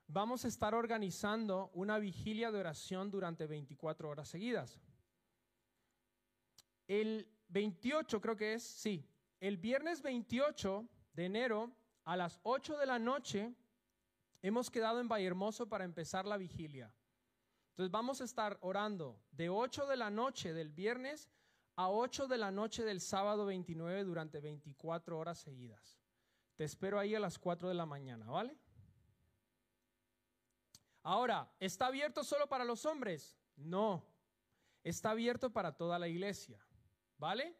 vamos 0.08 0.44
a 0.44 0.48
estar 0.48 0.74
organizando 0.74 1.70
una 1.74 1.98
vigilia 1.98 2.50
de 2.50 2.58
oración 2.58 3.10
durante 3.10 3.46
24 3.46 4.08
horas 4.08 4.28
seguidas. 4.28 4.80
El 6.86 7.30
28 7.48 8.20
creo 8.20 8.36
que 8.36 8.54
es, 8.54 8.62
sí, 8.62 9.06
el 9.40 9.58
viernes 9.58 10.02
28 10.02 10.88
de 11.12 11.24
enero 11.26 11.72
a 12.04 12.16
las 12.16 12.40
8 12.42 12.78
de 12.78 12.86
la 12.86 12.98
noche 12.98 13.54
hemos 14.40 14.70
quedado 14.70 15.00
en 15.00 15.08
Vallehermoso 15.08 15.68
para 15.68 15.84
empezar 15.84 16.24
la 16.24 16.38
vigilia. 16.38 16.92
Entonces 17.70 17.90
vamos 17.92 18.20
a 18.20 18.24
estar 18.24 18.58
orando 18.62 19.20
de 19.30 19.50
8 19.50 19.86
de 19.86 19.96
la 19.96 20.10
noche 20.10 20.54
del 20.54 20.70
viernes 20.70 21.28
a 21.76 21.90
8 21.90 22.26
de 22.26 22.38
la 22.38 22.50
noche 22.50 22.82
del 22.82 23.00
sábado 23.00 23.44
29 23.44 24.04
durante 24.04 24.40
24 24.40 25.18
horas 25.18 25.38
seguidas. 25.38 26.00
Te 26.56 26.64
espero 26.64 26.98
ahí 26.98 27.14
a 27.14 27.20
las 27.20 27.38
4 27.38 27.68
de 27.68 27.74
la 27.74 27.86
mañana, 27.86 28.26
¿vale? 28.26 28.56
Ahora, 31.08 31.50
¿está 31.58 31.86
abierto 31.86 32.22
solo 32.22 32.50
para 32.50 32.66
los 32.66 32.84
hombres? 32.84 33.34
No, 33.56 34.04
está 34.84 35.12
abierto 35.12 35.50
para 35.50 35.74
toda 35.74 35.98
la 35.98 36.06
iglesia, 36.06 36.62
¿vale? 37.16 37.56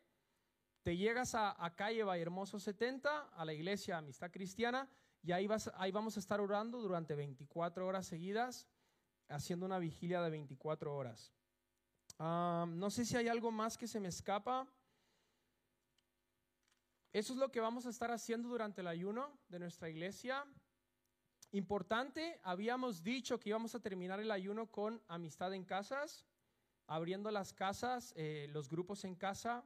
Te 0.82 0.98
llegas 0.98 1.34
a, 1.34 1.56
calle 1.74 2.02
Hermoso 2.20 2.60
70, 2.60 3.28
a 3.28 3.44
la 3.46 3.54
iglesia 3.54 3.96
Amistad 3.96 4.30
Cristiana, 4.30 4.86
y 5.22 5.32
ahí, 5.32 5.46
vamos 5.46 6.18
a 6.18 6.20
estar 6.20 6.42
orando 6.42 6.82
durante 6.82 7.14
24 7.14 7.86
horas 7.86 8.06
seguidas, 8.06 8.68
haciendo 9.30 9.64
una 9.64 9.78
vigilia 9.78 10.20
de 10.20 10.28
24 10.28 10.94
horas. 10.94 11.32
No 12.18 12.90
sé 12.90 13.06
si 13.06 13.16
hay 13.16 13.28
algo 13.28 13.50
más 13.50 13.78
que 13.78 13.88
se 13.88 13.98
me 13.98 14.08
escapa. 14.08 14.68
Eso 17.14 17.32
es 17.32 17.38
lo 17.38 17.50
que 17.50 17.60
vamos 17.60 17.86
a 17.86 17.88
estar 17.88 18.10
haciendo 18.10 18.50
durante 18.50 18.82
el 18.82 18.88
ayuno 18.88 19.38
de 19.48 19.58
nuestra 19.58 19.88
iglesia. 19.88 20.44
Importante, 21.52 22.38
habíamos 22.42 23.02
dicho 23.02 23.40
que 23.40 23.48
íbamos 23.48 23.74
a 23.74 23.80
terminar 23.80 24.20
el 24.20 24.30
ayuno 24.30 24.70
con 24.70 25.02
amistad 25.08 25.54
en 25.54 25.64
casas, 25.64 26.26
abriendo 26.86 27.30
las 27.30 27.54
casas, 27.54 28.12
eh, 28.16 28.48
los 28.50 28.68
grupos 28.68 29.04
en 29.04 29.14
casa, 29.14 29.64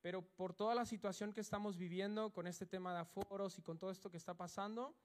pero 0.00 0.22
por 0.22 0.52
toda 0.52 0.74
la 0.74 0.84
situación 0.84 1.32
que 1.32 1.40
estamos 1.40 1.78
viviendo 1.78 2.32
con 2.32 2.48
este 2.48 2.66
tema 2.66 2.92
de 2.92 3.00
aforos 3.00 3.56
y 3.56 3.62
con 3.62 3.78
todo 3.78 3.92
esto 3.92 4.10
que 4.10 4.16
está 4.16 4.34
pasando, 4.34 4.96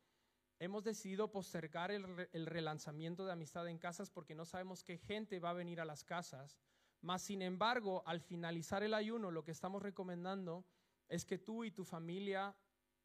hemos 0.58 0.84
decidido 0.84 1.32
postergar 1.32 1.92
el, 1.92 2.28
el 2.32 2.48
relanzamiento 2.48 3.24
de 3.24 3.34
amistad 3.34 3.68
en 3.68 3.78
casas 3.78 4.10
porque 4.10 4.34
no 4.34 4.46
sabemos 4.46 4.84
qué 4.84 4.98
gente 4.98 5.40
va 5.40 5.52
a 5.52 5.54
venir 5.54 5.80
a 5.80 5.86
las 5.86 6.04
casas. 6.04 6.58
Más 7.02 7.22
sin 7.22 7.44
embargo, 7.44 8.02
al 8.08 8.22
finalizar 8.22 8.82
el 8.82 8.96
ayuno, 8.96 9.30
lo 9.30 9.44
que 9.44 9.52
estamos 9.52 9.84
recomendando 9.84 10.66
es 11.10 11.26
que 11.26 11.38
tú 11.38 11.64
y 11.64 11.70
tu 11.70 11.86
familia 11.86 12.58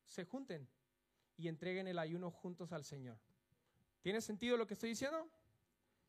se 0.06 0.24
junten 0.24 0.66
y 1.36 1.48
entreguen 1.48 1.86
el 1.88 1.98
ayuno 1.98 2.30
juntos 2.30 2.72
al 2.72 2.84
Señor. 2.84 3.18
¿Tiene 4.02 4.20
sentido 4.20 4.56
lo 4.56 4.66
que 4.66 4.74
estoy 4.74 4.90
diciendo? 4.90 5.28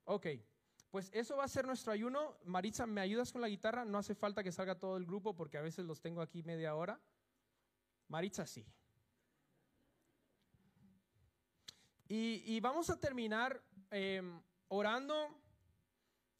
Ok, 0.05 0.27
pues 0.93 1.09
eso 1.13 1.37
va 1.37 1.45
a 1.45 1.47
ser 1.47 1.65
nuestro 1.65 1.91
ayuno. 1.91 2.37
Maritza, 2.45 2.85
¿me 2.85 3.01
ayudas 3.01 3.31
con 3.31 3.41
la 3.41 3.49
guitarra? 3.49 3.85
No 3.85 3.97
hace 3.97 4.13
falta 4.13 4.43
que 4.43 4.51
salga 4.51 4.77
todo 4.77 4.97
el 4.97 5.05
grupo 5.05 5.35
porque 5.35 5.57
a 5.57 5.61
veces 5.61 5.85
los 5.85 6.01
tengo 6.01 6.21
aquí 6.21 6.43
media 6.43 6.75
hora. 6.75 6.99
Maritza, 8.09 8.45
sí. 8.45 8.65
Y, 12.07 12.59
vamos 12.59 12.91
a 12.91 12.99
terminar 12.99 13.59
em, 13.89 14.39
orando. 14.67 15.35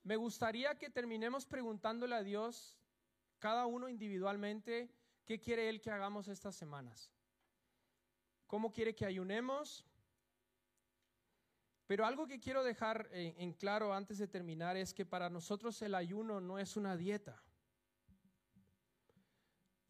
Me 0.04 0.18
gustaría 0.18 0.78
que 0.78 0.92
terminemos 0.92 1.48
preguntándole 1.48 2.14
a 2.14 2.22
Dios, 2.22 2.78
cada 3.40 3.66
uno 3.66 3.90
individualmente, 3.90 4.94
qué 5.26 5.40
quiere 5.40 5.70
Él 5.70 5.82
que 5.82 5.90
hagamos 5.90 6.28
estas 6.28 6.56
semanas. 6.56 7.12
¿Cómo 8.48 8.72
quiere 8.72 8.94
que 8.96 9.06
ayunemos? 9.06 9.86
Pero 11.88 12.06
algo 12.06 12.28
que 12.28 12.40
quiero 12.40 12.64
dejar 12.64 13.10
en, 13.12 13.54
claro 13.54 13.94
antes 13.94 14.18
de 14.18 14.28
terminar 14.28 14.78
es 14.78 14.94
que 14.94 15.06
para 15.06 15.30
nosotros 15.30 15.82
el 15.82 15.96
ayuno 15.96 16.40
no 16.40 16.58
es 16.58 16.78
una 16.78 16.96
dieta, 16.96 17.44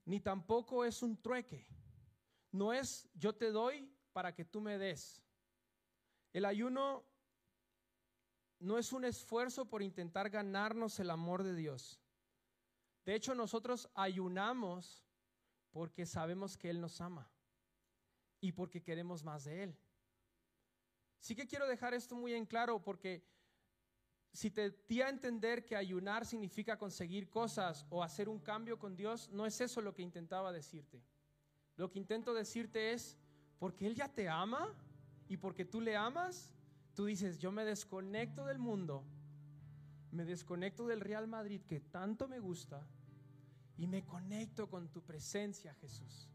ni 0.06 0.20
tampoco 0.20 0.86
es 0.86 1.02
un 1.04 1.22
trueque. 1.22 1.68
No 2.52 2.74
es 2.74 3.10
yo 3.14 3.34
te 3.34 3.52
doy 3.52 3.90
para 4.12 4.34
que 4.34 4.44
tú 4.44 4.60
me 4.60 4.78
des. 4.78 5.24
El 6.34 6.46
ayuno 6.46 7.06
no 8.60 8.78
es 8.78 8.92
un 8.92 9.06
esfuerzo 9.06 9.66
por 9.66 9.82
intentar 9.82 10.30
ganarnos 10.30 11.00
el 11.00 11.10
amor 11.10 11.44
de 11.44 11.56
Dios. 11.56 12.02
De 13.06 13.16
hecho, 13.16 13.36
nosotros 13.36 13.90
ayunamos 13.94 15.04
porque 15.72 16.06
sabemos 16.06 16.58
que 16.58 16.70
Él 16.70 16.82
nos 16.82 17.02
ama 17.02 17.33
y 18.44 18.52
porque 18.52 18.84
queremos 18.84 19.24
más 19.24 19.46
de 19.46 19.64
Él. 19.64 19.78
Sí 21.22 21.34
que 21.34 21.48
quiero 21.48 21.66
dejar 21.66 21.94
esto 21.94 22.18
muy 22.18 22.34
en 22.34 22.46
claro 22.46 22.84
porque 22.84 23.26
si 24.34 24.52
te 24.52 24.70
di 24.90 25.02
a 25.02 25.08
entender 25.08 25.64
que 25.64 25.78
ayunar 25.78 26.26
significa 26.26 26.78
conseguir 26.78 27.30
cosas 27.30 27.86
o 27.90 28.04
hacer 28.04 28.28
un 28.28 28.40
cambio 28.40 28.78
con 28.78 28.98
Dios, 28.98 29.30
no 29.30 29.46
es 29.46 29.62
eso 29.62 29.80
lo 29.80 29.94
que 29.94 30.02
intentaba 30.02 30.52
decirte. 30.52 31.02
Lo 31.78 31.90
que 31.90 32.00
intento 32.00 32.34
decirte 32.34 32.92
es, 32.92 33.18
porque 33.60 33.88
Él 33.88 33.96
ya 33.96 34.10
te 34.10 34.28
ama 34.28 34.76
y 35.30 35.38
porque 35.38 35.64
tú 35.64 35.80
le 35.80 35.96
amas, 35.96 36.54
tú 36.96 37.06
dices, 37.06 37.40
yo 37.40 37.50
me 37.50 37.64
desconecto 37.64 38.46
del 38.46 38.60
mundo, 38.60 39.06
me 40.12 40.26
desconecto 40.26 40.86
del 40.86 41.00
Real 41.00 41.30
Madrid 41.30 41.62
que 41.62 41.80
tanto 41.80 42.28
me 42.28 42.40
gusta 42.40 42.86
y 43.78 43.88
me 43.88 44.04
conecto 44.04 44.70
con 44.70 44.90
tu 44.90 45.02
presencia, 45.02 45.74
Jesús 45.76 46.33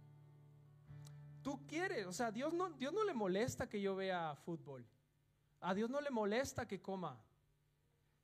tú 1.42 1.66
quieres. 1.66 2.06
O 2.06 2.12
sea, 2.12 2.30
Dios 2.30 2.54
no, 2.54 2.70
Dios 2.70 2.92
no 2.92 3.04
le 3.04 3.14
molesta 3.14 3.68
que 3.68 3.80
yo 3.80 3.96
vea 3.96 4.34
fútbol. 4.36 4.86
A 5.60 5.74
Dios 5.74 5.90
no 5.90 6.00
le 6.00 6.10
molesta 6.10 6.66
que 6.66 6.80
coma. 6.80 7.20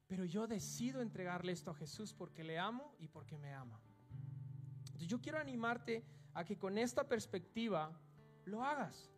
Pero 0.07 0.25
yo 0.25 0.47
decido 0.47 1.01
entregarle 1.01 1.53
esto 1.53 1.71
a 1.71 1.75
Jesús 1.75 2.13
porque 2.13 2.45
le 2.45 2.59
amo 2.59 2.95
y 2.99 3.09
porque 3.09 3.39
me 3.39 3.53
ama. 3.53 3.81
Entonces 4.79 5.09
yo 5.09 5.21
quiero 5.21 5.39
animarte 5.39 6.05
a 6.35 6.45
que 6.45 6.59
con 6.59 6.79
esta 6.79 7.09
perspectiva 7.09 7.99
lo 8.45 8.63
hagas. 8.63 9.11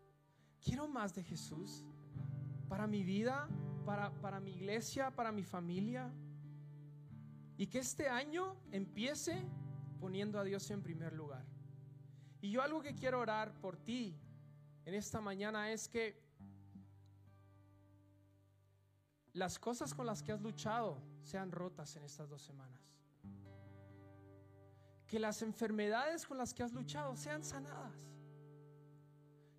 Quiero 0.60 0.86
más 0.88 1.14
de 1.14 1.22
Jesús 1.24 1.84
para 2.68 2.86
mi 2.86 3.02
vida, 3.02 3.48
para, 3.84 4.10
para 4.20 4.40
mi 4.40 4.52
iglesia, 4.52 5.10
para 5.10 5.32
mi 5.32 5.42
familia. 5.42 6.12
Y 7.56 7.66
que 7.66 7.78
este 7.78 8.08
año 8.08 8.56
empiece 8.70 9.42
poniendo 9.98 10.38
a 10.38 10.44
Dios 10.44 10.70
en 10.70 10.82
primer 10.82 11.12
lugar. 11.12 11.55
Y 12.46 12.50
yo 12.52 12.62
algo 12.62 12.80
que 12.80 12.94
quiero 12.94 13.18
orar 13.18 13.52
por 13.54 13.76
ti 13.76 14.16
en 14.84 14.94
esta 14.94 15.20
mañana 15.20 15.72
es 15.72 15.88
que 15.88 16.16
las 19.32 19.58
cosas 19.58 19.92
con 19.92 20.06
las 20.06 20.22
que 20.22 20.30
has 20.30 20.40
luchado 20.40 21.02
sean 21.24 21.50
rotas 21.50 21.96
en 21.96 22.04
estas 22.04 22.28
dos 22.28 22.40
semanas. 22.42 22.80
Que 25.08 25.18
las 25.18 25.42
enfermedades 25.42 26.24
con 26.24 26.38
las 26.38 26.54
que 26.54 26.62
has 26.62 26.72
luchado 26.72 27.16
sean 27.16 27.42
sanadas. 27.42 27.98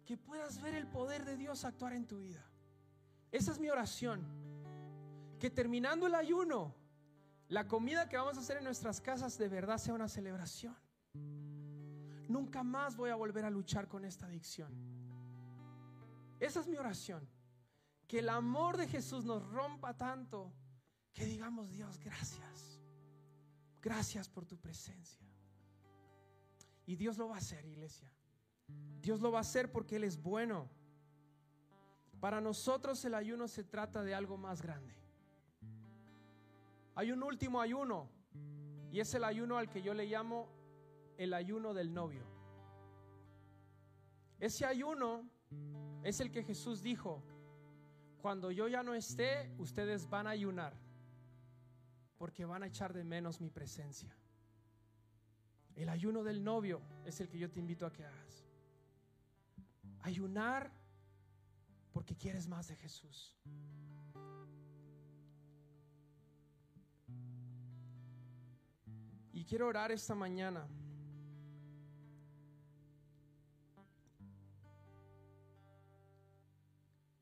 Que 0.06 0.16
puedas 0.16 0.62
ver 0.62 0.74
el 0.74 0.88
poder 0.88 1.26
de 1.26 1.36
Dios 1.36 1.66
actuar 1.66 1.92
en 1.92 2.08
tu 2.08 2.22
vida. 2.22 2.46
Esa 3.34 3.52
es 3.52 3.60
mi 3.60 3.70
oración. 3.70 4.26
Que 5.42 5.50
terminando 5.50 6.08
el 6.08 6.16
ayuno, 6.16 6.74
la 7.50 7.68
comida 7.68 8.08
que 8.08 8.16
vamos 8.16 8.38
a 8.38 8.40
hacer 8.40 8.56
en 8.56 8.64
nuestras 8.64 9.02
casas 9.02 9.38
de 9.38 9.50
verdad 9.50 9.78
sea 9.78 9.94
una 9.94 10.08
celebración. 10.08 10.78
Nunca 12.28 12.64
más 12.64 12.96
voy 12.96 13.10
a 13.10 13.16
volver 13.16 13.46
a 13.46 13.50
luchar 13.50 13.88
con 13.88 14.06
esta 14.06 14.26
adicción. 14.26 14.72
Esa 16.40 16.60
es 16.60 16.68
mi 16.68 16.78
oración 16.78 17.28
que 18.08 18.20
el 18.20 18.30
amor 18.30 18.78
de 18.78 18.88
Jesús 18.88 19.26
nos 19.26 19.44
rompa 19.52 19.96
tanto 19.96 20.54
que 21.14 21.26
digamos, 21.26 21.72
Dios, 21.72 22.00
gracias. 22.00 22.80
Gracias 23.82 24.30
por 24.30 24.46
tu 24.46 24.58
presencia. 24.58 25.26
Y 26.86 26.96
Dios 26.96 27.18
lo 27.18 27.30
va 27.30 27.36
a 27.36 27.40
hacer, 27.40 27.66
iglesia. 27.66 28.12
Dios 29.02 29.20
lo 29.20 29.32
va 29.32 29.40
a 29.40 29.42
hacer 29.42 29.72
porque 29.72 29.96
Él 29.96 30.04
es 30.04 30.22
bueno. 30.22 30.70
Para 32.20 32.42
nosotros 32.42 33.04
el 33.06 33.14
ayuno 33.14 33.48
se 33.48 33.64
trata 33.64 34.04
de 34.04 34.16
algo 34.16 34.38
más 34.38 34.62
grande. 34.62 34.96
Hay 36.96 37.12
un 37.12 37.22
último 37.24 37.62
ayuno 37.62 38.10
y 38.92 39.00
es 39.00 39.14
el 39.14 39.24
ayuno 39.24 39.58
al 39.58 39.70
que 39.70 39.82
yo 39.82 39.94
le 39.94 40.06
llamo 40.06 40.50
el 41.18 41.34
ayuno 41.34 41.74
del 41.74 41.94
novio. 41.94 42.26
Ese 44.40 44.66
ayuno 44.66 45.30
es 46.04 46.20
el 46.20 46.32
que 46.32 46.44
Jesús 46.44 46.82
dijo, 46.82 47.24
cuando 48.22 48.52
yo 48.52 48.68
ya 48.68 48.84
no 48.84 48.94
esté, 48.94 49.52
ustedes 49.58 50.08
van 50.10 50.28
a 50.28 50.32
ayunar, 50.32 50.74
porque 52.18 52.46
van 52.46 52.64
a 52.64 52.68
echar 52.68 52.94
de 52.94 53.04
menos 53.04 53.42
mi 53.42 53.50
presencia. 53.50 54.16
El 55.76 55.90
ayuno 55.90 56.24
del 56.24 56.44
novio 56.44 56.82
es 57.06 57.20
el 57.22 57.30
que 57.30 57.38
yo 57.38 57.50
te 57.50 57.60
invito 57.60 57.86
a 57.86 57.94
que 57.94 58.06
hagas. 58.06 58.46
Ayunar 60.02 60.72
porque 61.92 62.16
quieres 62.16 62.48
más 62.48 62.68
de 62.68 62.76
Jesús. 62.76 63.36
Y 69.34 69.46
quiero 69.46 69.68
orar 69.68 69.92
esta 69.92 70.16
mañana. 70.16 70.68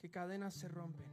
Cadenas 0.10 0.54
se 0.54 0.68
rompen. 0.68 1.08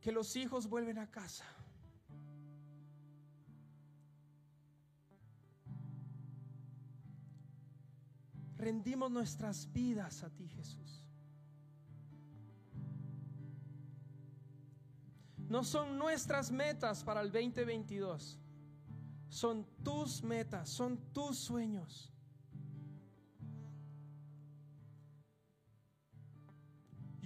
Que 0.00 0.12
los 0.12 0.36
hijos 0.36 0.68
vuelven 0.68 0.98
a 0.98 1.10
casa. 1.10 1.44
Rendimos 8.56 9.10
nuestras 9.10 9.72
vidas 9.72 10.22
a 10.22 10.30
ti, 10.30 10.48
Jesús. 10.48 11.02
No 15.48 15.64
son 15.64 15.98
nuestras 15.98 16.52
metas 16.52 17.02
para 17.02 17.20
el 17.22 17.32
2022. 17.32 18.38
Son 19.28 19.66
tus 19.82 20.22
metas, 20.22 20.68
son 20.68 20.96
tus 21.12 21.38
sueños. 21.38 22.11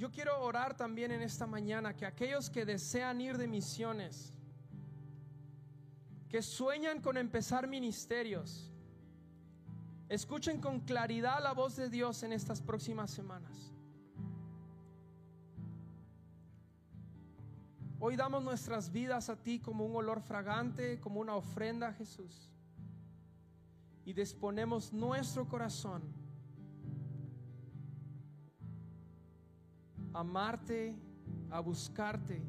Yo 0.07 0.13
quiero 0.13 0.41
orar 0.41 0.77
también 0.77 1.11
en 1.11 1.21
esta 1.21 1.49
mañana 1.49 1.97
que 1.97 2.07
aquellos 2.07 2.49
que 2.49 2.65
desean 2.65 3.21
ir 3.21 3.37
de 3.37 3.49
misiones, 3.49 4.33
que 6.29 6.43
sueñan 6.43 7.01
con 7.01 7.17
empezar 7.17 7.67
ministerios, 7.67 8.71
escuchen 10.09 10.61
con 10.61 10.79
claridad 10.79 11.43
la 11.43 11.55
voz 11.55 11.75
de 11.75 11.91
Dios 11.91 12.23
en 12.23 12.33
estas 12.33 12.63
próximas 12.63 13.11
semanas. 13.11 13.73
Hoy 17.99 18.15
damos 18.15 18.45
nuestras 18.45 18.93
vidas 18.93 19.29
a 19.29 19.35
ti 19.35 19.59
como 19.59 19.85
un 19.85 19.97
olor 19.97 20.21
fragante, 20.21 21.01
como 21.01 21.19
una 21.19 21.35
ofrenda 21.35 21.89
a 21.89 21.93
Jesús. 21.95 22.49
Y 24.05 24.13
disponemos 24.13 24.93
nuestro 24.93 25.49
corazón 25.49 26.26
amarte, 30.17 30.97
a 31.51 31.61
buscarte, 31.61 32.43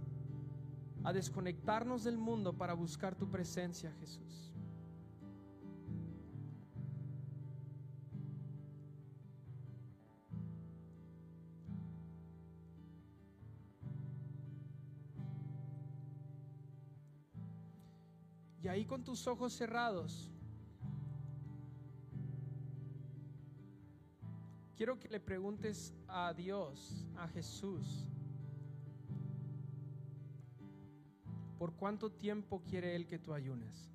a 1.03 1.11
desconectarnos 1.11 2.03
del 2.03 2.17
mundo 2.17 2.53
para 2.53 2.73
buscar 2.73 3.15
tu 3.15 3.29
presencia, 3.29 3.91
Jesús. 3.99 4.53
Y 18.63 18.69
ahí 18.69 18.85
con 18.85 19.03
tus 19.03 19.27
ojos 19.27 19.53
cerrados, 19.53 20.31
Quiero 24.77 24.99
que 24.99 25.09
le 25.09 25.19
preguntes 25.19 25.91
a 26.07 26.35
Dios, 26.35 27.03
a 27.17 27.27
Jesús, 27.29 28.05
¿por 31.57 31.73
cuánto 31.73 32.11
tiempo 32.11 32.61
quiere 32.63 32.95
Él 32.95 33.07
que 33.07 33.17
tú 33.17 33.33
ayunes? 33.33 33.89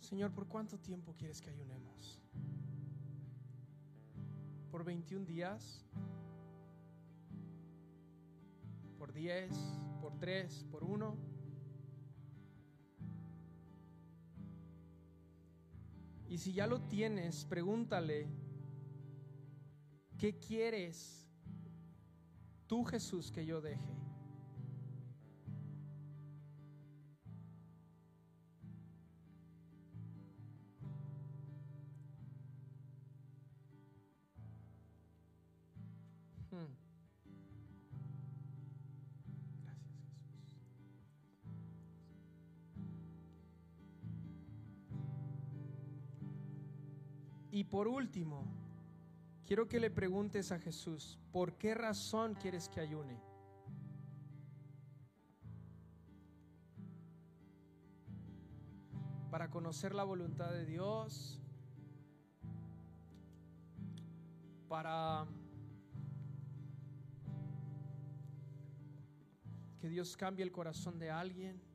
Señor, 0.00 0.32
¿por 0.32 0.46
cuánto 0.46 0.78
tiempo 0.78 1.14
quieres 1.18 1.42
que 1.42 1.50
ayunemos? 1.50 2.22
¿Por 4.70 4.82
21 4.82 5.26
días? 5.26 5.84
10, 9.18 9.50
por 10.00 10.16
3, 10.16 10.64
por 10.70 10.84
1. 10.84 11.16
Y 16.28 16.38
si 16.38 16.52
ya 16.52 16.68
lo 16.68 16.82
tienes, 16.82 17.44
pregúntale, 17.44 18.28
¿qué 20.16 20.38
quieres 20.38 21.28
tú 22.68 22.84
Jesús 22.84 23.32
que 23.32 23.44
yo 23.44 23.60
deje? 23.60 24.07
Por 47.70 47.88
último, 47.88 48.44
quiero 49.46 49.68
que 49.68 49.80
le 49.80 49.90
preguntes 49.90 50.52
a 50.52 50.58
Jesús, 50.58 51.18
¿por 51.32 51.54
qué 51.54 51.74
razón 51.74 52.34
quieres 52.34 52.68
que 52.68 52.80
ayune? 52.80 53.20
Para 59.30 59.50
conocer 59.50 59.94
la 59.94 60.04
voluntad 60.04 60.50
de 60.50 60.64
Dios, 60.64 61.38
para 64.68 65.26
que 69.80 69.88
Dios 69.88 70.16
cambie 70.16 70.44
el 70.44 70.52
corazón 70.52 70.98
de 70.98 71.10
alguien 71.10 71.67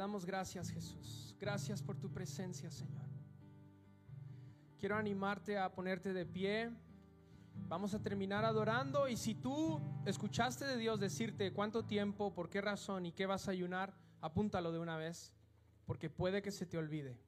damos 0.00 0.24
gracias, 0.24 0.70
Jesús. 0.70 1.36
Gracias 1.38 1.82
por 1.82 1.94
tu 1.94 2.10
presencia, 2.10 2.70
Señor. 2.70 3.04
Quiero 4.78 4.96
animarte 4.96 5.58
a 5.58 5.70
ponerte 5.70 6.14
de 6.14 6.24
pie. 6.24 6.70
Vamos 7.68 7.92
a 7.92 8.02
terminar 8.02 8.46
adorando 8.46 9.08
y 9.08 9.16
si 9.18 9.34
tú 9.34 9.78
escuchaste 10.06 10.64
de 10.64 10.78
Dios 10.78 10.98
decirte 10.98 11.52
cuánto 11.52 11.84
tiempo, 11.84 12.32
por 12.32 12.48
qué 12.48 12.62
razón 12.62 13.04
y 13.04 13.12
qué 13.12 13.26
vas 13.26 13.46
a 13.46 13.50
ayunar, 13.50 13.92
apúntalo 14.22 14.72
de 14.72 14.78
una 14.78 14.96
vez, 14.96 15.34
porque 15.84 16.08
puede 16.08 16.40
que 16.40 16.50
se 16.50 16.64
te 16.64 16.78
olvide. 16.78 17.18